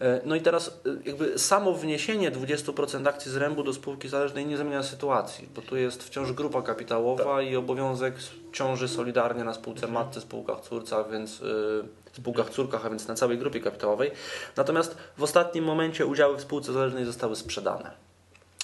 E, 0.01 0.21
no 0.25 0.35
i 0.35 0.41
teraz 0.41 0.67
e, 0.67 1.09
jakby 1.09 1.39
samo 1.39 1.73
wniesienie 1.73 2.31
20% 2.31 3.07
akcji 3.07 3.31
z 3.31 3.35
rębu 3.35 3.63
do 3.63 3.73
spółki 3.73 4.09
zależnej 4.09 4.45
nie 4.45 4.57
zmienia 4.57 4.83
sytuacji, 4.83 5.49
bo 5.55 5.61
tu 5.61 5.77
jest 5.77 6.03
wciąż 6.03 6.31
grupa 6.31 6.61
kapitałowa 6.61 7.23
tak. 7.23 7.45
i 7.45 7.55
obowiązek 7.55 8.13
ciąży 8.53 8.87
solidarnie 8.87 9.43
na 9.43 9.53
spółce 9.53 9.87
mhm. 9.87 9.93
matce, 9.93 10.21
spółkach 10.21 10.61
córcach, 10.61 11.11
więc 11.11 11.39
yy, 11.39 11.83
spółkach 12.13 12.49
córkach, 12.49 12.85
a 12.85 12.89
więc 12.89 13.07
na 13.07 13.15
całej 13.15 13.37
grupie 13.37 13.59
kapitałowej. 13.59 14.11
Natomiast 14.57 14.97
w 15.17 15.23
ostatnim 15.23 15.63
momencie 15.63 16.05
udziały 16.05 16.37
w 16.37 16.41
spółce 16.41 16.73
zależnej 16.73 17.05
zostały 17.05 17.35
sprzedane. 17.35 17.91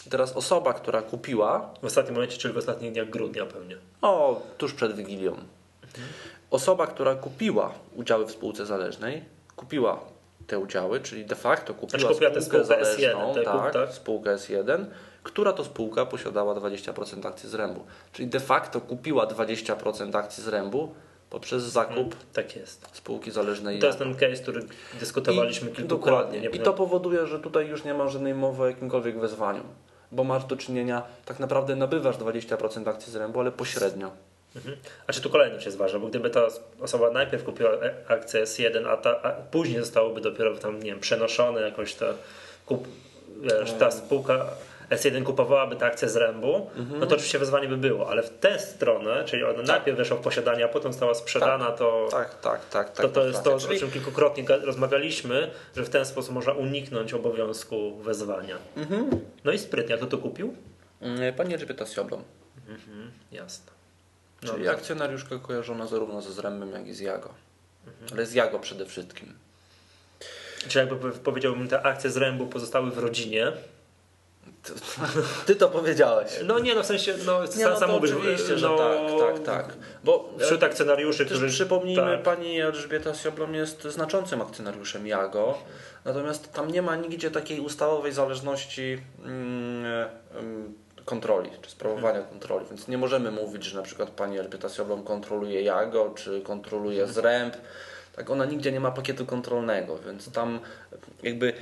Teraz 0.10 0.34
osoba, 0.34 0.74
która 0.74 1.02
kupiła. 1.02 1.74
W 1.82 1.86
ostatnim 1.86 2.15
momencie, 2.15 2.38
czyli 2.38 2.54
w 2.54 2.58
ostatnich 2.58 2.91
dniach 2.91 3.10
grudnia 3.10 3.45
pewnie. 3.45 3.78
O, 4.02 4.41
tuż 4.58 4.74
przed 4.74 4.95
Wigilią. 4.95 5.32
Mhm. 5.32 6.08
Osoba, 6.52 6.88
która 6.88 7.15
kupiła 7.15 7.74
udziały 7.95 8.26
w 8.26 8.32
spółce 8.32 8.65
zależnej, 8.65 9.24
kupiła 9.56 10.00
te 10.47 10.60
udziały, 10.60 10.99
czyli 10.99 11.25
de 11.25 11.36
facto 11.36 11.73
kupiła 11.73 11.99
znaczy, 11.99 12.15
spółkę, 12.15 12.41
spółkę 12.41 12.65
zależną, 12.65 13.34
S1, 13.34 13.43
tak, 13.43 13.73
tak, 13.73 13.91
spółkę 13.91 14.36
S1, 14.36 14.86
która 15.23 15.53
to 15.53 15.63
spółka 15.63 16.05
posiadała 16.05 16.55
20% 16.55 17.27
akcji 17.27 17.49
z 17.49 17.53
rębu. 17.53 17.86
Czyli 18.13 18.27
de 18.27 18.39
facto 18.39 18.81
kupiła 18.81 19.27
20% 19.27 20.17
akcji 20.17 20.43
z 20.43 20.47
rębu 20.47 20.93
poprzez 21.29 21.63
zakup 21.63 21.95
hmm, 21.95 22.17
tak 22.34 22.55
jest. 22.55 22.88
spółki 22.93 23.31
zależnej. 23.31 23.79
To 23.79 23.88
jest 23.88 23.99
ten 23.99 24.15
case, 24.15 24.41
który 24.41 24.62
dyskutowaliśmy 24.99 25.69
I, 25.69 25.73
kilkukrotnie. 25.73 26.49
I 26.53 26.60
to 26.60 26.73
powoduje, 26.73 27.27
że 27.27 27.39
tutaj 27.39 27.67
już 27.67 27.84
nie 27.84 27.93
ma 27.93 28.08
żadnej 28.08 28.34
mowy 28.34 28.63
o 28.63 28.67
jakimkolwiek 28.67 29.19
wezwaniu, 29.19 29.63
bo 30.12 30.23
masz 30.23 30.45
do 30.45 30.58
czynienia, 30.58 31.03
tak 31.25 31.39
naprawdę 31.39 31.75
nabywasz 31.75 32.17
20% 32.17 32.89
akcji 32.89 33.12
z 33.12 33.15
rębu, 33.15 33.39
ale 33.39 33.51
pośrednio. 33.51 34.12
Mhm. 34.56 34.78
A 35.08 35.13
czy 35.13 35.22
tu 35.22 35.30
kolejność 35.30 35.65
jest 35.65 35.78
ważna, 35.78 36.00
bo 36.00 36.08
gdyby 36.08 36.30
ta 36.30 36.48
osoba 36.82 37.12
najpierw 37.12 37.44
kupiła 37.44 37.72
e, 37.72 37.94
akcję 38.08 38.44
S1, 38.44 38.88
a, 38.88 38.98
ta, 38.98 39.22
a 39.22 39.32
później 39.32 39.80
zostałoby 39.80 40.22
dopiero 40.22 40.58
tam, 40.58 40.80
nie 40.80 40.91
wiem, 40.91 41.00
przenoszone 41.00 41.62
jakoś 41.62 41.94
ta, 41.94 42.06
kup, 42.65 42.88
wiesz, 43.41 43.72
ta 43.80 43.91
spółka 43.91 44.46
S1 44.89 45.24
kupowałaby 45.24 45.76
tę 45.76 45.86
akcję 45.86 46.10
z 46.10 46.15
rębu, 46.15 46.70
mhm. 46.78 47.00
no 47.00 47.06
to 47.06 47.15
oczywiście 47.15 47.39
wezwanie 47.39 47.68
by 47.68 47.78
było, 47.78 48.10
ale 48.10 48.24
w 48.24 48.30
tę 48.30 48.60
stronę, 48.60 49.24
czyli 49.26 49.44
ona 49.44 49.58
tak. 49.58 49.68
najpierw 49.68 49.98
weszła 49.98 50.18
w 50.18 50.22
posiadanie, 50.22 50.65
a 50.65 50.68
potem 50.68 50.94
została 50.94 51.13
sprzedana, 51.13 51.65
tak. 51.65 51.78
to, 51.78 52.08
tak, 52.12 52.39
tak, 52.39 52.70
tak, 52.70 52.91
to, 52.91 53.08
to 53.10 53.28
jest 53.28 53.44
to, 53.44 53.60
czyli... 53.60 53.78
o 53.78 53.80
czym 53.80 53.91
kilkukrotnie 53.91 54.46
rozmawialiśmy, 54.48 55.52
że 55.76 55.84
w 55.84 55.89
ten 55.89 56.06
sposób 56.06 56.34
można 56.34 56.54
uniknąć 56.54 57.13
obowiązku 57.13 57.96
wezwania. 57.96 58.58
Mhm. 58.78 59.10
No 59.44 59.52
i 59.52 59.60
sprytnie, 59.60 59.98
kto 59.98 60.06
to 60.06 60.18
kupił? 60.18 60.56
Mm, 61.02 61.34
pani 61.34 61.54
Elżbieta 61.54 61.86
Sioblą. 61.86 62.24
Mhm, 62.68 63.12
jasne. 63.32 63.75
Czyli 64.45 64.67
akcjonariuszka 64.67 65.39
kojarzona 65.39 65.88
zarówno 65.88 66.21
ze 66.21 66.34
Zrębem, 66.34 66.71
jak 66.71 66.88
i 66.88 66.93
z 66.93 66.99
Jago. 66.99 67.29
Mhm. 67.88 68.08
Ale 68.12 68.25
z 68.25 68.34
Jago 68.34 68.60
przede 68.60 68.86
wszystkim. 68.86 69.34
Czyli 70.67 70.88
jakby 70.88 71.12
powiedziałbym, 71.12 71.67
te 71.67 71.81
akcje 71.81 72.10
z 72.10 72.17
Rębu 72.17 72.47
pozostały 72.47 72.91
w 72.91 72.97
rodzinie. 72.97 73.51
Ty 75.45 75.55
to 75.55 75.69
powiedziałeś. 75.69 76.31
No 76.45 76.60
nie, 76.60 76.75
no 76.75 76.84
w 76.84 76.86
sensie, 76.86 77.15
no, 77.25 77.41
Nie, 77.41 77.47
sam, 77.47 77.73
no 77.73 77.79
sam 77.79 77.91
oczywiście, 77.91 78.53
no, 78.53 78.58
że 78.58 78.69
tak, 78.77 79.45
tak, 79.45 79.45
tak. 79.45 79.77
Bo 80.03 80.29
Wśród 80.39 80.63
akcjonariuszy, 80.63 81.25
którzy... 81.25 81.47
przypomnijmy, 81.47 82.15
tak. 82.15 82.23
pani 82.23 82.62
Elżbieta 82.62 83.13
Sioblom 83.13 83.53
jest 83.53 83.84
znaczącym 83.84 84.41
akcjonariuszem 84.41 85.08
JAGO, 85.08 85.58
natomiast 86.05 86.53
tam 86.53 86.71
nie 86.71 86.81
ma 86.81 86.95
nigdzie 86.95 87.31
takiej 87.31 87.60
ustawowej 87.60 88.12
zależności 88.12 89.01
mm, 89.23 89.86
mm, 90.34 90.73
kontroli, 91.06 91.50
czy 91.62 91.72
sprawowania 91.72 92.22
kontroli, 92.22 92.65
więc 92.70 92.88
nie 92.88 92.98
możemy 92.98 93.32
mówić, 93.32 93.63
że 93.63 93.78
na 93.78 93.84
przykład 93.84 94.10
pani 94.10 94.38
Elżbieta 94.39 94.70
Sioblom 94.70 95.04
kontroluje 95.04 95.62
JAGO, 95.62 96.13
czy 96.15 96.41
kontroluje 96.41 97.08
ZREMP, 97.08 97.58
tak 98.15 98.30
ona 98.30 98.46
nigdzie 98.46 98.72
nie 98.72 98.80
ma 98.80 98.91
pakietu 98.91 99.26
kontrolnego, 99.26 100.00
więc 100.00 100.32
tam 100.32 100.60
jakby 101.24 101.54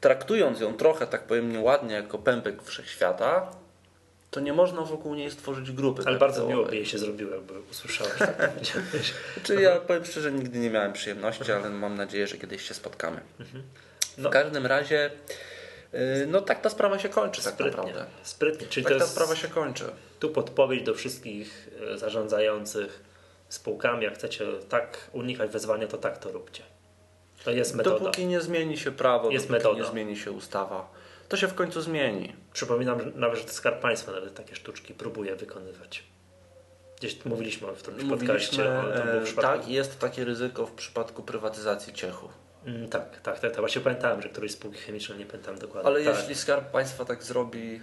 traktując 0.00 0.60
ją 0.60 0.74
trochę, 0.74 1.06
tak 1.06 1.22
powiem 1.22 1.52
nieładnie, 1.52 1.94
jako 1.94 2.18
pępek 2.18 2.62
wszechświata, 2.62 3.50
to 4.30 4.40
nie 4.40 4.52
można 4.52 4.82
wokół 4.82 5.14
niej 5.14 5.30
stworzyć 5.30 5.72
grupy. 5.72 6.02
Ale 6.06 6.18
bardzo 6.18 6.46
miło 6.46 6.64
by 6.64 6.76
jej 6.76 6.86
się 6.86 6.98
zrobiło, 6.98 7.34
jakby 7.34 7.60
usłyszałeś 7.60 8.18
tak 8.18 8.36
powiedziałeś. 8.52 9.14
Czy 9.42 9.54
ja 9.54 9.80
powiem 9.80 10.04
szczerze, 10.04 10.32
nigdy 10.32 10.58
nie 10.58 10.70
miałem 10.70 10.92
przyjemności, 10.92 11.52
ale 11.52 11.70
mam 11.70 11.96
nadzieję, 11.96 12.26
że 12.26 12.36
kiedyś 12.36 12.68
się 12.68 12.74
spotkamy. 12.74 13.20
No. 14.18 14.28
W 14.28 14.32
każdym 14.32 14.66
razie, 14.66 15.10
no 16.26 16.40
tak 16.40 16.60
ta 16.60 16.70
sprawa 16.70 16.98
się 16.98 17.08
kończy 17.08 17.42
tak 17.44 17.54
Sprytnie, 17.54 17.76
naprawdę. 17.76 18.06
sprytnie. 18.22 18.66
Czyli 18.66 18.84
Tak 18.84 18.92
to 18.92 18.98
ta 18.98 19.04
jest 19.04 19.14
sprawa 19.14 19.36
się 19.36 19.48
kończy. 19.48 19.84
tu 20.20 20.30
podpowiedź 20.30 20.82
do 20.82 20.94
wszystkich 20.94 21.68
e, 21.94 21.98
zarządzających 21.98 23.04
spółkami, 23.48 24.04
jak 24.04 24.14
chcecie 24.14 24.46
tak 24.68 25.10
unikać 25.12 25.50
wezwania, 25.50 25.86
to 25.86 25.98
tak 25.98 26.18
to 26.18 26.32
róbcie. 26.32 26.62
To 27.44 27.50
jest 27.50 27.74
metoda. 27.74 27.98
Dopóki 27.98 28.26
nie 28.26 28.40
zmieni 28.40 28.78
się 28.78 28.92
prawo, 28.92 29.30
Jest 29.30 29.44
dopóki 29.48 29.64
metoda. 29.64 29.80
nie 29.84 29.90
zmieni 29.90 30.16
się 30.16 30.32
ustawa, 30.32 30.90
to 31.28 31.36
się 31.36 31.46
w 31.48 31.54
końcu 31.54 31.80
zmieni. 31.80 32.32
Przypominam 32.52 33.00
że 33.00 33.06
nawet, 33.14 33.38
że 33.40 33.48
Skarb 33.48 33.80
Państwa 33.80 34.12
nawet 34.12 34.34
takie 34.34 34.54
sztuczki 34.56 34.94
próbuje 34.94 35.36
wykonywać. 35.36 36.02
Gdzieś 36.98 37.24
mówiliśmy 37.24 37.68
w 37.72 37.78
którymś 37.82 38.04
podcaście. 38.04 38.62
Mówiliśmy, 38.64 38.78
o- 38.78 38.82
w 38.82 39.22
e, 39.22 39.24
przypadku- 39.24 39.40
tak, 39.42 39.68
jest 39.68 39.98
takie 39.98 40.24
ryzyko 40.24 40.66
w 40.66 40.72
przypadku 40.72 41.22
prywatyzacji 41.22 41.92
Ciechu. 41.92 42.28
Mm, 42.66 42.88
tak, 42.88 43.20
tak, 43.20 43.40
tak, 43.40 43.50
tak. 43.50 43.60
Właśnie 43.60 43.80
pamiętałem, 43.80 44.22
że 44.22 44.28
którejś 44.28 44.52
spółki 44.52 44.78
chemicznej, 44.78 45.18
nie 45.18 45.26
pamiętam 45.26 45.58
dokładnie. 45.58 45.90
Ale 45.90 46.04
tak. 46.04 46.16
jeśli 46.16 46.34
Skarb 46.34 46.70
Państwa 46.70 47.04
tak 47.04 47.22
zrobi, 47.22 47.80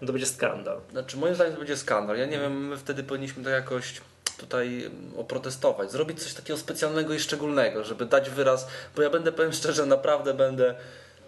No 0.00 0.06
To 0.06 0.12
będzie 0.12 0.26
skandal. 0.26 0.80
Znaczy, 0.90 1.16
moim 1.16 1.34
zdaniem 1.34 1.52
to 1.52 1.58
będzie 1.58 1.76
skandal. 1.76 2.18
Ja 2.18 2.26
nie 2.26 2.38
wiem, 2.38 2.68
my 2.68 2.76
wtedy 2.76 3.02
powinniśmy 3.02 3.44
to 3.44 3.50
jakoś 3.50 4.00
tutaj 4.38 4.84
mm, 4.84 5.12
oprotestować, 5.18 5.92
zrobić 5.92 6.22
coś 6.22 6.34
takiego 6.34 6.58
specjalnego 6.58 7.14
i 7.14 7.20
szczególnego, 7.20 7.84
żeby 7.84 8.06
dać 8.06 8.30
wyraz, 8.30 8.68
bo 8.96 9.02
ja 9.02 9.10
będę, 9.10 9.32
powiem 9.32 9.52
szczerze, 9.52 9.86
naprawdę 9.86 10.34
będę. 10.34 10.74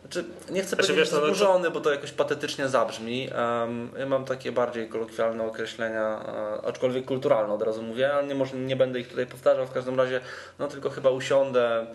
Znaczy, 0.03 0.25
nie 0.51 0.61
chcę 0.61 0.69
Znaczy, 0.69 0.77
powiedzieć 0.77 0.97
wiesz, 0.97 1.13
no, 1.13 1.21
wzburzony, 1.21 1.71
bo 1.71 1.81
to 1.81 1.93
jakoś 1.93 2.13
patetycznie 2.13 2.69
zabrzmi. 2.69 3.29
Em, 3.33 3.91
ja 3.99 4.07
mam 4.07 4.25
takie 4.25 4.53
bardziej 4.53 4.89
kolokwialne 4.89 5.45
określenia, 5.45 6.25
e, 6.63 6.67
aczkolwiek 6.67 7.05
kulturalne 7.05 7.55
od 7.55 7.63
razu 7.63 7.83
mówię, 7.83 8.15
ale 8.15 8.27
nie, 8.27 8.35
może, 8.35 8.57
nie 8.57 8.77
będę 8.77 9.01
ich 9.01 9.09
tutaj 9.09 9.27
powtarzał. 9.27 9.67
W 9.67 9.73
każdym 9.73 9.97
razie, 9.97 10.21
no 10.59 10.69
tylko 10.69 10.91
chyba 10.91 11.11
usiądę 11.11 11.87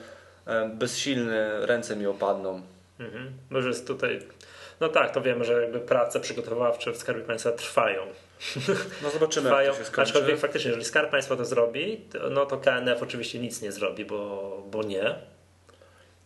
bezsilny, 0.74 1.66
ręce 1.66 1.96
mi 1.96 2.06
opadną. 2.06 2.62
Mhm. 3.00 3.32
Może 3.50 3.68
jest 3.68 3.88
tutaj. 3.88 4.20
No 4.80 4.90
tak, 4.90 5.12
to 5.14 5.22
wiemy, 5.22 5.46
że 5.46 5.62
jakby 5.62 5.80
prace 5.80 6.20
przygotowawcze 6.20 6.92
w 6.92 6.98
Skarbie 6.98 7.22
Państwa 7.24 7.52
trwają. 7.52 8.02
No 9.04 9.10
zobaczymy, 9.10 9.50
trwają. 9.50 9.68
jak 9.68 9.78
to 9.78 9.84
się 9.84 9.88
skończy. 9.88 10.12
Aczkolwiek 10.12 10.40
faktycznie, 10.40 10.70
jeżeli 10.70 10.86
Skarb 10.86 11.12
Państwa 11.12 11.36
to 11.36 11.46
zrobi, 11.46 12.06
no 12.32 12.46
to 12.46 12.58
KNF 12.58 13.04
oczywiście 13.04 13.40
nic 13.40 13.62
nie 13.62 13.72
zrobi, 13.72 14.06
bo, 14.06 14.64
bo 14.72 14.84
nie. 14.84 15.16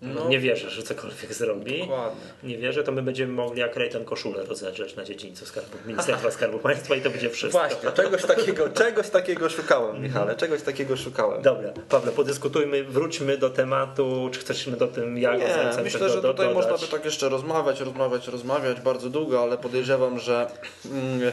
No. 0.01 0.29
Nie 0.29 0.39
wierzę, 0.39 0.69
że 0.69 0.83
cokolwiek 0.83 1.33
zrobi. 1.33 1.79
Dokładnie. 1.79 2.21
Nie 2.43 2.57
wierzę, 2.57 2.83
to 2.83 2.91
my 2.91 3.01
będziemy 3.01 3.33
mogli 3.33 3.59
jak 3.59 3.75
Rejten 3.75 4.05
koszulę 4.05 4.43
rozedrzeć 4.43 4.95
na 4.95 5.03
dziedzińcu 5.03 5.45
Skarbu, 5.45 5.77
Ministerstwa 5.85 6.31
Skarbu 6.37 6.59
Państwa 6.59 6.95
i 6.95 7.01
to 7.01 7.09
będzie 7.09 7.29
wszystko. 7.29 7.59
Właśnie, 7.59 7.91
czegoś 7.91 8.21
takiego, 8.25 8.69
czegoś 8.69 9.09
takiego 9.09 9.49
szukałem, 9.49 10.01
Michale, 10.03 10.35
czegoś 10.35 10.61
takiego 10.61 10.97
szukałem. 10.97 11.41
Dobra, 11.41 11.73
Pawle, 11.89 12.11
podyskutujmy, 12.11 12.83
wróćmy 12.83 13.37
do 13.37 13.49
tematu, 13.49 14.29
czy 14.31 14.39
chcemy 14.39 14.77
do 14.77 14.87
tym, 14.87 15.17
jak 15.17 15.39
Nie, 15.39 15.83
myślę, 15.83 15.99
do, 15.99 16.09
że 16.09 16.15
tutaj 16.15 16.47
dodać. 16.47 16.53
można 16.53 16.77
by 16.77 16.87
tak 16.87 17.05
jeszcze 17.05 17.29
rozmawiać, 17.29 17.79
rozmawiać, 17.79 18.27
rozmawiać 18.27 18.81
bardzo 18.81 19.09
długo, 19.09 19.41
ale 19.43 19.57
podejrzewam, 19.57 20.19
że 20.19 20.47
mm, 20.85 21.31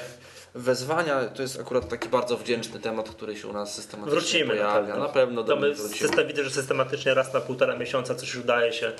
wezwania 0.54 1.24
to 1.24 1.42
jest 1.42 1.60
akurat 1.60 1.88
taki 1.88 2.08
bardzo 2.08 2.36
wdzięczny 2.36 2.80
temat, 2.80 3.10
który 3.10 3.36
się 3.36 3.48
u 3.48 3.52
nas 3.52 3.74
systematycznie 3.74 4.20
Wrócimy 4.20 4.50
pojawia. 4.50 4.96
na 4.96 5.08
pewno. 5.08 5.42
Na 5.42 5.48
pewno 5.48 5.76
system, 5.76 6.26
widzę, 6.26 6.44
że 6.44 6.50
systematycznie 6.50 7.14
raz 7.14 7.34
na 7.34 7.40
półtora 7.40 7.76
miesiąca 7.76 8.14
coś 8.14 8.36
udaje 8.36 8.72
się 8.72 8.92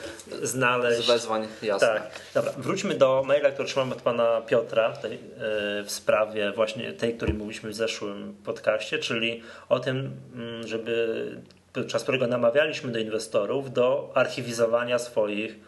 znaleźć. 0.42 1.04
Z 1.04 1.06
wezwań, 1.06 1.48
jasne. 1.62 1.88
Tak, 1.88 2.11
dobra. 2.34 2.52
Wróćmy 2.58 2.94
do 2.94 3.22
maila, 3.26 3.50
który 3.50 3.64
otrzymałem 3.64 3.92
od 3.92 4.02
pana 4.02 4.40
Piotra 4.40 4.92
tutaj, 4.92 5.14
e, 5.14 5.18
w 5.84 5.90
sprawie 5.90 6.52
właśnie 6.52 6.92
tej, 6.92 7.14
której 7.16 7.34
mówiliśmy 7.34 7.70
w 7.70 7.74
zeszłym 7.74 8.37
podcaście, 8.44 8.98
czyli 8.98 9.42
o 9.68 9.80
tym, 9.80 10.11
mm, 10.34 10.66
żeby 10.66 11.08
podczas 11.72 12.02
którego 12.02 12.26
namawialiśmy 12.26 12.92
do 12.92 12.98
inwestorów 12.98 13.72
do 13.72 14.11
archiwizowania 14.14 14.98
swoich 14.98 15.58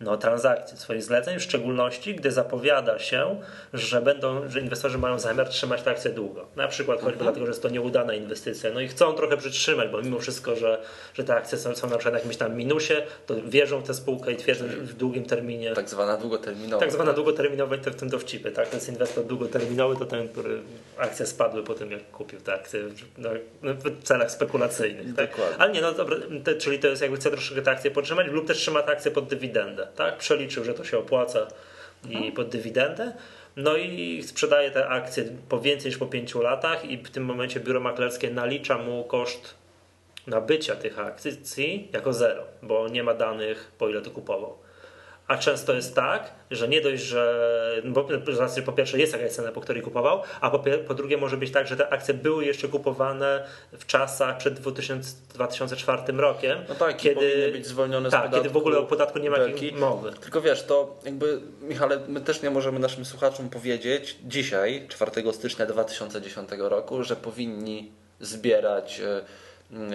no, 0.00 0.16
transakcji, 0.16 0.78
swoich 0.78 1.02
zleceń, 1.02 1.38
w 1.38 1.42
szczególności 1.42 2.14
gdy 2.14 2.30
zapowiada 2.30 2.98
się, 2.98 3.40
że 3.72 4.00
będą, 4.02 4.48
że 4.48 4.60
inwestorzy 4.60 4.98
mają 4.98 5.18
zamiar 5.18 5.48
trzymać 5.48 5.82
te 5.82 5.90
akcje 5.90 6.10
długo. 6.10 6.46
Na 6.56 6.68
przykład 6.68 7.00
choćby 7.00 7.22
dlatego, 7.22 7.46
że 7.46 7.50
jest 7.50 7.62
to 7.62 7.68
nieudana 7.68 8.14
inwestycja. 8.14 8.70
No 8.70 8.80
i 8.80 8.88
chcą 8.88 9.12
trochę 9.12 9.36
przytrzymać, 9.36 9.88
bo 9.88 10.02
mimo 10.02 10.18
wszystko, 10.18 10.56
że, 10.56 10.82
że 11.14 11.24
te 11.24 11.34
akcje 11.34 11.58
są, 11.58 11.74
są 11.74 11.90
na 11.90 11.96
przykład 11.96 12.12
na 12.12 12.18
jakimś 12.18 12.36
tam 12.36 12.56
minusie, 12.56 12.94
to 13.26 13.34
wierzą 13.46 13.80
w 13.80 13.86
tę 13.86 13.94
spółkę 13.94 14.32
i 14.32 14.36
twierdzą 14.36 14.68
że 14.68 14.76
w 14.76 14.94
długim 14.94 15.24
terminie. 15.24 15.68
Tak, 15.68 15.76
Tak 15.76 15.88
zwana 15.88 16.16
długoterminowa. 16.16 16.90
zwana 16.90 17.12
długoterminowa 17.12 17.76
i 17.76 17.78
to 17.78 17.90
w 17.90 17.94
tym 17.94 18.08
dowcipy, 18.08 18.50
tak? 18.50 18.68
To 18.68 18.76
jest 18.76 18.88
inwestor 18.88 19.24
długoterminowy, 19.24 19.96
to 19.96 20.04
ten, 20.04 20.28
który 20.28 20.60
akcje 20.98 21.26
spadły 21.26 21.62
po 21.62 21.74
tym, 21.74 21.90
jak 21.90 22.10
kupił 22.10 22.40
te 22.40 22.54
akcje 22.54 22.80
no, 23.18 23.30
w 23.62 24.02
celach 24.02 24.30
spekulacyjnych. 24.30 25.16
Tak? 25.16 25.30
Dokładnie. 25.30 25.56
Ale 25.58 25.72
nie, 25.72 25.80
no 25.80 25.92
dobra, 25.92 26.16
te, 26.44 26.54
czyli 26.54 26.78
to 26.78 26.88
jest 26.88 27.02
jakby 27.02 27.16
chce 27.16 27.30
troszkę 27.30 27.62
te 27.62 27.70
akcje 27.70 27.90
podtrzymać 27.90 28.26
lub 28.26 28.46
też 28.46 28.58
trzyma 28.58 28.82
te 28.82 28.92
akcje 28.92 29.10
pod 29.10 29.28
dywidendę, 29.28 29.86
tak? 29.96 30.18
Przeliczył, 30.18 30.64
że 30.64 30.74
to 30.74 30.84
się 30.84 30.98
opłaca 30.98 31.46
i 32.10 32.32
pod 32.32 32.48
dywidendę. 32.48 33.12
No 33.56 33.76
i 33.76 34.22
sprzedaje 34.22 34.70
te 34.70 34.88
akcje 34.88 35.24
po 35.48 35.60
więcej 35.60 35.90
niż 35.90 35.98
po 35.98 36.06
5 36.06 36.34
latach 36.34 36.84
i 36.84 36.98
w 36.98 37.10
tym 37.10 37.24
momencie 37.24 37.60
biuro 37.60 37.80
maklerskie 37.80 38.30
nalicza 38.30 38.78
mu 38.78 39.04
koszt 39.04 39.54
nabycia 40.26 40.76
tych 40.76 40.98
akcji 40.98 41.88
jako 41.92 42.12
zero, 42.12 42.44
bo 42.62 42.88
nie 42.88 43.02
ma 43.02 43.14
danych 43.14 43.72
po 43.78 43.88
ile 43.88 44.02
to 44.02 44.10
kupował. 44.10 44.58
A 45.28 45.38
często 45.38 45.72
jest 45.72 45.94
tak, 45.94 46.32
że 46.50 46.68
nie 46.68 46.80
dość, 46.80 47.02
że 47.02 47.82
bo, 47.84 48.08
znaczy 48.32 48.62
po 48.62 48.72
pierwsze 48.72 48.98
jest 48.98 49.12
jakaś 49.12 49.32
cena, 49.32 49.52
po 49.52 49.60
której 49.60 49.82
kupował, 49.82 50.22
a 50.40 50.50
po, 50.50 50.64
po 50.88 50.94
drugie 50.94 51.16
może 51.16 51.36
być 51.36 51.50
tak, 51.50 51.66
że 51.66 51.76
te 51.76 51.92
akcje 51.92 52.14
były 52.14 52.44
jeszcze 52.44 52.68
kupowane 52.68 53.44
w 53.72 53.86
czasach 53.86 54.36
przed 54.38 54.54
2000, 54.54 55.16
2004 55.34 56.12
rokiem, 56.12 56.58
No 56.68 56.74
tak, 56.74 56.96
kiedy, 56.96 57.50
być 57.52 57.66
zwolnione 57.66 58.08
z 58.08 58.12
tak, 58.12 58.22
podatku. 58.22 58.42
kiedy 58.42 58.54
w 58.54 58.56
ogóle 58.56 58.78
o 58.78 58.82
podatku 58.82 59.18
nie 59.18 59.30
ma 59.30 59.36
takiej 59.36 59.72
mowy. 59.72 60.12
Tylko 60.12 60.40
wiesz, 60.40 60.62
to 60.62 60.96
jakby, 61.04 61.40
Michale, 61.60 62.00
my 62.08 62.20
też 62.20 62.42
nie 62.42 62.50
możemy 62.50 62.78
naszym 62.78 63.04
słuchaczom 63.04 63.50
powiedzieć 63.50 64.16
dzisiaj, 64.24 64.86
4 64.88 65.32
stycznia 65.32 65.66
2010 65.66 66.48
roku, 66.58 67.02
że 67.02 67.16
powinni 67.16 67.92
zbierać 68.20 69.00
e, 69.00 69.24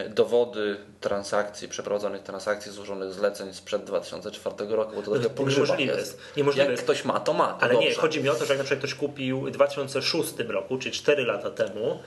dowody 0.09 0.77
transakcji, 1.01 1.67
przeprowadzonych 1.67 2.23
transakcji, 2.23 2.71
złożonych 2.71 3.13
zleceń 3.13 3.53
sprzed 3.53 3.83
2004 3.83 4.55
roku, 4.69 4.95
bo 4.95 5.01
to 5.01 5.11
trochę 5.11 5.29
po 5.29 5.43
grzybach 5.43 5.67
Niemożliwe 5.69 5.97
jest. 5.97 6.11
jest. 6.11 6.37
Niemożliwe 6.37 6.63
Jak 6.63 6.71
jest. 6.71 6.83
ktoś 6.83 7.05
ma, 7.05 7.19
to 7.19 7.33
ma. 7.33 7.47
To 7.47 7.61
Ale 7.63 7.75
nie, 7.75 7.81
dobrze. 7.85 8.01
chodzi 8.01 8.23
mi 8.23 8.29
o 8.29 8.35
to, 8.35 8.45
że 8.45 8.53
jak 8.53 8.57
na 8.57 8.63
przykład 8.63 8.79
ktoś 8.79 8.95
kupił 8.99 9.41
w 9.41 9.51
2006 9.51 10.33
roku, 10.47 10.77
czyli 10.77 10.95
4 10.95 11.25
lata 11.25 11.49
temu, 11.51 11.99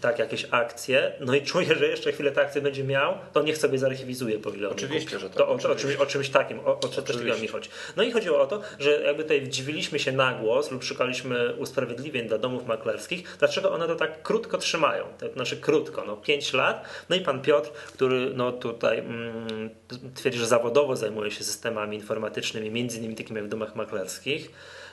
tak 0.00 0.18
jakieś 0.18 0.46
akcje, 0.50 1.12
no 1.20 1.34
i 1.34 1.42
czuje, 1.42 1.74
że 1.74 1.86
jeszcze 1.86 2.12
chwilę 2.12 2.32
te 2.32 2.40
akcje 2.40 2.62
będzie 2.62 2.84
miał, 2.84 3.14
to 3.32 3.42
niech 3.42 3.58
sobie 3.58 3.78
zarchiwizuje 3.78 4.38
po 4.38 4.50
ile 4.50 4.68
Oczywiście, 4.68 5.18
że 5.18 5.28
tak, 5.28 5.38
To 5.38 5.48
o, 5.48 5.50
o, 5.50 5.54
oczywiście. 5.54 5.76
czymś, 5.76 5.96
o 5.96 6.06
czymś 6.06 6.28
takim, 6.28 6.60
o, 6.60 6.80
o 6.80 6.88
co 6.88 7.02
też 7.02 7.16
mi 7.40 7.48
chodzi. 7.48 7.70
No 7.96 8.02
i 8.02 8.12
chodziło 8.12 8.40
o 8.40 8.46
to, 8.46 8.60
że 8.78 9.02
jakby 9.02 9.22
tutaj 9.22 9.48
dziwiliśmy 9.48 9.98
się 9.98 10.12
na 10.12 10.34
głos 10.34 10.70
lub 10.70 10.84
szukaliśmy 10.84 11.54
usprawiedliwień 11.54 12.28
dla 12.28 12.38
domów 12.38 12.66
maklerskich, 12.66 13.36
dlaczego 13.38 13.72
one 13.72 13.86
to 13.86 13.96
tak 13.96 14.22
krótko 14.22 14.58
trzymają, 14.58 15.04
to 15.18 15.32
znaczy 15.32 15.56
krótko, 15.56 16.04
no 16.06 16.16
5 16.16 16.52
lat. 16.52 16.84
No 17.08 17.16
i 17.16 17.20
pan 17.20 17.42
Piotr, 17.42 17.70
który 17.70 18.30
no 18.34 18.52
tutaj 18.52 18.98
mm, 18.98 19.70
twierdzi, 20.14 20.38
że 20.38 20.46
zawodowo 20.46 20.96
zajmuje 20.96 21.30
się 21.30 21.44
systemami 21.44 21.96
informatycznymi, 21.96 22.70
między 22.70 22.98
innymi 22.98 23.14
takimi 23.14 23.36
jak 23.36 23.46
w 23.46 23.48
domach 23.48 23.76
maklerskich, 23.76 24.50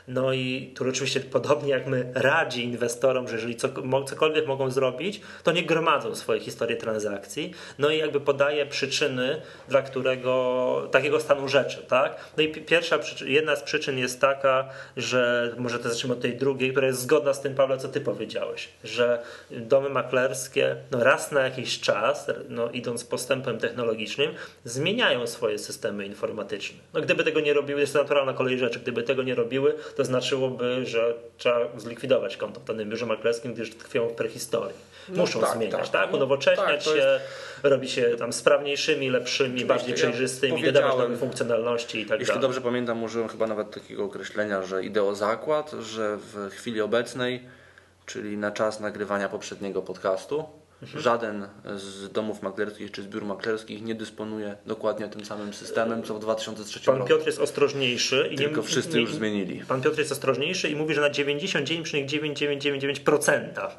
No 0.07 0.33
i 0.33 0.71
tu 0.75 0.89
oczywiście 0.89 1.19
podobnie 1.19 1.69
jak 1.69 1.87
my 1.87 2.11
radzi 2.13 2.63
inwestorom, 2.63 3.27
że 3.27 3.35
jeżeli 3.35 3.55
cokolwiek 4.05 4.47
mogą 4.47 4.71
zrobić, 4.71 5.21
to 5.43 5.51
nie 5.51 5.63
gromadzą 5.63 6.15
swoje 6.15 6.39
historie 6.39 6.75
transakcji. 6.77 7.53
No 7.79 7.89
i 7.89 7.97
jakby 7.97 8.19
podaje 8.19 8.65
przyczyny, 8.65 9.41
dla 9.69 9.81
którego 9.81 10.87
takiego 10.91 11.19
stanu 11.19 11.47
rzeczy, 11.47 11.77
tak? 11.87 12.15
No 12.37 12.43
i 12.43 12.49
pierwsza 12.49 12.99
jedna 13.25 13.55
z 13.55 13.63
przyczyn 13.63 13.97
jest 13.97 14.21
taka, 14.21 14.69
że 14.97 15.53
może 15.57 15.79
to 15.79 15.89
zacznijmy 15.89 16.13
od 16.13 16.21
tej 16.21 16.37
drugiej, 16.37 16.71
która 16.71 16.87
jest 16.87 17.01
zgodna 17.01 17.33
z 17.33 17.41
tym, 17.41 17.55
Pawle, 17.55 17.77
co 17.77 17.87
ty 17.87 18.01
powiedziałeś, 18.01 18.69
że 18.83 19.21
domy 19.51 19.89
maklerskie 19.89 20.75
no 20.91 21.03
raz 21.03 21.31
na 21.31 21.41
jakiś 21.41 21.79
czas, 21.79 22.31
no 22.49 22.69
idąc 22.69 23.03
postępem 23.03 23.57
technologicznym, 23.57 24.31
zmieniają 24.63 25.27
swoje 25.27 25.59
systemy 25.59 26.05
informatyczne. 26.05 26.77
No 26.93 27.01
gdyby 27.01 27.23
tego 27.23 27.39
nie 27.39 27.53
robiły, 27.53 27.81
jest 27.81 27.93
to 27.93 27.99
naturalna 27.99 28.33
kolej 28.33 28.57
rzeczy, 28.57 28.79
gdyby 28.79 29.03
tego 29.03 29.23
nie 29.23 29.35
robiły, 29.35 29.75
to 29.97 30.05
znaczyłoby, 30.05 30.85
że 30.85 31.13
trzeba 31.37 31.59
zlikwidować 31.77 32.37
konto 32.37 32.59
w 32.59 32.63
danym 32.63 32.89
biurze 32.89 33.05
maklerskim, 33.05 33.53
gdyż 33.53 33.75
tkwią 33.75 34.07
w 34.07 34.13
prehistorii. 34.13 34.77
No 35.09 35.21
Muszą 35.21 35.41
tak, 35.41 35.55
zmieniać, 35.55 35.89
tak? 35.89 36.05
tak? 36.05 36.13
Unowocześniać 36.13 36.85
tak, 36.85 36.93
się, 36.93 36.99
jest... 36.99 37.25
robi 37.63 37.89
się 37.89 38.15
tam 38.19 38.33
sprawniejszymi, 38.33 39.09
lepszymi, 39.09 39.49
Oczywiście, 39.49 39.67
bardziej 39.67 39.93
przejrzystymi, 39.93 40.61
ja 40.61 40.71
dodawać 40.71 40.97
nowe 40.97 41.17
funkcjonalności 41.17 41.99
i 41.99 42.05
tak 42.05 42.19
Jeśli 42.19 42.27
dalej. 42.27 42.41
dobrze 42.41 42.61
pamiętam, 42.61 43.03
użyłem 43.03 43.27
chyba 43.27 43.47
nawet 43.47 43.71
takiego 43.71 44.03
określenia, 44.03 44.63
że 44.63 44.83
ideo 44.83 45.15
zakład, 45.15 45.71
że 45.71 46.17
w 46.17 46.49
chwili 46.51 46.81
obecnej, 46.81 47.43
czyli 48.05 48.37
na 48.37 48.51
czas 48.51 48.79
nagrywania 48.79 49.29
poprzedniego 49.29 49.81
podcastu, 49.81 50.45
Mhm. 50.81 51.01
Żaden 51.01 51.47
z 51.75 52.11
domów 52.11 52.41
maklerskich 52.41 52.91
czy 52.91 53.03
z 53.03 53.07
biur 53.07 53.25
maklerskich 53.25 53.81
nie 53.81 53.95
dysponuje 53.95 54.57
dokładnie 54.65 55.09
tym 55.09 55.25
samym 55.25 55.53
systemem, 55.53 56.03
co 56.03 56.13
w 56.13 56.19
2003 56.19 56.79
Pan 56.79 56.95
roku. 56.95 57.09
Piotr 57.09 57.25
jest 57.25 57.39
ostrożniejszy. 57.39 58.29
I 58.31 58.35
Tylko 58.35 58.61
nie, 58.61 58.67
wszyscy 58.67 58.95
nie, 58.95 59.01
już 59.01 59.13
zmienili. 59.13 59.61
Pan 59.67 59.81
Piotr 59.81 59.99
jest 59.99 60.11
ostrożniejszy 60.11 60.69
i 60.69 60.75
mówi, 60.75 60.93
że 60.93 61.01
na 61.01 61.09
99,9999%. 61.09 63.69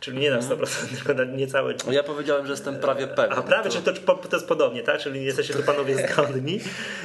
Czyli 0.00 0.18
nie 0.18 0.30
na 0.30 0.38
100%, 0.38 0.52
mhm. 0.52 0.68
tylko 0.96 1.14
na 1.14 1.24
niecałe. 1.24 1.74
Ja 1.90 2.02
powiedziałem, 2.02 2.46
że 2.46 2.52
jestem 2.52 2.76
prawie 2.76 3.06
pewien. 3.06 3.38
A 3.38 3.42
prawie, 3.42 3.70
to... 3.70 3.72
czyli 3.82 3.84
to, 3.84 3.92
to 4.14 4.36
jest 4.36 4.48
podobnie, 4.48 4.82
tak? 4.82 5.00
Czyli 5.00 5.24
jesteście 5.24 5.54
tu 5.54 5.62
panowie 5.62 5.96
zgodni, 6.08 6.60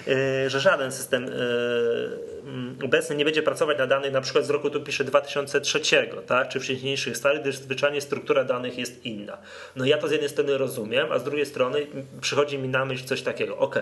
e, 0.07 0.49
że 0.49 0.59
żaden 0.59 0.91
system 0.91 1.25
e, 1.25 1.29
obecny 2.83 3.15
nie 3.15 3.25
będzie 3.25 3.43
pracować 3.43 3.77
na 3.77 3.87
danych 3.87 4.11
na 4.11 4.21
przykład 4.21 4.45
z 4.45 4.49
roku 4.49 4.69
tu 4.69 4.81
pisze 4.81 5.03
2003, 5.03 5.79
tak? 6.27 6.49
czy 6.49 6.59
wcześniejszych 6.59 7.17
stałych, 7.17 7.41
gdyż 7.41 7.55
zwyczajnie 7.55 8.01
struktura 8.01 8.43
danych 8.43 8.77
jest 8.77 9.05
inna. 9.05 9.37
No 9.75 9.85
ja 9.85 9.97
to 9.97 10.07
z 10.07 10.11
jednej 10.11 10.29
strony 10.29 10.57
rozumiem, 10.57 11.11
a 11.11 11.19
z 11.19 11.23
drugiej 11.23 11.45
strony 11.45 11.87
przychodzi 12.21 12.57
mi 12.57 12.69
na 12.69 12.85
myśl 12.85 13.05
coś 13.05 13.21
takiego, 13.21 13.57
ok, 13.57 13.75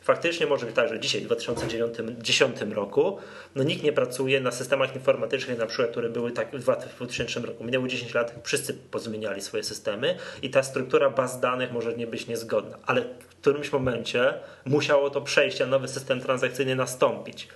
faktycznie 0.00 0.46
może 0.46 0.66
być 0.66 0.74
tak, 0.74 0.88
że 0.88 1.00
dzisiaj 1.00 1.20
w 1.20 1.24
2010 1.24 2.60
roku 2.74 3.18
no 3.54 3.62
nikt 3.62 3.82
nie 3.82 3.92
pracuje 3.92 4.40
na 4.40 4.50
systemach 4.50 4.94
informatycznych, 4.94 5.58
na 5.58 5.66
przykład, 5.66 5.90
które 5.90 6.08
były 6.08 6.32
tak 6.32 6.56
w 6.56 6.58
2000 6.58 7.40
roku. 7.40 7.64
Minęło 7.64 7.88
10 7.88 8.14
lat, 8.14 8.34
wszyscy 8.44 8.74
pozmieniali 8.74 9.40
swoje 9.40 9.62
systemy 9.62 10.16
i 10.42 10.50
ta 10.50 10.62
struktura 10.62 11.10
baz 11.10 11.40
danych 11.40 11.72
może 11.72 11.94
nie 11.94 12.06
być 12.06 12.26
niezgodna, 12.26 12.78
ale 12.86 13.00
w 13.00 13.26
którymś 13.26 13.72
momencie 13.72 14.34
musiało 14.64 15.10
to 15.10 15.20
przejście, 15.20 15.64
a 15.64 15.66
nowy 15.66 15.88
system 15.88 16.20
transakcyjny 16.20 16.76
nastąpić. 16.76 17.48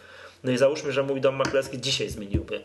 No 0.44 0.52
i 0.52 0.58
załóżmy, 0.58 0.92
że 0.92 1.02
mój 1.02 1.20
dom 1.20 1.36
maklerski 1.36 1.80
dzisiaj 1.80 2.08
zmieniłby 2.08 2.60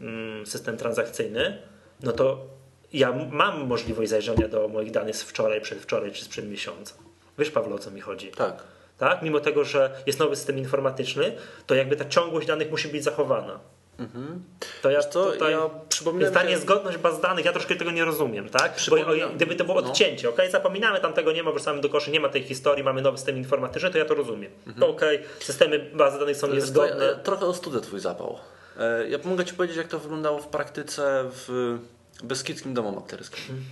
mm, 0.00 0.46
system 0.46 0.76
transakcyjny, 0.76 1.58
no 2.02 2.12
to 2.12 2.46
ja 2.92 3.12
mam 3.30 3.66
możliwość 3.66 4.10
zajrzenia 4.10 4.48
do 4.48 4.68
moich 4.68 4.90
danych 4.90 5.16
z 5.16 5.22
wczoraj, 5.22 5.60
przedwczoraj 5.60 6.12
czy 6.12 6.24
sprzed 6.24 6.50
miesiąca. 6.50 6.94
Wiesz, 7.38 7.50
Pawlo, 7.50 7.76
o 7.76 7.78
co 7.78 7.90
mi 7.90 8.00
chodzi? 8.00 8.30
Tak. 8.30 8.62
Tak? 8.98 9.22
Mimo 9.22 9.40
tego, 9.40 9.64
że 9.64 10.02
jest 10.06 10.18
nowy 10.18 10.36
system 10.36 10.58
informatyczny, 10.58 11.36
to 11.66 11.74
jakby 11.74 11.96
ta 11.96 12.04
ciągłość 12.04 12.46
danych 12.46 12.70
musi 12.70 12.88
być 12.88 13.04
zachowana. 13.04 13.60
Mhm. 13.98 14.42
To 14.82 14.90
ja 14.90 15.02
to, 15.02 15.32
tutaj, 15.32 15.52
ja 15.52 15.70
jest 16.18 16.34
ta 16.34 16.42
niezgodność 16.42 16.98
baz 16.98 17.20
danych, 17.20 17.44
ja 17.44 17.52
troszkę 17.52 17.76
tego 17.76 17.90
nie 17.90 18.04
rozumiem, 18.04 18.48
tak? 18.48 18.76
Bo 18.90 18.96
gdyby 19.34 19.56
to 19.56 19.64
było 19.64 19.80
no. 19.80 19.88
odcięcie, 19.88 20.28
ok, 20.28 20.38
zapominamy, 20.50 21.00
tam 21.00 21.12
tego 21.12 21.32
nie 21.32 21.42
ma, 21.42 21.52
wrzucamy 21.52 21.80
do 21.80 21.88
koszy, 21.88 22.10
nie 22.10 22.20
ma 22.20 22.28
tej 22.28 22.42
historii, 22.42 22.84
mamy 22.84 23.02
nowy 23.02 23.18
system 23.18 23.36
informatyczny, 23.36 23.90
to 23.90 23.98
ja 23.98 24.04
to 24.04 24.14
rozumiem. 24.14 24.52
Mhm. 24.66 24.80
To 24.80 24.88
ok, 24.88 25.00
systemy 25.40 25.90
bazy 25.94 26.18
danych 26.18 26.36
są 26.36 26.46
niezgodne. 26.46 27.04
Ja, 27.04 27.14
trochę 27.14 27.46
ostudzę 27.46 27.80
twój 27.80 28.00
zapał. 28.00 28.38
E, 28.78 29.08
ja 29.08 29.18
mogę 29.24 29.44
ci 29.44 29.54
powiedzieć, 29.54 29.76
jak 29.76 29.88
to 29.88 29.98
wyglądało 29.98 30.38
w 30.38 30.46
praktyce 30.46 31.24
w 31.30 31.78
Beskidzkim 32.22 32.74
Domu 32.74 32.92
Maklerskim. 32.92 33.44
Mhm. 33.44 33.64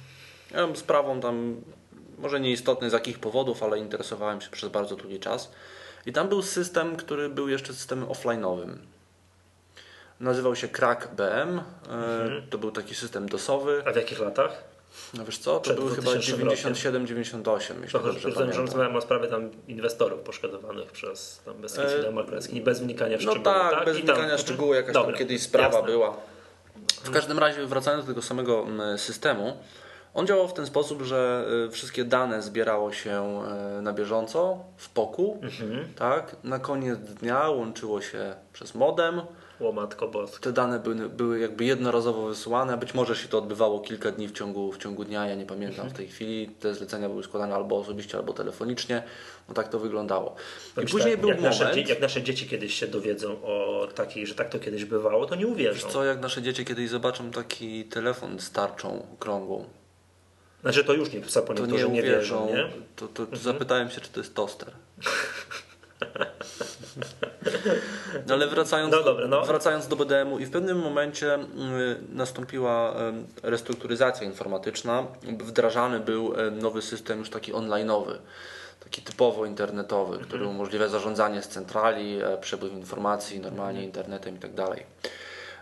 Ja 0.71 0.77
sprawą 0.77 1.21
tam, 1.21 1.57
może 2.19 2.41
nieistotny 2.41 2.91
z 2.91 2.93
jakich 2.93 3.19
powodów, 3.19 3.63
ale 3.63 3.79
interesowałem 3.79 4.41
się 4.41 4.51
przez 4.51 4.71
bardzo 4.71 4.97
długi 4.97 5.21
czas. 5.21 5.53
I 6.07 6.13
tam 6.13 6.29
był 6.29 6.43
system, 6.43 6.97
który 6.97 7.29
był 7.29 7.49
jeszcze 7.49 7.73
systemem 7.73 8.09
offline'owym. 8.09 8.77
Nazywał 10.23 10.57
się 10.57 10.69
Crack 10.69 11.09
BM. 11.15 11.61
Mhm. 11.89 12.43
To 12.51 12.59
był 12.59 12.71
taki 12.71 12.95
system 12.95 13.29
dosowy. 13.29 13.83
A 13.87 13.93
w 13.93 13.97
jakich 13.97 14.21
latach? 14.21 14.65
No 15.15 15.25
wiesz 15.25 15.39
co, 15.39 15.55
to 15.55 15.61
Przed 15.61 15.77
były 15.77 15.95
chyba 15.95 16.11
97-98, 16.11 17.75
myślę, 17.81 18.01
to, 18.01 18.13
że 18.13 18.33
pamiętam. 18.33 18.67
że 18.67 18.99
o 18.99 19.01
sprawie 19.01 19.29
tam 19.29 19.51
inwestorów 19.69 20.21
poszkodowanych 20.21 20.93
przez 20.93 21.41
tam 21.45 21.55
bez 21.55 21.79
e... 21.79 22.61
bez 22.65 22.81
wnikania 22.81 23.19
w 23.19 23.25
no 23.25 23.33
szczegóły. 23.33 23.55
Tak, 23.55 23.71
tak? 23.73 23.85
bez 23.85 23.97
wnikania 23.97 24.37
w 24.37 24.41
szczegóły, 24.41 24.77
jakaś 24.77 24.95
Dobra, 24.95 25.11
tam 25.11 25.19
kiedyś 25.19 25.43
sprawa 25.43 25.77
jasne. 25.77 25.93
była. 25.93 26.17
W 27.05 27.11
każdym 27.11 27.39
razie, 27.39 27.67
wracając 27.67 28.05
do 28.05 28.13
tego 28.13 28.23
samego 28.23 28.67
systemu, 28.97 29.57
on 30.15 30.27
działał 30.27 30.49
w 30.49 30.53
ten 30.53 30.67
sposób, 30.67 31.03
że 31.03 31.45
y, 31.69 31.71
wszystkie 31.71 32.05
dane 32.05 32.43
zbierało 32.43 32.93
się 32.93 33.43
y, 33.79 33.83
na 33.83 33.93
bieżąco 33.93 34.59
w 34.77 34.89
poku, 34.89 35.39
mhm. 35.43 35.95
tak? 35.95 36.37
Na 36.45 36.59
koniec 36.59 36.99
dnia 36.99 37.49
łączyło 37.49 38.01
się 38.01 38.35
przez 38.53 38.75
modem. 38.75 39.21
Łomatko 39.63 40.09
bosko. 40.09 40.41
Te 40.41 40.53
dane 40.53 40.79
były, 40.79 41.09
były 41.09 41.39
jakby 41.39 41.65
jednorazowo 41.65 42.27
wysyłane, 42.27 42.77
być 42.77 42.95
może 42.95 43.17
się 43.17 43.29
to 43.29 43.39
odbywało 43.39 43.81
kilka 43.81 44.11
dni 44.11 44.29
w 44.29 44.33
ciągu, 44.33 44.73
w 44.73 44.79
ciągu 44.79 45.05
dnia, 45.05 45.27
ja 45.27 45.35
nie 45.35 45.47
pamiętam 45.47 45.75
mhm. 45.75 45.91
w 45.91 45.97
tej 45.97 46.09
chwili. 46.09 46.49
Te 46.49 46.75
zlecenia 46.75 47.09
były 47.09 47.25
składane 47.25 47.55
albo 47.55 47.79
osobiście, 47.79 48.19
albo 48.19 48.33
telefonicznie. 48.33 49.03
No 49.49 49.55
tak 49.55 49.69
to 49.69 49.79
wyglądało. 49.79 50.35
I 50.83 50.87
później 50.87 51.13
tak, 51.13 51.21
był 51.21 51.29
jak 51.29 51.41
moment... 51.41 51.61
Nasze, 51.61 51.81
jak 51.81 52.01
nasze 52.01 52.23
dzieci 52.23 52.49
kiedyś 52.49 52.75
się 52.75 52.87
dowiedzą 52.87 53.43
o 53.43 53.89
takiej, 53.95 54.27
że 54.27 54.35
tak 54.35 54.49
to 54.49 54.59
kiedyś 54.59 54.85
bywało, 54.85 55.27
to 55.27 55.35
nie 55.35 55.47
uwierzą. 55.47 55.75
Wiesz 55.75 55.93
co, 55.93 56.05
jak 56.05 56.21
nasze 56.21 56.43
dzieci 56.43 56.65
kiedyś 56.65 56.91
zobaczą 56.91 57.31
taki 57.31 57.85
telefon 57.85 58.41
z 58.41 58.51
tarczą 58.51 59.07
okrągłą, 59.15 59.65
znaczy 60.63 60.85
to 60.85 60.93
już 60.93 61.13
nie, 61.13 61.21
po 61.21 61.55
to 61.55 61.67
nie, 61.67 61.89
nie 61.89 62.03
wierzą. 62.03 62.47
Nie? 62.47 62.69
To, 62.97 63.09
to, 63.09 63.09
to 63.09 63.23
mhm. 63.23 63.43
zapytałem 63.43 63.91
się, 63.91 64.01
czy 64.01 64.09
to 64.09 64.21
jest 64.21 64.35
toster. 64.35 64.71
No 68.27 68.35
ale 68.35 68.47
wracając, 68.47 68.93
no 68.93 69.03
dobra, 69.03 69.29
no. 69.29 69.43
wracając 69.43 69.89
do 69.89 69.97
BDM-u 69.97 70.39
i 70.39 70.45
w 70.47 70.51
pewnym 70.51 70.79
momencie 70.79 71.35
y, 71.35 71.45
nastąpiła 72.09 72.95
restrukturyzacja 73.43 74.27
informatyczna. 74.27 75.07
Wdrażany 75.23 76.01
był 76.01 76.35
nowy 76.51 76.83
system 76.83 77.19
już 77.19 77.31
taki 77.31 77.53
online'owy, 77.53 78.15
taki 78.85 79.03
typowo 79.03 79.47
internetowy, 79.47 80.19
który 80.19 80.39
mhm. 80.39 80.51
umożliwia 80.57 80.89
zarządzanie 80.89 81.43
z 81.43 81.49
centrali, 81.49 82.19
przepływ 82.41 82.73
informacji 82.73 83.41
normalnie 83.41 83.81
mhm. 83.81 83.85
internetem 83.85 84.37
i 84.37 84.39
tak 84.39 84.55
dalej. 84.55 84.87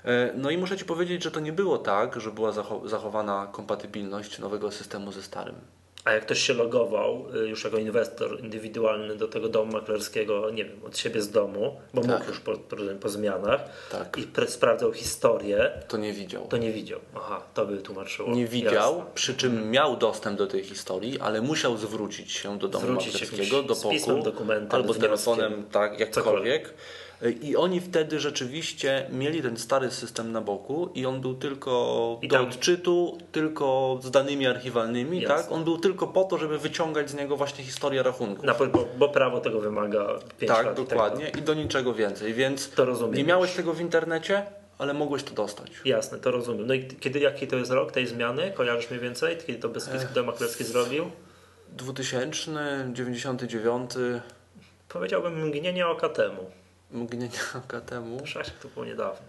E, 0.05 0.33
no 0.35 0.51
i 0.51 0.59
muszę 0.59 0.77
Ci 0.77 0.85
powiedzieć, 0.85 1.23
że 1.23 1.31
to 1.31 1.41
nie 1.41 1.53
było 1.53 1.79
tak, 1.79 2.21
że 2.21 2.31
była 2.31 2.53
zachowana 2.85 3.49
kompatybilność 3.53 4.39
nowego 4.39 4.71
systemu 4.71 5.13
ze 5.13 5.23
starym. 5.23 5.55
A 6.05 6.13
jak 6.13 6.23
ktoś 6.23 6.41
się 6.41 6.55
logował 6.55 7.27
y, 7.37 7.49
już 7.49 7.65
jako 7.65 7.79
inwestor 7.79 8.41
indywidualny 8.41 9.17
do 9.17 9.29
tego 9.29 9.49
domu 9.49 9.73
maklerskiego, 9.73 10.51
nie 10.51 10.65
wiem, 10.65 10.85
od 10.85 10.99
siebie 10.99 11.23
z 11.23 11.31
domu, 11.31 11.81
bo 11.95 12.01
tak. 12.01 12.11
mógł 12.11 12.25
już 12.31 12.41
po, 12.41 12.53
po 13.01 13.09
zmianach 13.09 13.61
tak. 13.91 14.19
i 14.19 14.51
sprawdzał 14.51 14.93
historię, 14.93 15.71
to 15.89 15.97
nie 15.97 16.13
widział. 16.13 16.47
To 16.47 16.57
nie 16.57 16.73
widział. 16.73 17.01
Aha, 17.17 17.43
to 17.55 17.67
by 17.67 17.79
tłumaczyło. 17.79 18.31
Nie 18.31 18.47
widział, 18.47 18.97
Jasne. 18.97 19.11
przy 19.15 19.35
czym 19.35 19.53
mhm. 19.53 19.71
miał 19.71 19.97
dostęp 19.97 20.39
do 20.39 20.47
tej 20.47 20.65
historii, 20.65 21.21
ale 21.21 21.41
musiał 21.41 21.77
zwrócić 21.77 22.33
się 22.33 22.59
do 22.59 22.69
domu 22.69 22.85
zwrócić 22.85 23.15
maklerskiego, 23.15 23.63
do 23.63 23.75
poku, 23.75 24.23
albo 24.71 24.95
telefonem, 24.95 25.65
tak, 25.73 26.01
jakkolwiek. 26.01 26.11
Cokolwiek 26.11 26.75
i 27.43 27.57
oni 27.57 27.81
wtedy 27.81 28.21
rzeczywiście 28.21 29.07
mieli 29.13 29.43
ten 29.43 29.57
stary 29.57 29.91
system 29.91 30.33
na 30.33 30.41
boku 30.41 30.91
i 30.95 31.07
on 31.07 31.21
był 31.21 31.35
tylko 31.35 32.19
I 32.23 32.29
do 32.29 32.37
tam... 32.37 32.45
odczytu, 32.49 33.19
tylko 33.33 33.99
z 34.03 34.11
danymi 34.11 34.47
archiwalnymi, 34.47 35.23
tak? 35.27 35.53
On 35.53 35.65
był 35.65 35.79
tylko 35.79 36.07
po 36.07 36.25
to, 36.25 36.39
żeby 36.39 36.59
wyciągać 36.59 37.11
z 37.11 37.15
niego 37.15 37.37
właśnie 37.37 37.65
historię 37.65 38.03
rachunku. 38.03 38.47
bo, 38.73 38.89
bo, 38.99 39.09
prawo 39.09 39.41
tego 39.41 39.61
wymaga 39.61 40.19
5 40.39 40.53
Tak, 40.53 40.75
dokładnie 40.75 41.29
i, 41.37 41.39
i 41.39 41.43
do 41.43 41.55
niczego 41.55 41.95
więcej, 41.95 42.35
więc 42.35 42.71
to 42.71 42.85
rozumiem 42.85 43.15
nie 43.15 43.25
miałeś 43.25 43.53
tego 43.53 43.73
w 43.73 43.81
internecie, 43.81 44.47
ale 44.79 44.95
mogłeś 44.95 45.23
to 45.23 45.35
dostać. 45.35 45.71
Jasne, 45.85 46.19
to 46.19 46.31
rozumiem. 46.31 46.67
No 46.67 46.75
i 46.75 46.87
kiedy, 46.87 47.19
jaki 47.19 47.47
to 47.47 47.57
jest 47.57 47.71
rok 47.71 47.93
tej 47.93 48.07
zmiany? 48.07 48.53
Kojarzysz 48.55 48.91
mniej 48.91 49.03
więcej? 49.03 49.37
Kiedy 49.47 49.59
to 49.59 49.69
Beskidzki 49.69 50.21
Maklerski 50.21 50.65
zrobił? 50.65 51.11
2000, 51.69 52.89
99. 52.93 53.91
Powiedziałbym 54.89 55.47
mgnienie 55.47 55.87
oka 55.87 56.09
temu. 56.09 56.51
Mgnienia 56.93 57.29
oka 57.67 57.81
temu. 57.81 58.21
Przecież 58.23 58.53
to 58.63 58.69
było 58.69 58.85
niedawno. 58.87 59.27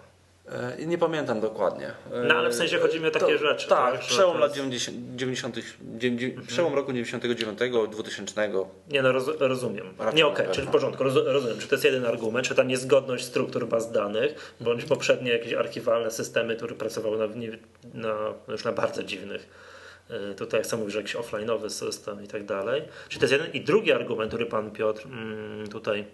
E, 0.80 0.86
Nie 0.86 0.98
pamiętam 0.98 1.40
dokładnie. 1.42 1.88
E, 1.88 2.24
No, 2.28 2.36
ale 2.36 2.50
w 2.50 2.56
sensie 2.56 2.80
chodzi 2.80 3.00
mi 3.00 3.08
o 3.08 3.12
takie 3.12 3.26
to, 3.26 3.38
rzeczy, 3.38 3.68
Tak, 3.68 3.92
tak, 3.92 4.00
przełom 4.02 4.38
lat 4.38 4.50
jest- 4.50 4.56
90, 4.56 4.98
90 5.16 5.56
dziewięćdzie- 5.98 6.42
przełom 6.48 6.74
roku 6.76 6.94
99, 6.94 7.88
2000. 7.88 8.50
Nie 8.92 9.02
no, 9.02 9.12
roz, 9.12 9.26
rozumiem. 9.40 9.94
Raczej 10.00 10.18
Nie, 10.18 10.26
okej, 10.28 10.38
pewno. 10.38 10.54
czyli 10.54 10.68
w 10.68 10.72
porządku, 10.72 11.04
roz, 11.04 11.14
rozumiem. 11.26 11.60
Czy 11.60 11.68
to 11.68 11.76
jest 11.76 11.86
jeden 11.86 12.06
argument, 12.06 12.48
czy 12.48 12.56
ta 12.56 12.64
niezgodność 12.64 13.26
struktur 13.26 13.68
baz 13.68 13.92
danych, 13.92 14.54
bądź 14.60 14.86
poprzednie 14.86 15.32
jakieś 15.32 15.54
archiwalne 15.54 16.12
systemy, 16.12 16.56
które 16.56 16.76
pracowały 16.76 17.18
na, 17.18 17.28
na, 17.94 18.34
już 18.48 18.64
na 18.64 18.72
bardzo 18.72 19.04
dziwnych, 19.04 19.50
y, 20.32 20.36
tutaj 20.36 20.60
jak 20.60 20.68
sam 20.68 20.80
mówisz, 20.80 20.96
jakiś 20.96 21.16
offline'owy 21.16 21.70
system 21.70 22.24
i 22.24 22.28
tak 22.28 22.46
dalej. 22.46 22.84
Czy 23.10 23.20
to 23.20 23.26
jest 23.26 23.32
jeden? 23.32 23.52
I 23.54 23.62
drugi 23.62 23.92
argument, 23.92 24.30
który 24.32 24.46
pan 24.46 24.72
Piotr 24.72 25.06
mm, 25.06 25.68
tutaj 25.68 26.06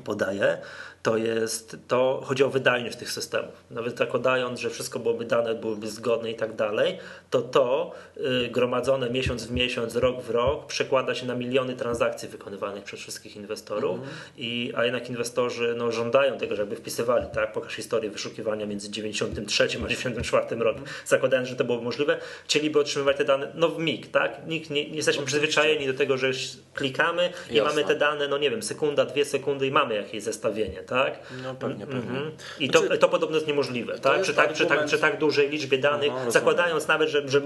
podaje, 0.00 0.58
to 1.04 1.16
jest, 1.16 1.76
to 1.88 2.20
chodzi 2.24 2.44
o 2.44 2.48
wydajność 2.48 2.96
tych 2.96 3.12
systemów. 3.12 3.64
Nawet 3.70 3.98
zakładając, 3.98 4.60
że 4.60 4.70
wszystko 4.70 4.98
byłoby 4.98 5.24
dane, 5.24 5.54
byłyby 5.54 5.88
zgodne 5.88 6.30
i 6.30 6.34
tak 6.34 6.56
dalej, 6.56 6.98
to 7.30 7.42
to 7.42 7.92
y, 8.16 8.48
gromadzone 8.48 9.10
miesiąc 9.10 9.46
w 9.46 9.50
miesiąc, 9.50 9.96
rok 9.96 10.22
w 10.22 10.30
rok 10.30 10.66
przekłada 10.66 11.14
się 11.14 11.26
na 11.26 11.34
miliony 11.34 11.76
transakcji 11.76 12.28
wykonywanych 12.28 12.84
przez 12.84 13.00
wszystkich 13.00 13.36
inwestorów, 13.36 14.00
i, 14.36 14.72
a 14.76 14.84
jednak 14.84 15.10
inwestorzy 15.10 15.74
no, 15.78 15.92
żądają 15.92 16.38
tego, 16.38 16.56
żeby 16.56 16.76
wpisywali, 16.76 17.26
tak, 17.34 17.52
pokaż 17.52 17.74
historię 17.74 18.10
wyszukiwania 18.10 18.66
między 18.66 18.90
93 18.90 19.64
a 19.64 19.66
94 19.66 20.56
rokiem, 20.56 20.84
zakładając, 21.06 21.48
że 21.48 21.56
to 21.56 21.64
było 21.64 21.80
możliwe, 21.80 22.18
chcieliby 22.44 22.78
otrzymywać 22.78 23.16
te 23.16 23.24
dane 23.24 23.52
no, 23.54 23.68
w 23.68 23.78
mig, 23.78 24.10
tak? 24.10 24.46
Nikt 24.46 24.70
nie, 24.70 24.90
nie 24.90 24.96
jesteśmy 24.96 25.26
przyzwyczajeni 25.26 25.86
do 25.86 25.94
tego, 25.94 26.16
że 26.16 26.30
klikamy 26.74 27.30
i 27.50 27.54
Jasne. 27.54 27.70
mamy 27.70 27.84
te 27.84 27.94
dane, 27.94 28.28
no 28.28 28.38
nie 28.38 28.50
wiem, 28.50 28.62
sekunda, 28.62 29.04
dwie 29.04 29.24
sekundy 29.24 29.66
i 29.66 29.70
mamy 29.70 29.94
jakieś 29.94 30.22
zestawienie, 30.22 30.82
tak? 30.82 30.93
No 31.42 31.54
pewnie, 31.54 31.86
pewnie. 31.86 32.00
Mhm. 32.00 32.30
I 32.60 32.70
to, 32.70 32.78
Znaczy, 32.78 32.98
to 32.98 33.08
podobno 33.08 33.36
jest 33.36 33.46
niemożliwe, 33.48 33.98
tak? 33.98 34.12
jest 34.12 34.22
Przy, 34.22 34.34
tak, 34.34 34.52
przy, 34.52 34.66
tak, 34.66 34.84
przy 34.84 34.98
tak 34.98 35.18
dużej 35.18 35.48
liczbie 35.50 35.78
danych, 35.78 36.08
Aha, 36.08 36.14
rozumiem. 36.14 36.32
zakładając 36.32 36.88
nawet, 36.88 37.08
że, 37.08 37.28
że 37.28 37.40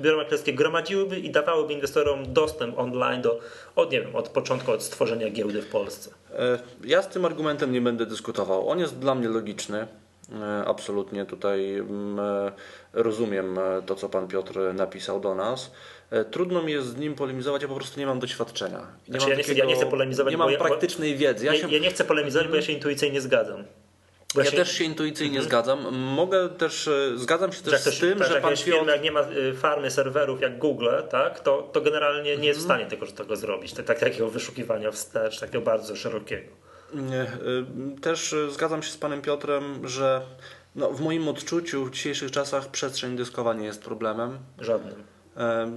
biura 0.00 0.16
maklerskie 0.16 0.52
gromadziłyby 0.52 1.18
i 1.18 1.30
dawałyby 1.30 1.72
inwestorom 1.72 2.32
dostęp 2.32 2.78
online 2.78 3.22
do, 3.22 3.40
od, 3.76 3.92
nie 3.92 4.00
wiem, 4.00 4.16
od 4.16 4.28
początku, 4.28 4.72
od 4.72 4.82
stworzenia 4.82 5.30
giełdy 5.30 5.62
w 5.62 5.66
Polsce. 5.68 6.10
E, 6.38 6.58
Ja 6.84 7.02
z 7.02 7.08
tym 7.08 7.24
argumentem 7.24 7.72
nie 7.72 7.80
będę 7.80 8.06
dyskutował. 8.06 8.68
On 8.68 8.78
jest 8.78 8.98
dla 8.98 9.14
mnie 9.14 9.28
logiczny. 9.28 9.86
E, 10.42 10.64
Absolutnie 10.66 11.24
tutaj 11.26 11.74
mm, 11.74 12.18
e, 12.20 12.52
rozumiem 12.92 13.58
to, 13.86 13.94
co 13.94 14.08
pan 14.08 14.28
Piotr 14.28 14.58
napisał 14.74 15.20
do 15.20 15.34
nas. 15.34 15.70
E, 16.10 16.24
Trudno 16.24 16.62
mi 16.62 16.72
jest 16.72 16.88
z 16.88 16.96
nim 16.96 17.14
polemizować, 17.14 17.62
ja 17.62 17.68
po 17.68 17.74
prostu 17.74 18.00
nie 18.00 18.06
mam 18.06 18.18
doświadczenia. 18.18 18.78
Nie 18.78 18.84
Znaczy, 19.12 19.20
mam 19.20 19.30
ja 19.30 19.36
nie 19.36 19.42
chcę- 19.42 19.54
ja 19.54 19.64
nie 19.64 19.74
chcę 19.76 19.86
polemizować, 19.86 20.30
Nie 20.32 20.38
mam 20.38 20.50
ja- 20.50 20.58
praktycznej 20.58 21.16
wiedzy. 21.16 21.46
Ja, 21.46 21.54
Ja, 21.54 21.60
się, 21.60 21.72
ja 21.72 21.78
nie 21.78 21.90
chcę 21.90 22.04
polemizować, 22.04 22.48
bo 22.48 22.56
ja 22.56 22.62
się 22.62 22.72
intuicyjnie 22.72 23.20
zgadzam. 23.20 23.64
Bo 24.34 24.40
ja 24.40 24.50
się- 24.50 24.56
też 24.56 24.72
się 24.72 24.84
intuicyjnie 24.84 25.42
zgadzam. 25.42 25.94
Mogę 25.96 26.48
też, 26.48 26.88
e, 26.88 27.12
zgadzam 27.18 27.52
się 27.52 27.62
też 27.62 27.80
ktoś, 27.80 27.94
z 27.96 28.00
tym, 28.00 28.18
tak, 28.18 28.28
że 28.28 28.34
jak 28.34 28.42
pan 28.42 28.50
jakaś 28.50 28.64
firma, 28.64 28.92
jak 28.92 29.02
nie 29.02 29.12
ma 29.12 29.20
y, 29.20 29.54
farmy 29.54 29.90
serwerów 29.90 30.40
jak 30.40 30.58
Google, 30.58 30.88
tak, 31.10 31.40
to, 31.40 31.70
to 31.72 31.80
generalnie 31.80 32.36
nie 32.36 32.46
jest 32.46 32.60
w 32.60 32.62
Mhm. 32.62 32.78
stanie 32.88 32.90
tego, 33.00 33.12
tego 33.12 33.36
zrobić. 33.36 33.72
Tak, 33.72 33.86
tak, 33.86 33.98
takiego 33.98 34.28
wyszukiwania 34.30 34.90
wstecz, 34.90 35.40
takiego 35.40 35.60
bardzo 35.60 35.96
szerokiego. 35.96 36.48
Nie, 36.94 37.22
y, 37.22 38.00
Też 38.00 38.32
y, 38.32 38.50
zgadzam 38.50 38.82
się 38.82 38.90
z 38.90 38.96
panem 38.96 39.22
Piotrem, 39.22 39.88
że 39.88 40.20
no, 40.76 40.90
w 40.90 41.00
moim 41.00 41.28
odczuciu 41.28 41.84
w 41.84 41.90
dzisiejszych 41.90 42.30
czasach 42.30 42.68
przestrzeń 42.68 43.16
dyskowa 43.16 43.54
nie 43.54 43.66
jest 43.66 43.82
problemem. 43.82 44.38
Żadnym. 44.60 45.04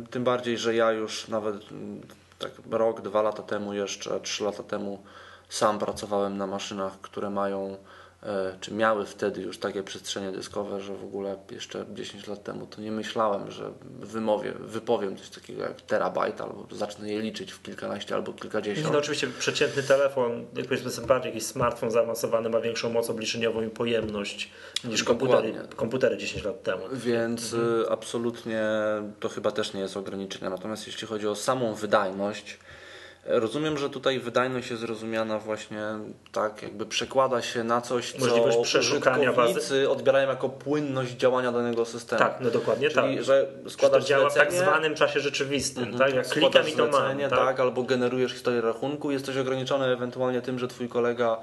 Tym 0.10 0.24
bardziej, 0.24 0.58
że 0.58 0.76
ja 0.76 0.92
już 0.92 1.28
nawet 1.28 1.72
mm, 1.72 2.02
tak 2.40 2.52
rok, 2.72 3.02
dwa 3.02 3.22
lata 3.22 3.44
temu, 3.44 3.74
jeszcze 3.74 4.20
trzy 4.20 4.44
lata 4.44 4.64
temu 4.64 5.04
sam 5.50 5.80
pracowałem 5.80 6.38
na 6.38 6.48
maszynach, 6.48 7.02
które 7.02 7.30
mają, 7.30 7.78
czy 8.62 8.74
miały 8.74 9.06
wtedy 9.06 9.42
już 9.42 9.58
takie 9.58 9.84
przestrzenie 9.84 10.32
dyskowe, 10.32 10.82
że 10.82 10.96
w 10.96 11.04
ogóle 11.04 11.36
jeszcze 11.52 11.86
10 11.94 12.28
lat 12.28 12.44
temu 12.44 12.68
to 12.68 12.82
nie 12.82 12.92
myślałem, 12.92 13.52
że 13.52 13.72
wymowie, 14.00 14.54
wypowiem 14.60 15.18
coś 15.18 15.30
takiego 15.30 15.62
jak 15.64 15.82
terabajt, 15.82 16.42
albo 16.42 16.68
zacznę 16.72 17.12
je 17.12 17.22
liczyć 17.22 17.52
w 17.52 17.62
kilkanaście 17.62 18.16
albo 18.16 18.34
kilkadziesiąt. 18.34 18.92
no 18.92 19.00
oczywiście 19.00 19.28
przeciętny 19.40 19.84
telefon, 19.84 20.46
jak 20.56 20.68
powiedzmy 20.68 21.06
bardziej 21.08 21.30
jakiś 21.30 21.46
smartfon 21.48 21.92
zaawansowany 21.92 22.50
ma 22.50 22.62
większą 22.62 22.90
moc 22.90 23.10
obliczeniową 23.10 23.62
i 23.62 23.70
pojemność 23.70 24.52
niż 24.84 25.04
komputery, 25.04 25.54
komputery 25.76 26.18
10 26.18 26.44
lat 26.44 26.64
temu. 26.64 26.84
Więc 26.94 27.54
Mhm. 27.54 27.82
y, 27.82 27.90
absolutnie 27.90 28.64
to 29.20 29.30
chyba 29.30 29.52
też 29.52 29.74
nie 29.74 29.82
jest 29.82 29.98
ograniczenie. 29.98 30.50
Natomiast 30.50 30.88
jeśli 30.88 31.08
chodzi 31.08 31.28
o 31.28 31.36
samą 31.36 31.74
wydajność, 31.74 32.54
e, 32.54 32.81
rozumiem, 33.26 33.78
że 33.78 33.90
tutaj 33.90 34.20
wydajność 34.20 34.72
jest 34.72 34.84
rozumiana 34.84 35.40
właśnie 35.40 35.82
tak, 36.32 36.62
jakby 36.64 36.86
przekłada 36.86 37.42
się 37.42 37.64
na 37.64 37.82
coś, 37.82 38.12
co 38.12 38.20
Możliwość 38.20 38.58
przeszukania 38.64 39.34
bazy. 39.34 39.42
użytkownicy 39.52 39.90
odbierają 39.90 40.30
jako 40.30 40.50
płynność 40.50 41.12
działania 41.12 41.52
danego 41.52 41.86
systemu. 41.86 42.20
Tak, 42.20 42.38
no 42.42 42.52
dokładnie 42.52 42.90
Czyli, 42.90 43.16
tak. 43.16 43.24
że 43.24 43.42
Że 43.42 43.48
to 43.64 43.70
składasz 43.70 44.06
działa 44.06 44.30
w 44.30 44.34
tak 44.36 44.54
zwanym 44.54 44.96
czasie 44.96 45.20
rzeczywistym, 45.20 45.84
Mhm. 45.84 46.00
tak? 46.00 46.16
Jak 46.16 46.26
składasz 46.28 46.66
klikam 46.66 46.88
i 46.88 46.92
to 46.92 47.00
mam. 47.00 47.20
Tak? 47.20 47.30
tak, 47.30 47.60
albo 47.60 47.84
generujesz 47.84 48.32
historię 48.32 48.62
rachunku, 48.62 49.12
jesteś 49.12 49.38
ograniczony 49.38 49.86
ewentualnie 49.86 50.42
tym, 50.42 50.60
że 50.60 50.68
twój 50.68 50.90
kolega 50.90 51.38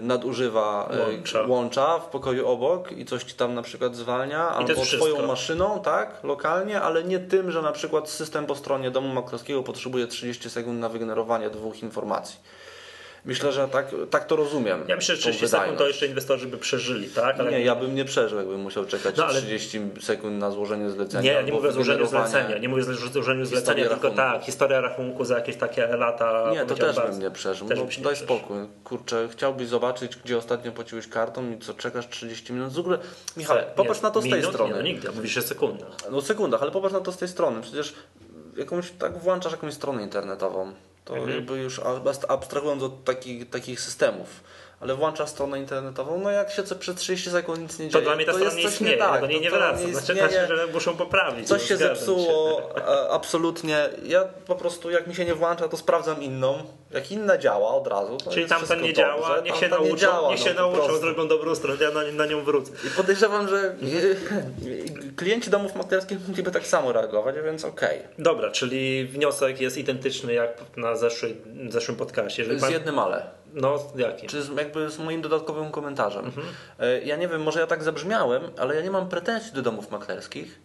nadużywa 0.00 0.88
e, 0.90 0.98
Łącza. 0.98 1.46
łącza 1.46 1.98
w 1.98 2.06
pokoju 2.06 2.48
obok 2.48 2.92
i 2.92 3.04
coś 3.04 3.24
ci 3.24 3.34
tam 3.34 3.54
na 3.54 3.62
przykład 3.62 3.96
zwalnia, 3.96 4.48
albo 4.48 4.74
twoją 4.74 5.26
maszyną, 5.26 5.80
tak, 5.80 6.24
lokalnie, 6.24 6.80
ale 6.80 7.04
nie 7.04 7.18
tym, 7.18 7.50
że 7.50 7.62
na 7.62 7.72
przykład 7.72 8.10
system 8.10 8.46
po 8.46 8.54
stronie 8.54 8.90
domu 8.90 9.08
maklerskiego 9.08 9.62
potrzebuje 9.62 10.06
30 10.06 10.50
sekund 10.50 10.80
na 10.80 10.88
wygenerowanie 10.88 11.50
dwóch 11.50 11.82
informacji. 11.82 12.38
Myślę, 13.24 13.52
że 13.52 13.68
tak, 13.68 13.86
tak 14.10 14.26
to 14.26 14.36
rozumiem. 14.36 14.84
Ja 14.88 14.96
myślę, 14.96 15.16
że 15.16 15.22
tą 15.22 15.28
30 15.30 15.48
sekund 15.48 15.78
to 15.78 15.86
jeszcze 15.88 16.06
inwestorzy 16.06 16.46
by 16.46 16.58
przeżyli, 16.58 17.08
tak? 17.08 17.40
Ale 17.40 17.50
Nie, 17.50 17.60
ja 17.60 17.74
bym 17.74 17.94
nie 17.94 18.04
przeżył, 18.04 18.38
jakbym 18.38 18.60
musiał 18.60 18.84
czekać 18.86 19.16
No, 19.16 19.24
ale- 19.26 19.40
30 19.40 19.80
sekund 20.00 20.38
na 20.38 20.50
złożenie 20.50 20.90
zlecenia. 20.90 21.34
Nie, 21.40 21.44
nie 21.44 21.52
mówię 21.52 21.68
o 21.68 21.72
złożeniu 21.72 22.06
zlecenia, 22.06 22.58
nie 22.58 22.68
mówię 22.68 22.82
o 22.82 23.08
złożeniu 23.12 23.46
zlecenia, 23.46 23.82
tylko 23.88 23.94
rachunku. 23.94 24.16
tak, 24.16 24.42
historia 24.42 24.80
rachunku 24.80 25.24
za 25.24 25.34
jakieś 25.34 25.56
takie 25.56 25.86
lata. 25.86 26.50
Nie, 26.52 26.66
to 26.66 26.74
też 26.74 26.96
bardzo. 26.96 27.12
bym 27.12 27.20
nie 27.20 27.30
przeżył. 27.30 27.68
Też 27.68 27.78
No, 27.78 27.84
nie 27.84 27.90
daj 27.90 27.98
przeżył. 28.14 28.26
spokój. 28.26 28.56
Kurczę, 28.84 29.28
chciałbyś 29.30 29.68
zobaczyć, 29.68 30.16
gdzie 30.16 30.38
ostatnio 30.38 30.72
płaciłeś 30.72 31.08
kartą 31.08 31.50
i 31.50 31.58
co, 31.58 31.74
czekasz 31.74 32.08
30 32.08 32.52
minut. 32.52 32.72
W 32.72 32.78
ogóle, 32.78 32.98
Michał, 33.36 33.56
Nie, 33.56 33.62
popatrz 33.62 34.00
na 34.02 34.10
to 34.10 34.20
z 34.20 34.24
tej 34.24 34.32
minut, 34.32 34.50
strony. 34.50 34.70
Nie, 34.70 34.76
no 34.76 34.82
nigdy, 34.82 35.08
mówisz 35.12 35.38
o 35.38 35.42
sekundach. 35.42 35.88
No 36.10 36.20
sekundach, 36.22 36.62
ale 36.62 36.70
popatrz 36.70 36.92
na 36.94 37.00
to 37.00 37.12
z 37.12 37.16
tej 37.18 37.28
strony. 37.28 37.62
Przecież 37.62 37.94
jakąś, 38.56 38.90
tak 38.90 39.18
włączasz 39.18 39.52
jakąś 39.52 39.74
stronę 39.74 40.02
internetową. 40.02 40.72
To 41.04 41.14
Mhm. 41.16 41.34
jakby 41.36 41.58
już 41.58 41.80
abst- 41.80 42.24
abstrahując 42.28 42.82
od 42.82 43.04
takich, 43.04 43.50
takich 43.50 43.80
systemów. 43.80 44.28
Ale 44.80 44.94
włączasz 44.94 45.28
stronę 45.28 45.58
internetową, 45.58 46.18
no 46.20 46.30
jak 46.30 46.50
się 46.50 46.62
co 46.62 46.76
przez 46.76 46.96
30 46.96 47.30
sekund 47.30 47.60
nic 47.60 47.78
nie 47.78 47.86
To 47.86 47.92
dzieje. 47.92 48.04
dla 48.04 48.16
mnie 48.16 48.24
ta 48.24 48.32
strona 48.32 48.44
jest 48.44 48.56
nie 48.56 48.62
coś 48.64 48.72
istnieje, 48.72 48.96
tak, 48.96 49.14
ja 49.14 49.20
do 49.20 49.26
niej 49.26 49.36
to- 49.36 49.42
nie 49.44 49.50
to 49.50 49.56
wracam. 49.56 49.86
nie 49.86 49.94
Znaczy, 49.94 50.12
istnieje. 50.22 50.46
że 50.56 50.66
muszą 50.66 50.96
poprawić. 50.96 51.48
Coś 51.48 51.68
się 51.68 51.76
zepsuło, 51.76 52.70
a, 52.86 53.08
absolutnie. 53.08 53.88
Ja 54.04 54.24
po 54.46 54.54
prostu 54.54 54.90
jak 54.90 55.06
mi 55.06 55.14
się 55.14 55.24
nie 55.24 55.34
włącza, 55.34 55.68
to 55.68 55.76
sprawdzam 55.76 56.22
inną. 56.22 56.64
Jak 56.94 57.10
inna 57.12 57.38
działa 57.38 57.68
od 57.74 57.86
razu. 57.86 58.16
To 58.16 58.30
Czyli 58.30 58.46
wszystko 58.46 58.74
nie 58.74 58.92
działa, 58.92 59.28
dobrze, 59.28 59.42
niech 59.42 59.54
się 59.54 59.68
tamta 59.68 59.76
nie 59.84 59.88
nauczą, 59.88 59.96
działa, 60.06 60.30
niech 60.30 60.38
no, 60.40 60.44
się 60.46 60.54
po 60.54 60.60
nauczą, 60.60 60.96
zrobią 60.98 61.28
dobrą 61.28 61.54
stronę, 61.54 61.84
ja 61.84 61.90
na, 61.90 62.12
na 62.12 62.26
nią 62.26 62.44
wrócę. 62.44 62.72
I 62.86 62.90
podejrzewam, 62.90 63.48
że 63.48 63.74
klienci 65.16 65.50
domów 65.50 65.74
maklerskich 65.74 66.18
mogliby 66.28 66.50
tak 66.50 66.66
samo 66.66 66.92
reagować, 66.92 67.36
więc 67.44 67.64
okej. 67.64 67.98
Dobra, 68.18 68.50
czyli 68.50 69.04
wniosek 69.06 69.60
jest 69.60 69.78
identyczny 69.78 70.32
jak 70.32 70.56
na 70.76 70.96
zeszły, 70.96 71.34
zeszłym 71.68 71.96
podcaście. 71.96 72.58
Z 72.58 72.60
pan, 72.60 72.72
jednym 72.72 72.98
ale. 72.98 73.26
no, 73.54 73.78
jaki? 73.96 74.26
Czy 74.26 74.42
z, 74.42 74.56
jakby 74.56 74.90
z 74.90 74.98
moim 74.98 75.22
dodatkowym 75.22 75.70
komentarzem. 75.70 76.24
Mhm. 76.24 76.46
E, 76.80 77.00
Ja 77.00 77.16
nie 77.16 77.28
wiem, 77.28 77.42
może 77.42 77.60
ja 77.60 77.66
tak 77.66 77.82
zabrzmiałem, 77.82 78.42
ale 78.58 78.74
ja 78.74 78.80
nie 78.82 78.90
mam 78.90 79.08
pretensji 79.08 79.52
do 79.52 79.62
domów 79.62 79.90
maklerskich, 79.90 80.58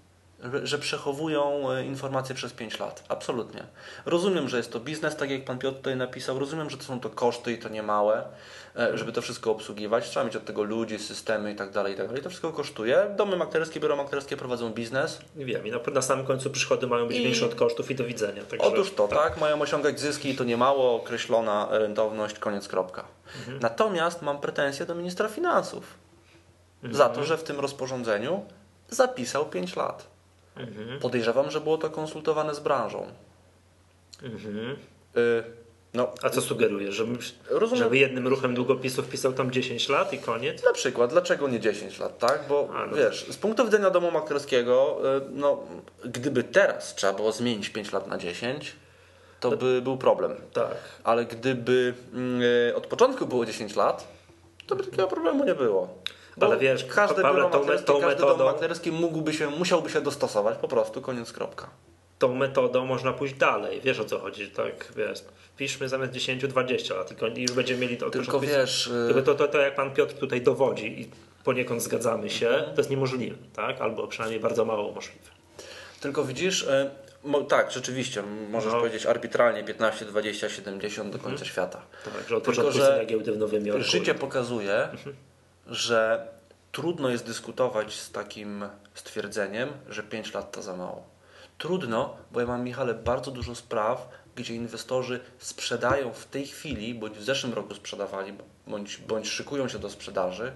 że- 0.64 0.80
przechowują 0.80 1.72
e, 1.72 1.86
informacje 1.86 2.36
przez 2.36 2.54
5 2.54 2.80
lat. 2.80 3.04
Absolutnie. 3.10 3.64
Rozumiem, 4.06 4.50
że 4.50 4.58
jest 4.58 4.72
to 4.72 4.80
biznes, 4.80 5.16
tak 5.16 5.30
jak 5.32 5.46
pan 5.46 5.60
Piotr 5.60 5.78
tutaj 5.78 5.96
napisał. 5.96 6.40
Rozumiem, 6.40 6.70
że 6.70 6.78
to 6.78 6.84
są 6.84 7.00
to 7.00 7.10
koszty 7.10 7.52
i 7.54 7.58
to 7.58 7.70
nie 7.70 7.84
małe, 7.84 8.24
e, 8.78 8.98
żeby 8.98 9.12
to 9.12 9.22
wszystko 9.22 9.52
obsługiwać. 9.52 10.10
Trzeba 10.10 10.26
mieć 10.26 10.36
od 10.36 10.46
tego 10.46 10.64
ludzi, 10.64 11.00
systemy 11.00 11.52
i 11.52 11.56
tak 11.56 11.72
dalej, 11.72 11.94
i 11.94 11.98
tak 11.98 12.08
dalej. 12.08 12.24
To 12.24 12.30
wszystko 12.30 12.52
kosztuje. 12.52 13.06
Domy 13.18 13.38
maklerskie, 13.38 13.80
biura 13.80 13.96
maklerskie 13.96 14.38
prowadzą 14.38 14.70
biznes. 14.74 15.22
Wiem, 15.36 15.68
i 15.68 15.72
na, 15.72 15.78
na 15.94 16.02
samym 16.02 16.26
końcu 16.26 16.50
przychody 16.50 16.88
mają 16.88 17.08
być 17.08 17.18
I- 17.18 17.24
większe 17.24 17.46
od 17.46 17.56
kosztów 17.56 17.92
i 17.92 17.96
do 17.96 18.04
widzenia. 18.04 18.44
Także, 18.44 18.68
Otóż 18.68 18.94
to, 18.94 19.08
tak, 19.08 19.38
mają 19.38 19.62
osiągać 19.62 20.00
zyski 20.00 20.30
i 20.30 20.36
to 20.36 20.44
nie 20.44 20.58
mało, 20.58 20.96
określona 20.96 21.68
rentowność, 21.72 22.40
koniec, 22.40 22.68
kropka. 22.68 23.06
Mhm. 23.40 23.60
Natomiast 23.62 24.22
mam 24.22 24.40
pretensje 24.40 24.86
do 24.86 24.96
ministra 24.96 25.28
finansów 25.30 25.84
Mhm. 26.84 26.94
za 26.96 27.10
to, 27.10 27.24
że 27.24 27.38
w 27.38 27.44
tym 27.44 27.60
rozporządzeniu 27.60 28.46
zapisał 28.90 29.46
5 29.46 29.76
lat. 29.76 30.08
Mhm. 30.60 31.00
Podejrzewam, 31.00 31.52
że 31.52 31.62
było 31.62 31.78
to 31.78 31.90
konsultowane 31.90 32.56
z 32.56 32.60
branżą. 32.60 33.08
Mhm. 34.24 34.78
Y, 35.18 35.44
no, 35.94 36.14
A 36.24 36.30
co 36.30 36.42
sugerujesz? 36.42 36.96
Żeby, 36.96 37.18
Rozumiem. 37.50 37.84
żeby 37.84 37.98
jednym 37.98 38.28
ruchem 38.28 38.56
długopisu 38.56 39.04
wpisał 39.04 39.34
tam 39.34 39.52
10 39.52 39.90
lat 39.90 40.14
i 40.14 40.18
koniec? 40.18 40.64
Na 40.64 40.74
przykład, 40.74 41.10
dlaczego 41.10 41.48
nie 41.48 41.60
10 41.60 42.00
lat, 42.00 42.20
tak? 42.20 42.44
Bo 42.50 42.70
A, 42.76 42.86
no 42.86 42.98
wiesz, 42.98 43.26
z 43.30 43.38
punktu 43.38 43.66
widzenia 43.66 43.90
domu 43.90 44.12
maklerskiego, 44.12 45.02
y, 45.18 45.22
no, 45.32 45.64
gdyby 46.06 46.44
teraz 46.44 46.96
trzeba 46.96 47.14
było 47.14 47.32
zmienić 47.32 47.70
5 47.70 47.92
lat 47.92 48.08
na 48.08 48.18
10, 48.18 48.76
to 49.40 49.58
by 49.58 49.82
był 49.82 49.98
problem. 49.98 50.36
Tak. 50.54 50.76
Ale 51.04 51.26
gdyby 51.26 51.94
mm, 52.14 52.42
y, 52.42 52.74
od 52.76 52.88
początku 52.88 53.26
było 53.26 53.46
10 53.46 53.76
lat, 53.76 54.08
to 54.68 54.76
by 54.76 54.84
takiego 54.84 55.08
problemu 55.08 55.46
nie 55.46 55.56
było. 55.56 55.88
Bo 56.40 56.46
Ale 56.46 56.58
wiesz, 56.58 56.86
każdy 56.86 57.24
biuro 57.24 57.50
tą, 57.50 57.60
tą 57.60 57.68
każdy 57.68 58.06
metodą, 58.06 58.38
dom 58.38 58.48
maklerski 58.48 58.92
mógłby 58.92 59.34
się, 59.34 59.50
musiałby 59.50 59.90
się 59.90 60.02
dostosować, 60.02 60.58
po 60.58 60.68
prostu, 60.68 61.02
koniec, 61.02 61.32
kropka. 61.34 61.70
tą 62.20 62.36
metodą 62.36 62.86
można 62.86 63.14
pójść 63.14 63.34
dalej. 63.34 63.82
Wiesz 63.82 64.00
o 64.00 64.06
co 64.06 64.20
chodzi, 64.20 64.48
tak 64.52 64.92
wiesz, 64.96 65.20
wpiszmy 65.54 65.90
zamiast 65.90 66.12
10, 66.12 66.48
20 66.48 66.96
lat 66.96 67.12
i 67.12 67.16
koń- 67.16 67.38
i 67.38 67.42
już 67.42 67.52
będziemy 67.52 67.80
mieli 67.82 67.98
to. 67.98 68.10
Tylko 68.10 68.32
to, 68.32 68.40
wiesz, 68.40 68.88
y- 68.88 69.08
Tylko 69.14 69.22
to, 69.22 69.36
to, 69.36 69.48
to 69.48 69.58
jak 69.58 69.76
pan 69.76 69.92
Piotr 69.94 70.14
tutaj 70.14 70.42
dowodzi 70.42 71.02
i 71.02 71.10
poniekąd 71.44 71.82
zgadzamy 71.84 72.30
się, 72.30 72.50
Mhm. 72.50 72.76
to 72.76 72.80
jest 72.82 72.90
niemożliwe, 72.90 73.36
tak? 73.56 73.82
Albo 73.82 74.08
przynajmniej 74.08 74.40
bardzo 74.40 74.66
mało 74.66 74.92
możliwe. 74.92 75.26
Tylko 76.02 76.24
widzisz, 76.24 76.64
e, 76.68 76.90
mo, 77.24 77.42
tak, 77.42 77.72
rzeczywiście, 77.72 78.24
możesz 78.52 78.74
No. 78.74 78.80
powiedzieć 78.80 79.06
arbitralnie 79.06 79.64
15, 79.64 80.06
20, 80.06 80.50
70 80.50 81.14
do 81.14 81.20
końca 81.20 81.46
świata. 81.46 81.82
Tak, 82.06 82.14
że 82.14 82.20
od 82.20 82.44
Tylko, 82.44 82.62
początku 82.62 82.72
że 82.86 83.04
giełdy 83.06 83.32
w 83.32 83.38
Nowym 83.38 83.66
Jorku. 83.68 83.84
Życie 83.84 84.16
pokazuje, 84.16 84.88
że 85.70 86.28
trudno 86.72 87.10
jest 87.10 87.26
dyskutować 87.26 87.94
z 87.94 88.12
takim 88.12 88.66
stwierdzeniem, 88.94 89.70
że 89.90 90.04
5 90.04 90.34
lat 90.34 90.52
to 90.52 90.62
za 90.62 90.76
mało. 90.78 91.04
Trudno, 91.58 92.18
bo 92.32 92.40
ja 92.40 92.48
mam, 92.48 92.64
Michale, 92.64 92.94
bardzo 92.94 93.32
dużo 93.32 93.56
spraw, 93.56 94.10
gdzie 94.36 94.56
inwestorzy 94.56 95.20
sprzedają 95.38 96.14
w 96.14 96.26
tej 96.26 96.48
chwili, 96.48 96.96
bądź 96.96 97.18
w 97.18 97.24
zeszłym 97.24 97.54
roku 97.54 97.76
sprzedawali, 97.76 98.34
bądź, 98.68 98.98
bądź 98.98 99.30
szykują 99.30 99.68
się 99.68 99.80
do 99.80 99.90
sprzedaży, 99.90 100.52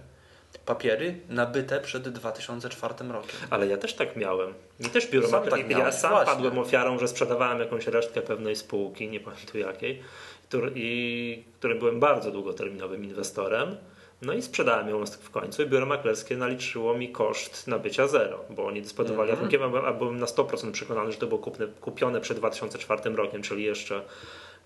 papiery 0.65 1.19
nabyte 1.29 1.79
przed 1.79 2.09
2004 2.09 2.93
rokiem. 3.09 3.35
Ale 3.49 3.67
ja 3.67 3.77
też 3.77 3.93
tak 3.93 4.15
miałem. 4.15 4.53
I 4.79 4.89
też 4.89 5.07
biuro 5.07 5.27
Sam 5.27 5.43
tak 5.49 5.69
Ja 5.69 5.91
sam 5.91 6.11
właśnie. 6.11 6.33
padłem 6.33 6.59
ofiarą, 6.59 6.99
że 6.99 7.07
sprzedawałem 7.07 7.59
jakąś 7.59 7.87
resztkę 7.87 8.21
pewnej 8.21 8.55
spółki, 8.55 9.09
nie 9.09 9.19
pamiętam 9.19 9.61
jakiej, 9.61 10.03
który, 10.43 10.71
i 10.75 11.43
którym 11.59 11.79
byłem 11.79 11.99
bardzo 11.99 12.31
długoterminowym 12.31 13.03
inwestorem. 13.03 13.77
No 14.25 14.33
i 14.33 14.41
sprzedałem 14.41 14.89
ją 14.89 15.05
w 15.05 15.29
końcu 15.29 15.63
i 15.63 15.65
biuro 15.65 15.85
maklerskie 15.85 16.37
naliczyło 16.37 16.97
mi 16.97 17.09
koszt 17.09 17.67
nabycia 17.67 18.07
zero, 18.07 18.39
bo 18.49 18.65
oni 18.65 18.81
dysponowali 18.81 19.31
Mhm. 19.31 19.49
rachunkiem, 19.51 19.85
a 19.85 19.93
byłem 19.93 20.19
na 20.19 20.25
100% 20.25 20.71
przekonany, 20.71 21.11
że 21.11 21.17
to 21.17 21.27
było 21.27 21.39
kupne, 21.39 21.67
kupione 21.81 22.21
przed 22.21 22.37
2004 22.37 23.15
rokiem, 23.15 23.41
czyli 23.41 23.63
jeszcze 23.63 24.01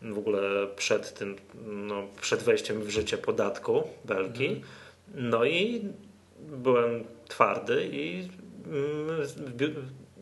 w 0.01 0.18
ogóle 0.18 0.68
przed 0.76 1.14
tym, 1.14 1.36
no, 1.66 2.03
przed 2.22 2.43
wejściem 2.43 2.82
w 2.82 2.89
życie 2.89 3.18
podatku 3.18 3.84
Belki. 4.05 4.47
Mhm. 4.47 4.64
No 5.16 5.45
i 5.45 5.82
byłem 6.38 7.03
twardy 7.28 7.89
i 7.91 8.28
mm, 8.66 9.28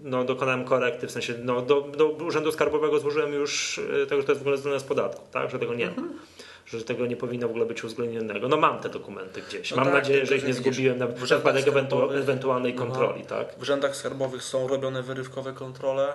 no, 0.04 0.24
dokonałem 0.24 0.66
korekty, 0.66 1.08
w 1.08 1.12
sensie 1.12 1.34
no, 1.44 1.62
do, 1.62 1.82
do 1.82 2.08
Urzędu 2.10 2.52
Skarbowego 2.52 3.00
złożyłem 3.00 3.34
już 3.34 3.80
e, 4.04 4.06
tego, 4.06 4.22
że 4.22 4.28
to 4.28 4.32
jest 4.32 4.40
w 4.40 4.44
ogóle 4.44 4.58
zwolnione 4.58 4.80
z 4.80 4.84
podatku, 4.84 5.28
tak? 5.32 5.52
że 5.52 5.60
tego 5.60 5.74
nie 5.74 5.88
Mhm. 5.88 6.20
Że 6.66 6.82
tego 6.84 7.06
nie 7.06 7.16
powinno 7.18 7.48
w 7.48 7.50
ogóle 7.52 7.66
być 7.66 7.84
uwzględnionego. 7.84 8.48
No 8.48 8.58
mam 8.58 8.80
te 8.80 8.90
dokumenty 8.90 9.42
gdzieś. 9.42 9.72
No 9.72 9.78
mam 9.78 9.86
tak, 9.86 9.94
nadzieję, 9.94 10.26
że 10.26 10.36
ich 10.38 10.48
nie 10.48 10.54
zgubiłem 10.54 10.98
na 10.98 11.08
wypadek 11.08 11.66
ewentu- 11.66 12.18
ewentualnej 12.18 12.74
Aha. 12.78 12.86
kontroli. 12.86 13.26
Tak? 13.26 13.56
W 13.58 13.62
urzędach 13.62 13.96
skarbowych 13.96 14.44
są 14.44 14.68
robione 14.68 15.04
wyrywkowe 15.04 15.54
kontrole 15.54 16.14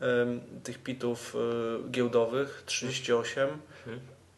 em, 0.00 0.40
tych 0.64 0.78
pitów 0.82 1.36
y, 1.86 1.90
giełdowych 1.90 2.62
38. 2.66 3.48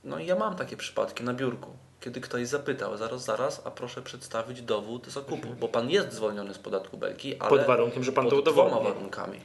No 0.04 0.18
i 0.18 0.26
ja 0.26 0.36
mam 0.36 0.56
takie 0.56 0.76
przypadki 0.76 1.24
na 1.24 1.34
biurku, 1.34 1.70
kiedy 2.00 2.20
ktoś 2.20 2.46
zapytał, 2.48 2.96
zaraz, 2.96 3.24
zaraz, 3.24 3.62
a 3.66 3.70
proszę 3.70 4.02
przedstawić 4.02 4.62
dowód 4.62 5.06
zakupu, 5.06 5.48
bo 5.60 5.68
pan 5.68 5.90
jest 5.90 6.12
zwolniony 6.12 6.54
z 6.54 6.58
podatku 6.58 6.96
Belki, 6.96 7.38
ale 7.38 7.50
Pod 7.50 7.66
warunkiem, 7.66 8.04
że 8.04 8.12
pan 8.12 8.24
to 8.30 8.36
pod 8.36 8.44
dwoma 8.44 8.66
udowodni. 8.68 8.94
warunkami. 8.94 9.40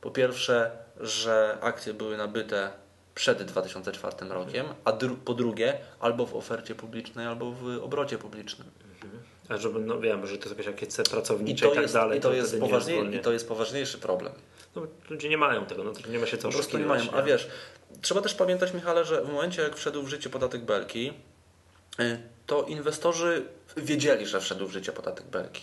Po 0.00 0.10
pierwsze, 0.10 0.70
że 1.00 1.58
akcje 1.60 1.94
były 1.94 2.16
nabyte 2.16 2.70
przed 3.16 3.42
2004 3.42 4.16
rokiem, 4.28 4.66
a 4.84 4.92
dru- 4.92 5.16
po 5.24 5.34
drugie, 5.34 5.78
albo 6.00 6.26
w 6.26 6.34
ofercie 6.34 6.74
publicznej, 6.74 7.26
albo 7.26 7.52
w 7.52 7.78
obrocie 7.82 8.18
publicznym. 8.18 8.68
A 9.48 9.56
żeby, 9.56 9.78
no 9.80 10.00
wiem, 10.00 10.26
że 10.26 10.38
to 10.38 10.48
jest 10.48 10.66
jakieś 10.66 10.88
I 10.98 11.10
pracownicze 11.10 11.66
i, 11.66 11.68
to, 11.68 11.74
tak 11.74 11.82
jest, 11.82 11.94
dalej. 11.94 12.18
i 12.18 12.22
to, 12.22 12.32
jest 12.32 12.48
wtedy 12.48 12.62
nie 12.62 12.68
poważniej. 12.68 13.14
I 13.14 13.18
to 13.18 13.32
jest 13.32 13.48
poważniejszy 13.48 13.98
problem. 13.98 14.32
No, 14.76 14.82
ludzie 15.10 15.28
nie 15.28 15.38
mają 15.38 15.66
tego, 15.66 15.84
no, 15.84 15.92
to 15.92 16.10
nie 16.10 16.18
ma 16.18 16.26
się 16.26 16.36
co 16.38 16.48
prostu 16.48 16.78
nie 16.78 16.84
oszukiwać. 16.84 17.12
mają. 17.12 17.24
A 17.24 17.26
wiesz, 17.26 17.48
trzeba 18.02 18.20
też 18.20 18.34
pamiętać, 18.34 18.74
Michale, 18.74 19.04
że 19.04 19.22
w 19.24 19.32
momencie, 19.32 19.62
jak 19.62 19.76
wszedł 19.76 20.02
w 20.02 20.08
życie 20.08 20.30
podatek 20.30 20.64
Belki, 20.64 21.12
y, 22.00 22.18
to 22.46 22.62
inwestorzy 22.62 23.42
wiedzieli, 23.76 24.26
że 24.26 24.40
wszedł 24.40 24.66
w 24.66 24.72
życie 24.72 24.92
podatek 24.92 25.26
Belki. 25.26 25.62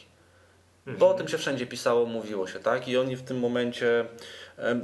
Bo 0.88 1.10
o 1.10 1.14
tym 1.14 1.28
się 1.28 1.38
wszędzie 1.38 1.68
pisało, 1.68 2.06
mówiło 2.06 2.48
się, 2.48 2.60
tak? 2.60 2.88
I 2.88 2.98
oni 2.98 3.16
w 3.16 3.22
tym 3.22 3.40
momencie 3.40 4.06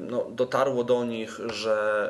no, 0.09 0.27
dotarło 0.31 0.83
do 0.83 1.05
nich, 1.05 1.39
że 1.53 2.09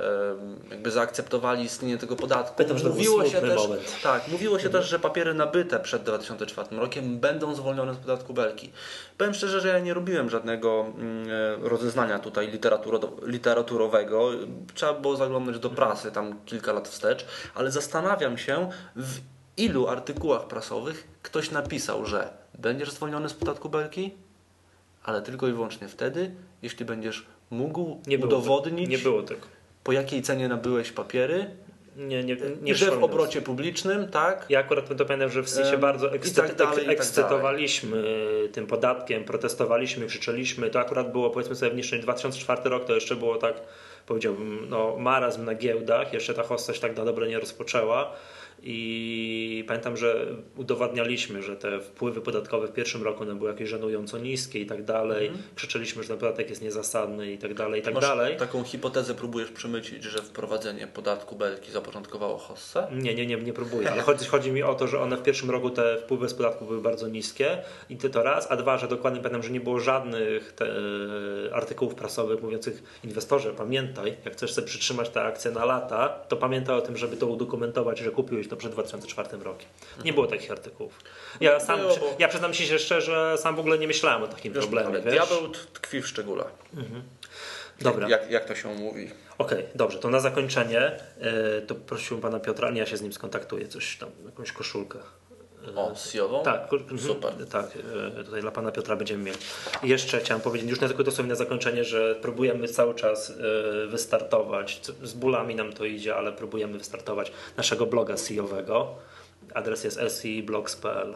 jakby 0.71 0.91
zaakceptowali 0.91 1.63
istnienie 1.63 1.97
tego 1.97 2.15
podatku. 2.15 2.63
Że 2.67 2.73
był 2.73 2.89
mówiło 2.89 3.25
się 3.25 3.41
też, 3.41 3.55
moment. 3.55 3.95
tak, 4.03 4.27
mówiło 4.27 4.59
się 4.59 4.69
też, 4.69 4.89
że 4.89 4.99
papiery 4.99 5.33
nabyte 5.33 5.79
przed 5.79 6.03
2004 6.03 6.77
rokiem 6.77 7.19
będą 7.19 7.55
zwolnione 7.55 7.93
z 7.93 7.97
podatku 7.97 8.33
Belki. 8.33 8.71
Powiem 9.17 9.33
szczerze, 9.33 9.61
że 9.61 9.67
ja 9.67 9.79
nie 9.79 9.93
robiłem 9.93 10.29
żadnego 10.29 10.85
mm, 10.97 11.27
e, 11.29 11.69
rozeznania 11.69 12.19
tutaj 12.19 12.51
literaturo- 12.51 13.27
literaturowego. 13.27 14.31
Trzeba 14.73 14.93
było 14.93 15.15
zaglądać 15.15 15.59
do 15.59 15.69
prasy 15.69 16.11
tam 16.11 16.39
kilka 16.45 16.73
lat 16.73 16.87
wstecz, 16.87 17.25
ale 17.55 17.71
zastanawiam 17.71 18.37
się 18.37 18.69
w 18.95 19.19
ilu 19.59 19.87
artykułach 19.87 20.47
prasowych 20.47 21.07
ktoś 21.21 21.51
napisał, 21.51 22.05
że 22.05 22.29
będziesz 22.57 22.91
zwolniony 22.91 23.29
z 23.29 23.33
podatku 23.33 23.69
Belki, 23.69 24.13
ale 25.03 25.21
tylko 25.21 25.47
i 25.47 25.53
wyłącznie 25.53 25.87
wtedy, 25.87 26.31
jeśli 26.61 26.85
będziesz 26.85 27.25
mógł 27.49 28.01
nie 28.07 28.17
udowodnić, 28.17 28.89
Nie 28.89 28.97
po 29.83 29.91
jakiej 29.91 30.21
cenie 30.21 30.47
nabyłeś 30.47 30.91
papiery, 30.91 31.49
Nie, 31.95 32.23
nie, 32.23 32.37
nie 32.61 32.75
że 32.75 32.91
w 32.91 33.03
obrocie 33.03 33.41
publicznym, 33.41 34.07
tak? 34.07 34.45
Ja 34.49 34.59
akurat 34.59 34.97
to 34.97 35.05
pamiętam, 35.05 35.29
że 35.29 35.43
w 35.43 35.49
się 35.49 35.77
bardzo 35.77 36.07
i 36.07 36.19
ekscy- 36.19 36.35
tak 36.35 36.55
dalej, 36.55 36.83
i 36.83 36.87
tak 36.87 36.95
ekscytowaliśmy 36.97 38.03
tym 38.51 38.67
podatkiem, 38.67 39.23
protestowaliśmy, 39.23 40.05
krzyczeliśmy. 40.05 40.69
To 40.69 40.79
akurat 40.79 41.11
było 41.11 41.29
powiedzmy 41.29 41.55
sobie 41.55 41.71
w 41.71 41.75
niższej 41.75 41.99
2004 41.99 42.69
rok, 42.69 42.85
to 42.85 42.95
jeszcze 42.95 43.15
było 43.15 43.35
tak, 43.37 43.55
powiedziałbym, 44.05 44.69
no, 44.69 44.95
marazm 44.97 45.45
na 45.45 45.55
giełdach, 45.55 46.13
jeszcze 46.13 46.33
ta 46.33 46.57
się 46.73 46.81
tak 46.81 46.97
na 46.97 47.05
dobre 47.05 47.27
nie 47.27 47.39
rozpoczęła. 47.39 48.11
I 48.63 49.63
pamiętam, 49.67 49.97
że 49.97 50.25
udowadnialiśmy, 50.57 51.43
że 51.43 51.55
te 51.55 51.79
wpływy 51.79 52.21
podatkowe 52.21 52.67
w 52.67 52.73
pierwszym 52.73 53.03
roku 53.03 53.23
one 53.23 53.35
były 53.35 53.51
jakieś 53.51 53.69
żenująco 53.69 54.17
niskie 54.17 54.59
i 54.59 54.65
tak 54.65 54.83
dalej. 54.83 55.31
Krzyczeliśmy, 55.55 56.03
że 56.03 56.09
ten 56.09 56.17
podatek 56.17 56.49
jest 56.49 56.61
niezasadny 56.61 57.31
i 57.31 57.37
tak 57.37 57.53
dalej, 57.53 57.81
i 57.81 57.83
tak. 57.83 57.93
Masz 57.93 58.03
dalej. 58.03 58.37
taką 58.37 58.63
hipotezę 58.63 59.15
próbujesz 59.15 59.51
przemycić, 59.51 60.03
że 60.03 60.21
wprowadzenie 60.21 60.87
podatku 60.87 61.35
Belki 61.35 61.71
zapoczątkowało 61.71 62.37
Hossę? 62.37 62.87
Nie, 62.91 63.15
nie, 63.15 63.25
nie, 63.25 63.37
nie 63.37 63.53
próbuję, 63.53 63.91
ale 63.91 64.01
chodzi, 64.01 64.25
chodzi 64.25 64.51
mi 64.51 64.63
o 64.63 64.75
to, 64.75 64.87
że 64.87 64.99
one 64.99 65.17
w 65.17 65.23
pierwszym 65.23 65.51
roku 65.51 65.69
te 65.69 65.97
wpływy 65.97 66.29
z 66.29 66.33
podatku 66.33 66.65
były 66.65 66.81
bardzo 66.81 67.07
niskie 67.07 67.57
i 67.89 67.97
ty 67.97 68.09
to 68.09 68.23
raz, 68.23 68.51
a 68.51 68.55
dwa, 68.55 68.77
że 68.77 68.87
dokładnie 68.87 69.19
pamiętam, 69.19 69.43
że 69.43 69.49
nie 69.49 69.59
było 69.59 69.79
żadnych 69.79 70.53
te, 70.53 70.65
artykułów 71.53 71.95
prasowych 71.95 72.41
mówiących 72.43 72.83
inwestorze, 73.03 73.53
pamiętaj, 73.53 74.17
jak 74.25 74.33
chcesz 74.33 74.53
sobie 74.53 74.67
przytrzymać 74.67 75.09
te 75.09 75.21
akcje 75.21 75.51
na 75.51 75.65
lata, 75.65 76.09
to 76.09 76.37
pamiętaj 76.37 76.77
o 76.77 76.81
tym, 76.81 76.97
żeby 76.97 77.17
to 77.17 77.27
udokumentować, 77.27 77.99
że 77.99 78.11
kupiłeś 78.11 78.47
to 78.49 78.55
przed 78.57 78.71
2004 78.71 79.43
rokiem. 79.43 79.69
Nie 80.05 80.13
było 80.13 80.27
takich 80.27 80.51
artykułów. 80.51 80.99
Ja 81.41 81.59
sam, 81.59 81.79
Było, 81.79 81.97
bo- 81.97 82.15
ja 82.19 82.27
przyznam 82.27 82.53
się 82.53 82.79
szczerze, 82.79 83.01
że 83.01 83.37
sam 83.37 83.55
w 83.55 83.59
ogóle 83.59 83.77
nie 83.77 83.87
myślałem 83.87 84.23
o 84.23 84.27
takim 84.27 84.53
Wiesz, 84.53 84.63
problemie, 84.63 84.87
ale 84.89 85.01
wiesz? 85.01 85.13
diabeł 85.13 85.49
tkwi 85.73 86.01
w 86.01 86.07
szczególe. 86.07 86.43
Dobra. 87.81 88.09
Jak, 88.09 88.31
jak 88.31 88.45
to 88.45 88.55
się 88.55 88.73
mówi? 88.75 89.11
Okej, 89.37 89.65
dobrze, 89.75 89.99
to 89.99 90.09
na 90.09 90.19
zakończenie 90.19 90.79
e, 90.81 91.61
to 91.67 91.75
prosiłbym 91.75 92.21
pana 92.21 92.39
Piotra, 92.39 92.69
nie 92.71 92.79
ja 92.79 92.85
się 92.85 92.97
z 92.97 93.01
nim 93.01 93.13
skontaktuję, 93.13 93.67
coś 93.67 93.97
tam, 93.97 94.09
jakąś 94.25 94.51
koszulkę. 94.51 94.99
O, 95.75 95.95
z 95.95 96.13
Jową? 96.13 96.43
Tak, 96.43 96.73
mhm. 96.73 96.99
Super. 96.99 97.33
Tak, 97.51 97.65
e, 98.17 98.23
tutaj 98.23 98.41
dla 98.41 98.51
pana 98.51 98.71
Piotra 98.71 98.95
będziemy 98.95 99.23
mieli. 99.23 99.37
I 99.83 99.89
jeszcze 99.89 100.19
chciałem 100.19 100.41
powiedzieć, 100.41 100.69
już 100.69 100.79
na 100.79 100.87
tylko 100.87 101.03
dosłownie 101.03 101.29
na 101.29 101.35
zakończenie, 101.35 101.83
że 101.83 102.15
próbujemy 102.15 102.67
cały 102.67 102.95
czas 102.95 103.29
e, 103.29 103.87
wystartować. 103.87 104.81
Z 105.03 105.13
bólami 105.13 105.55
nam 105.55 105.73
to 105.73 105.85
idzie, 105.85 106.15
ale 106.15 106.31
próbujemy 106.31 106.77
wystartować 106.77 107.31
naszego 107.57 107.85
bloga 107.85 108.17
SEO-owego. 108.17 108.95
Adres 109.53 109.83
jest 109.83 109.99
seblogs.pl. 110.07 111.15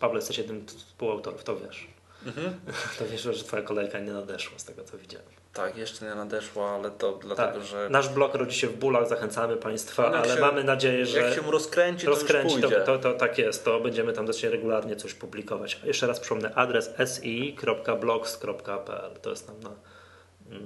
Paweł, 0.00 0.16
jesteś 0.16 0.38
jednym 0.38 0.68
z 0.68 0.74
współautorów, 0.74 1.44
to 1.44 1.56
wiesz. 1.56 1.86
Mhm. 2.26 2.60
To 2.98 3.06
wiesz, 3.06 3.22
że 3.22 3.44
twoja 3.44 3.62
kolejka 3.62 3.98
nie 3.98 4.12
nadeszła 4.12 4.58
z 4.58 4.64
tego, 4.64 4.84
co 4.84 4.98
widziałem. 4.98 5.28
Tak, 5.58 5.76
jeszcze 5.76 6.04
nie 6.04 6.14
nadeszła, 6.14 6.70
ale 6.70 6.90
to 6.90 7.12
Tak, 7.12 7.20
dlatego, 7.26 7.64
że 7.64 7.88
nasz 7.90 8.08
blog 8.08 8.34
rodzi 8.34 8.58
się 8.58 8.66
w 8.66 8.76
bólach, 8.76 9.08
zachęcamy 9.08 9.56
Państwa, 9.56 10.10
No 10.10 10.18
ale 10.18 10.34
się- 10.34 10.40
mamy 10.40 10.64
nadzieję, 10.64 11.06
że 11.06 11.18
jak 11.18 11.34
się 11.34 11.42
mu 11.42 11.50
rozkręci, 11.50 12.04
to 12.04 12.10
rozkręci, 12.10 12.52
już 12.54 12.62
to, 12.62 12.68
pójdzie. 12.68 12.84
to, 12.84 12.98
to 12.98 13.14
tak 13.14 13.38
jest, 13.38 13.64
to 13.64 13.80
będziemy 13.80 14.12
tam 14.12 14.26
dosyć 14.26 14.44
regularnie 14.44 14.96
coś 14.96 15.14
publikować. 15.14 15.80
Jeszcze 15.84 16.06
raz 16.06 16.20
przypomnę, 16.20 16.54
adres 16.54 16.90
si.blogs.pl 17.06 19.10
to 19.22 19.30
jest 19.30 19.46
tam 19.46 19.56
na, 19.60 19.70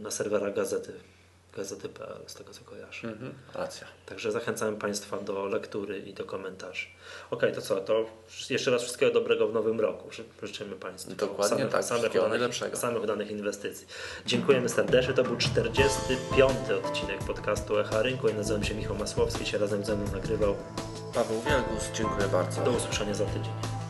na 0.01 0.11
serwerach 0.11 0.55
gazety, 0.55 0.93
gazety.pl 1.57 2.17
z 2.27 2.35
tego 2.35 2.53
co 2.53 2.65
kojarzę. 2.65 3.09
Mhm, 3.09 3.35
racja. 3.55 3.87
Także 4.07 4.33
zachęcamy 4.33 4.77
Państwa 4.79 5.17
do 5.21 5.47
lektury 5.47 5.99
i 5.99 6.15
do 6.15 6.25
komentarzy. 6.25 6.87
Okej, 7.31 7.53
to 7.53 7.61
co, 7.63 7.81
to 7.81 8.05
jeszcze 8.51 8.71
raz 8.71 8.83
wszystkiego 8.83 9.13
dobrego 9.13 9.49
w 9.49 9.53
nowym 9.55 9.81
roku. 9.81 10.11
Ży- 10.13 10.25
Życzymy 10.43 10.77
Państwu 10.77 11.15
Dokładnie 11.15 11.67
tak, 11.67 11.85
wszystkiego 11.85 12.09
udanych, 12.09 12.31
najlepszego. 12.31 12.77
samych 12.77 13.03
udanych 13.03 13.31
inwestycji. 13.31 13.87
Dziękujemy 14.27 14.69
serdecznie. 14.69 15.15
To 15.15 15.23
był 15.25 15.37
45. 15.37 16.53
odcinek 16.85 17.19
podcastu 17.27 17.79
Echa 17.79 18.03
Rynku. 18.03 18.29
Ja 18.29 18.35
nazywam 18.35 18.65
się 18.65 18.75
Michał 18.75 18.97
Masłowski, 18.97 19.47
się 19.47 19.59
razem 19.59 19.85
ze 19.85 19.97
mną 19.97 20.13
nagrywał. 20.13 20.55
Paweł 21.15 21.41
Wielgus, 21.43 21.91
dziękuję 21.95 22.29
bardzo. 22.29 22.63
Do 22.65 22.71
usłyszenia 22.71 23.15
za 23.15 23.25
tydzień. 23.27 23.82